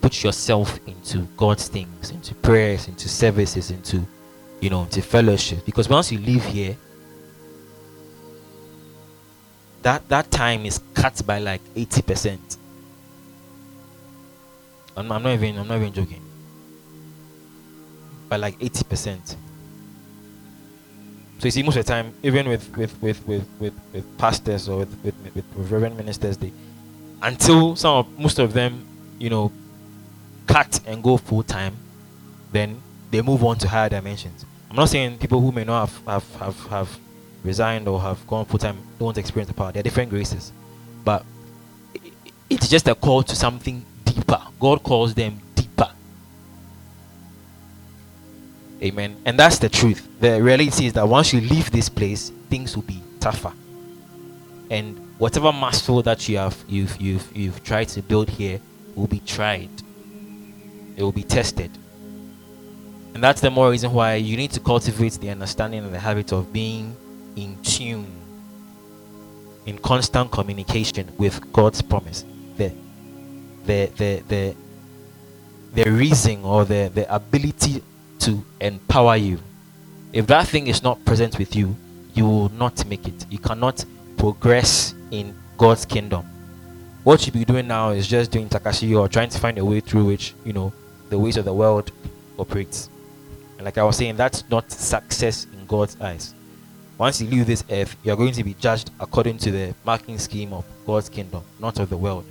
put 0.02 0.24
yourself 0.24 0.80
into 0.88 1.20
God's 1.38 1.68
things, 1.68 2.10
into 2.10 2.34
prayers, 2.34 2.88
into 2.88 3.08
services, 3.08 3.70
into 3.70 4.06
you 4.62 4.72
know, 4.72 4.82
into 4.82 5.02
fellowship. 5.04 5.64
Because 5.64 5.88
once 5.90 6.12
you 6.12 6.18
leave 6.18 6.44
here, 6.44 6.76
that 9.84 10.08
that 10.10 10.32
time 10.32 10.66
is 10.66 10.82
cut 10.96 11.22
by 11.28 11.38
like 11.38 11.62
80%. 11.76 12.58
I'm, 14.98 15.12
I'm 15.12 15.22
not 15.22 15.34
even 15.34 15.60
I'm 15.60 15.68
not 15.68 15.76
even 15.76 15.94
joking. 15.94 16.22
By 18.28 18.38
like 18.38 18.58
80%. 18.58 19.36
So 21.40 21.48
you 21.48 21.52
see, 21.52 21.64
most 21.64 21.78
of 21.78 21.86
the 21.86 21.92
time, 21.92 22.14
even 22.24 22.48
with 22.48 22.76
with 22.78 23.02
with 23.02 23.28
with 23.28 23.48
with, 23.60 23.74
with 23.94 24.18
pastors 24.18 24.70
or 24.70 24.80
with, 24.80 25.04
with, 25.04 25.16
with, 25.36 25.36
with 25.36 25.72
reverend 25.72 25.98
ministers, 25.98 26.38
they 26.38 26.52
until 27.22 27.76
some 27.76 27.96
of 27.96 28.20
most 28.20 28.40
of 28.40 28.54
them, 28.54 28.86
you 29.20 29.30
know, 29.30 29.52
cut 30.48 30.80
and 30.86 31.04
go 31.04 31.18
full 31.18 31.44
time, 31.44 31.76
then 32.52 32.82
they 33.12 33.22
move 33.22 33.44
on 33.44 33.58
to 33.60 33.68
higher 33.68 33.90
dimensions. 33.90 34.46
I'm 34.70 34.76
not 34.76 34.90
saying 34.90 35.18
people 35.18 35.42
who 35.42 35.52
may 35.52 35.64
not 35.64 35.90
have 35.90 36.06
have, 36.06 36.36
have, 36.36 36.68
have 36.68 37.00
resigned 37.44 37.88
or 37.88 38.02
have 38.02 38.26
gone 38.28 38.46
full 38.46 38.60
time 38.60 38.78
don't 39.00 39.18
experience 39.18 39.50
the 39.50 39.54
power. 39.54 39.72
They're 39.72 39.84
different 39.84 40.10
graces. 40.10 40.52
But 41.04 41.26
it's 42.50 42.70
just 42.70 42.88
a 42.88 42.96
call 42.96 43.24
to 43.24 43.36
something 43.36 43.86
deeper. 44.04 44.42
God 44.60 44.84
calls 44.84 45.14
them 45.14 45.40
Amen. 48.82 49.16
And 49.26 49.40
that's 49.40 49.58
the 49.58 49.70
truth. 49.70 50.08
The 50.20 50.42
reality 50.42 50.88
is 50.88 50.94
that 50.94 51.08
once 51.08 51.34
you 51.34 51.42
leave 51.42 51.72
this 51.72 51.90
place, 51.90 52.32
things 52.50 52.76
will 52.76 52.84
be 52.84 53.02
tougher. 53.20 53.54
And 54.70 55.00
whatever 55.18 55.52
muscle 55.54 56.02
that 56.02 56.28
you 56.28 56.38
have 56.38 56.58
you've 56.68 57.00
you've 57.00 57.36
you've 57.36 57.64
tried 57.64 57.88
to 57.90 58.02
build 58.02 58.30
here 58.30 58.60
will 58.96 59.08
be 59.08 59.20
tried. 59.20 59.70
It 60.98 61.04
will 61.04 61.12
be 61.12 61.24
tested. 61.24 61.72
And 63.14 63.24
that's 63.24 63.40
the 63.40 63.50
more 63.50 63.70
reason 63.70 63.94
why 63.94 64.16
you 64.16 64.36
need 64.36 64.52
to 64.52 64.60
cultivate 64.60 65.14
the 65.14 65.30
understanding 65.30 65.84
and 65.84 65.94
the 65.94 66.00
habit 66.00 66.34
of 66.34 66.52
being 66.52 66.96
in 67.38 67.58
tune, 67.64 68.12
in 69.66 69.78
constant 69.78 70.32
communication 70.32 71.10
with 71.18 71.52
God's 71.54 71.82
promise. 71.82 72.26
The 72.58 72.74
the 73.66 73.90
the 73.96 74.24
the 74.28 74.56
the 75.76 75.92
reason 75.92 76.44
or 76.44 76.66
the, 76.66 76.90
the 76.94 77.14
ability 77.14 77.84
to 78.20 78.44
empower 78.60 79.16
you. 79.16 79.40
If 80.14 80.28
that 80.28 80.48
thing 80.48 80.68
is 80.68 80.82
not 80.82 81.04
present 81.06 81.38
with 81.38 81.56
you, 81.56 81.76
you 82.14 82.26
will 82.26 82.50
not 82.50 82.86
make 82.88 83.08
it. 83.08 83.26
You 83.30 83.40
cannot 83.40 83.84
progress 84.18 84.96
in 85.12 85.36
God's 85.58 85.86
kingdom. 85.86 86.26
What 87.04 87.26
you 87.26 87.32
be 87.32 87.46
doing 87.46 87.68
now 87.68 87.92
is 87.92 88.08
just 88.08 88.32
doing 88.32 88.50
takashi 88.50 88.98
or 88.98 89.08
trying 89.08 89.30
to 89.30 89.40
find 89.40 89.58
a 89.58 89.66
way 89.66 89.80
through 89.80 90.06
which, 90.06 90.34
you 90.44 90.54
know, 90.54 90.74
the 91.10 91.20
ways 91.20 91.38
of 91.38 91.46
the 91.46 91.54
world 91.54 91.92
operates. 92.40 92.90
And 93.58 93.66
like 93.66 93.78
I 93.78 93.84
was 93.84 93.98
saying, 93.98 94.16
that's 94.16 94.44
not 94.50 94.72
success 94.72 95.46
in 95.54 95.66
God's 95.66 96.00
eyes. 96.02 96.34
Once 96.98 97.22
you 97.22 97.28
leave 97.28 97.46
this 97.46 97.64
earth, 97.70 97.96
you're 98.04 98.16
going 98.16 98.32
to 98.32 98.44
be 98.44 98.54
judged 98.56 98.90
according 99.00 99.38
to 99.40 99.52
the 99.52 99.76
marking 99.86 100.18
scheme 100.18 100.54
of 100.54 100.66
God's 100.86 101.10
kingdom, 101.10 101.44
not 101.60 101.80
of 101.80 101.90
the 101.90 101.98
world. 101.98 102.26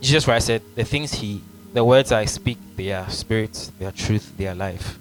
Jesus 0.00 0.24
Christ 0.24 0.46
said, 0.46 0.62
The 0.74 0.84
things 0.84 1.12
he 1.12 1.42
the 1.72 1.84
words 1.84 2.12
I 2.12 2.24
speak, 2.24 2.58
they 2.76 2.92
are 2.92 3.08
spirits, 3.10 3.70
they 3.78 3.86
are 3.86 3.92
truth, 3.92 4.32
they 4.36 4.46
are 4.46 4.54
life. 4.54 4.98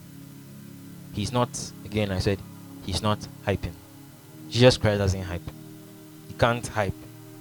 He's 1.14 1.32
not 1.32 1.50
again 1.86 2.12
I 2.12 2.20
said, 2.20 2.40
he's 2.86 3.02
not 3.02 3.20
hyping. 3.46 3.74
Jesus 4.50 4.78
Christ 4.78 5.00
doesn't 5.00 5.22
hype. 5.22 5.42
He 6.28 6.34
can't 6.34 6.66
hype. 6.68 6.94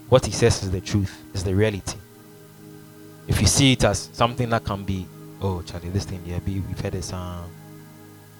What 0.08 0.24
he 0.24 0.32
says 0.32 0.62
is 0.62 0.70
the 0.70 0.80
truth, 0.80 1.22
is 1.34 1.44
the 1.44 1.54
reality. 1.54 1.98
If 3.26 3.40
you 3.40 3.46
see 3.46 3.72
it 3.72 3.84
as 3.84 4.08
something 4.12 4.48
that 4.50 4.64
can 4.64 4.84
be, 4.84 5.06
oh 5.42 5.62
Charlie, 5.62 5.90
this 5.90 6.04
thing 6.04 6.22
yeah, 6.24 6.38
be 6.38 6.60
we've 6.60 6.80
had 6.80 6.92
this 6.92 7.12
um 7.12 7.50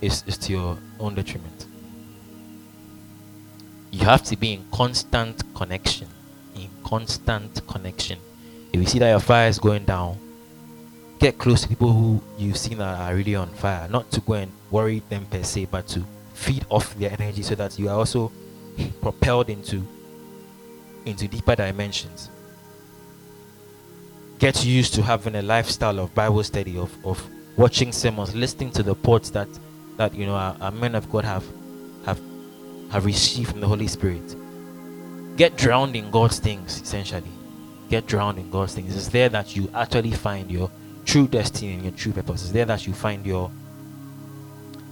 it's, 0.00 0.24
it's 0.26 0.38
to 0.38 0.52
your 0.52 0.78
own 1.00 1.14
detriment. 1.14 1.66
You 3.90 4.00
have 4.00 4.22
to 4.24 4.36
be 4.36 4.54
in 4.54 4.64
constant 4.72 5.42
connection. 5.54 6.08
In 6.54 6.68
constant 6.84 7.66
connection. 7.66 8.18
If 8.72 8.80
you 8.80 8.86
see 8.86 8.98
that 9.00 9.10
your 9.10 9.20
fire 9.20 9.48
is 9.48 9.58
going 9.58 9.84
down, 9.84 10.18
get 11.18 11.38
close 11.38 11.62
to 11.62 11.68
people 11.68 11.92
who 11.92 12.22
you've 12.36 12.56
seen 12.56 12.78
that 12.78 12.98
are 13.00 13.14
really 13.14 13.34
on 13.34 13.48
fire. 13.48 13.88
Not 13.88 14.10
to 14.12 14.20
go 14.20 14.34
and 14.34 14.52
worry 14.70 15.02
them 15.08 15.26
per 15.26 15.42
se, 15.42 15.66
but 15.70 15.86
to 15.88 16.04
feed 16.34 16.64
off 16.68 16.94
their 16.94 17.12
energy 17.12 17.42
so 17.42 17.54
that 17.56 17.78
you 17.78 17.88
are 17.88 17.96
also 17.96 18.30
propelled 19.00 19.50
into 19.50 19.82
into 21.04 21.26
deeper 21.26 21.56
dimensions. 21.56 22.30
Get 24.38 24.64
used 24.64 24.94
to 24.94 25.02
having 25.02 25.34
a 25.34 25.42
lifestyle 25.42 25.98
of 25.98 26.14
Bible 26.14 26.44
study, 26.44 26.78
of, 26.78 26.94
of 27.04 27.24
watching 27.56 27.90
sermons, 27.90 28.34
listening 28.36 28.70
to 28.72 28.82
the 28.82 28.94
ports 28.94 29.30
that 29.30 29.48
that 29.96 30.14
you 30.14 30.26
know 30.26 30.34
our, 30.34 30.56
our 30.60 30.70
men 30.70 30.94
of 30.94 31.10
God 31.10 31.24
have 31.24 31.44
have 32.04 32.20
have 32.90 33.04
received 33.04 33.50
from 33.50 33.60
the 33.60 33.66
Holy 33.66 33.88
Spirit. 33.88 34.36
Get 35.36 35.56
drowned 35.56 35.96
in 35.96 36.10
God's 36.10 36.38
things, 36.38 36.80
essentially. 36.80 37.30
Get 37.90 38.06
drowned 38.06 38.38
in 38.38 38.50
God's 38.50 38.74
things. 38.74 38.94
It's 38.94 39.08
there 39.08 39.28
that 39.28 39.56
you 39.56 39.70
actually 39.74 40.12
find 40.12 40.50
your 40.50 40.70
true 41.08 41.26
destiny 41.26 41.72
and 41.72 41.82
your 41.82 41.92
true 41.92 42.12
purpose. 42.12 42.42
It's 42.42 42.52
there 42.52 42.66
that 42.66 42.86
you 42.86 42.92
find 42.92 43.24
your 43.26 43.50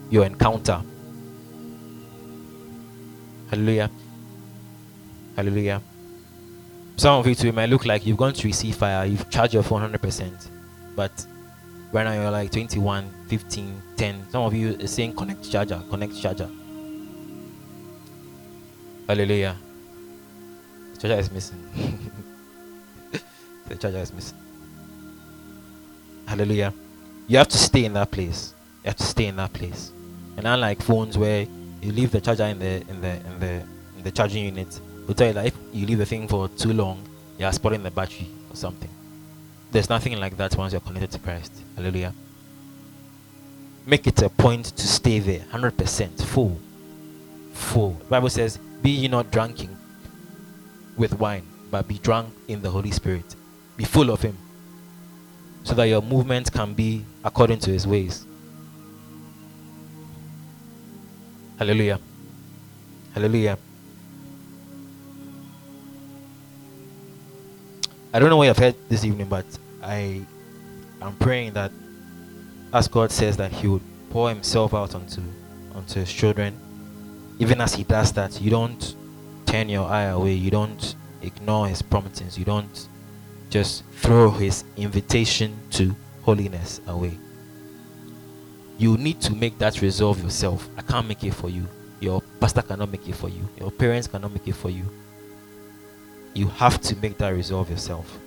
your 0.09 0.25
encounter. 0.25 0.81
Hallelujah. 3.51 3.91
Hallelujah. 5.37 5.83
Some 6.97 7.21
of 7.21 7.27
you 7.27 7.35
too 7.35 7.53
might 7.53 7.69
look 7.69 7.85
like 7.85 8.07
you've 8.07 8.17
gone 8.17 8.33
to 8.33 8.47
receive 8.47 8.77
fire, 8.77 9.05
you've 9.05 9.29
charged 9.29 9.53
your 9.53 9.62
phone 9.62 9.83
100%, 9.93 10.49
but 10.97 11.27
right 11.93 12.05
now 12.05 12.14
you're 12.14 12.31
like 12.31 12.51
21, 12.51 13.11
15, 13.29 13.83
10. 13.97 14.31
Some 14.31 14.43
of 14.43 14.55
you 14.55 14.79
are 14.81 14.87
saying 14.87 15.14
connect 15.14 15.51
charger, 15.51 15.83
connect 15.91 16.19
charger. 16.19 16.49
Hallelujah. 19.07 19.57
The 20.95 21.01
charger 21.01 21.21
is 21.21 21.31
missing. 21.31 22.11
the 23.69 23.77
charger 23.77 23.99
is 23.99 24.12
missing. 24.14 24.46
Hallelujah. 26.27 26.74
You 27.29 27.39
have 27.39 27.49
to 27.49 27.59
stay 27.59 27.85
in 27.85 27.93
that 27.95 28.11
place. 28.11 28.53
You 28.85 28.89
have 28.89 28.97
to 28.97 29.05
stay 29.05 29.27
in 29.27 29.37
that 29.37 29.53
place. 29.53 29.93
And 30.37 30.47
unlike 30.47 30.83
phones 30.83 31.16
where 31.16 31.47
you 31.81 31.93
leave 31.93 32.11
the 32.11 32.20
charger 32.20 32.45
in 32.45 32.59
the 32.59 32.81
in 32.89 33.01
the 33.01 33.16
in 33.16 33.41
the 33.41 33.53
in 33.97 34.03
the 34.03 34.11
charging 34.11 34.45
unit, 34.45 34.81
will 35.07 35.14
tell 35.14 35.29
you 35.29 35.33
that 35.35 35.47
if 35.47 35.57
you 35.72 35.87
leave 35.87 35.99
the 35.99 36.07
thing 36.07 36.29
for 36.29 36.49
too 36.49 36.72
long, 36.72 37.03
you 37.39 37.47
are 37.47 37.53
spoiling 37.53 37.83
the 37.83 37.91
battery 37.91 38.29
or 38.51 38.57
something. 38.57 38.91
There's 39.70 39.89
nothing 39.89 40.18
like 40.18 40.37
that 40.37 40.57
once 40.57 40.72
you're 40.72 40.81
connected 40.81 41.12
to 41.12 41.18
Christ. 41.20 41.53
Hallelujah. 41.77 42.12
Make 43.85 44.07
it 44.07 44.20
a 44.22 44.29
point 44.29 44.66
to 44.66 44.89
stay 44.89 45.20
there, 45.20 45.41
100% 45.53 46.24
full. 46.24 46.59
Full. 47.53 47.93
The 47.93 48.05
Bible 48.07 48.31
says, 48.31 48.59
Be 48.83 48.91
ye 48.91 49.09
not 49.09 49.31
drunken 49.31 49.77
with 50.97 51.18
wine, 51.18 51.47
but 51.70 51.87
be 51.87 51.99
drunk 51.99 52.35
in 52.49 52.62
the 52.62 52.70
Holy 52.70 52.91
Spirit. 52.91 53.37
Be 53.77 53.85
full 53.85 54.11
of 54.11 54.22
Him 54.22 54.37
so 55.67 55.75
that 55.75 55.85
your 55.85 56.01
movement 56.01 56.53
can 56.53 56.75
be 56.75 57.05
according 57.25 57.59
to 57.59 57.73
his 57.73 57.89
ways. 57.89 58.25
Hallelujah. 61.59 61.99
Hallelujah. 63.12 63.59
I 68.14 68.19
don't 68.21 68.31
know 68.31 68.37
what 68.37 68.47
you've 68.47 68.57
heard 68.57 68.77
this 68.89 69.05
evening, 69.05 69.27
but 69.27 69.45
I 69.83 70.25
am 71.03 71.17
praying 71.17 71.55
that 71.55 71.73
as 72.73 72.87
God 72.87 73.11
says 73.11 73.37
that 73.39 73.51
He 73.51 73.67
would 73.67 73.83
pour 74.11 74.29
Himself 74.29 74.73
out 74.73 74.95
onto 74.95 75.21
onto 75.75 75.99
His 75.99 76.12
children, 76.12 76.55
even 77.41 77.61
as 77.61 77.75
He 77.75 77.83
does 77.83 78.12
that, 78.12 78.41
you 78.41 78.51
don't 78.51 78.95
turn 79.47 79.69
your 79.69 79.89
eye 79.89 80.05
away, 80.05 80.35
you 80.35 80.53
don't 80.53 80.95
ignore 81.23 81.67
His 81.67 81.83
promptings, 81.83 82.39
you 82.39 82.45
don't 82.45 82.89
just 83.51 83.85
throw 83.93 84.31
His 84.31 84.65
invitation 84.77 85.57
to 85.73 85.95
holiness 86.23 86.81
away. 86.87 87.19
You 88.79 88.97
need 88.99 89.21
to 89.23 89.35
make 89.35 89.59
that 89.59 89.81
resolve 89.81 90.23
yourself. 90.23 90.69
I 90.77 90.83
can't 90.83 91.09
make 91.09 91.25
it 91.25 91.33
for 91.33 91.49
you. 91.49 91.67
Your 92.01 92.23
pastor 92.41 92.63
cannot 92.63 92.91
make 92.91 93.09
it 93.09 93.15
for 93.15 93.29
you. 93.29 93.49
Your 93.59 93.71
parents 93.71 94.07
cannot 94.07 94.33
make 94.33 94.47
it 94.47 94.55
for 94.55 94.69
you. 94.69 94.85
You 96.35 96.49
have 96.49 96.81
to 96.83 96.97
make 96.97 97.17
that 97.19 97.31
resolve 97.31 97.71
yourself. 97.71 98.19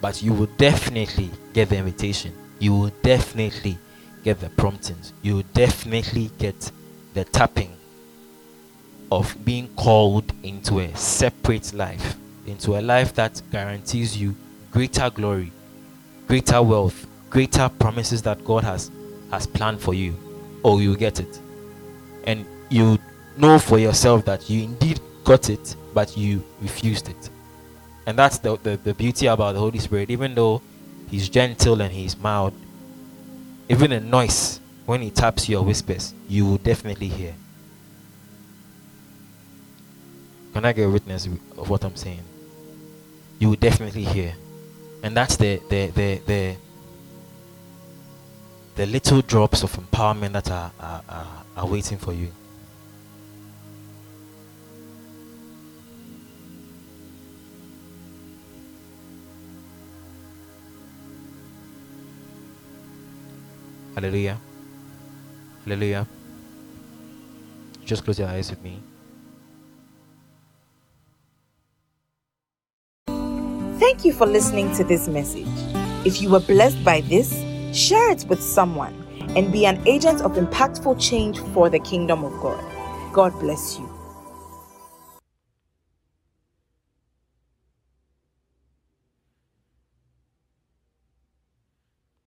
But 0.00 0.22
you 0.22 0.32
will 0.32 0.50
definitely 0.58 1.30
get 1.52 1.68
the 1.68 1.76
invitation. 1.76 2.32
You 2.58 2.74
will 2.74 2.92
definitely 3.02 3.78
get 4.24 4.40
the 4.40 4.48
promptings. 4.50 5.12
You 5.22 5.36
will 5.36 5.44
definitely 5.54 6.30
get 6.38 6.72
the 7.14 7.24
tapping 7.24 7.77
of 9.10 9.34
being 9.44 9.68
called 9.76 10.32
into 10.42 10.80
a 10.80 10.94
separate 10.96 11.72
life, 11.72 12.16
into 12.46 12.78
a 12.78 12.80
life 12.80 13.14
that 13.14 13.40
guarantees 13.50 14.16
you 14.16 14.34
greater 14.70 15.10
glory, 15.10 15.50
greater 16.26 16.62
wealth, 16.62 17.06
greater 17.30 17.68
promises 17.68 18.22
that 18.22 18.44
God 18.44 18.64
has 18.64 18.90
has 19.30 19.46
planned 19.46 19.80
for 19.80 19.94
you. 19.94 20.14
Oh, 20.64 20.78
you 20.78 20.96
get 20.96 21.20
it. 21.20 21.40
And 22.24 22.46
you 22.68 22.98
know 23.36 23.58
for 23.58 23.78
yourself 23.78 24.24
that 24.24 24.48
you 24.50 24.64
indeed 24.64 25.00
got 25.24 25.50
it, 25.50 25.76
but 25.94 26.16
you 26.16 26.44
refused 26.60 27.08
it. 27.08 27.30
And 28.06 28.18
that's 28.18 28.38
the, 28.38 28.56
the, 28.62 28.76
the 28.76 28.94
beauty 28.94 29.26
about 29.26 29.52
the 29.52 29.58
Holy 29.58 29.78
Spirit. 29.78 30.10
Even 30.10 30.34
though 30.34 30.62
He's 31.10 31.28
gentle 31.28 31.80
and 31.80 31.92
He's 31.92 32.16
mild, 32.16 32.54
even 33.68 33.92
a 33.92 34.00
noise, 34.00 34.60
when 34.86 35.02
He 35.02 35.10
taps 35.10 35.48
your 35.48 35.62
whispers, 35.62 36.14
you 36.28 36.46
will 36.46 36.58
definitely 36.58 37.08
hear. 37.08 37.34
Can 40.58 40.64
I 40.64 40.72
get 40.72 40.86
a 40.86 40.90
witness 40.90 41.24
of 41.56 41.70
what 41.70 41.84
I'm 41.84 41.94
saying? 41.94 42.24
You 43.38 43.50
will 43.50 43.56
definitely 43.68 44.02
hear. 44.02 44.34
And 45.04 45.16
that's 45.16 45.36
the 45.36 45.62
the 45.68 45.86
the 45.94 46.20
the, 46.26 46.56
the 48.74 48.86
little 48.86 49.20
drops 49.22 49.62
of 49.62 49.70
empowerment 49.74 50.32
that 50.32 50.50
are, 50.50 50.72
are, 50.80 51.02
are, 51.08 51.44
are 51.58 51.66
waiting 51.68 51.96
for 51.96 52.12
you. 52.12 52.32
Hallelujah. 63.94 64.38
Hallelujah. 65.64 66.04
Just 67.84 68.02
close 68.02 68.18
your 68.18 68.26
eyes 68.26 68.50
with 68.50 68.60
me. 68.64 68.82
Thank 73.78 74.04
you 74.04 74.12
for 74.12 74.26
listening 74.26 74.74
to 74.74 74.82
this 74.82 75.06
message. 75.06 75.46
If 76.04 76.20
you 76.20 76.30
were 76.30 76.40
blessed 76.40 76.82
by 76.84 77.00
this, 77.02 77.32
share 77.72 78.10
it 78.10 78.24
with 78.28 78.42
someone 78.42 78.92
and 79.36 79.52
be 79.52 79.66
an 79.66 79.80
agent 79.86 80.20
of 80.20 80.32
impactful 80.32 81.00
change 81.00 81.38
for 81.54 81.70
the 81.70 81.78
kingdom 81.78 82.24
of 82.24 82.32
God. 82.40 82.64
God 83.12 83.38
bless 83.38 83.78
you. 83.78 83.97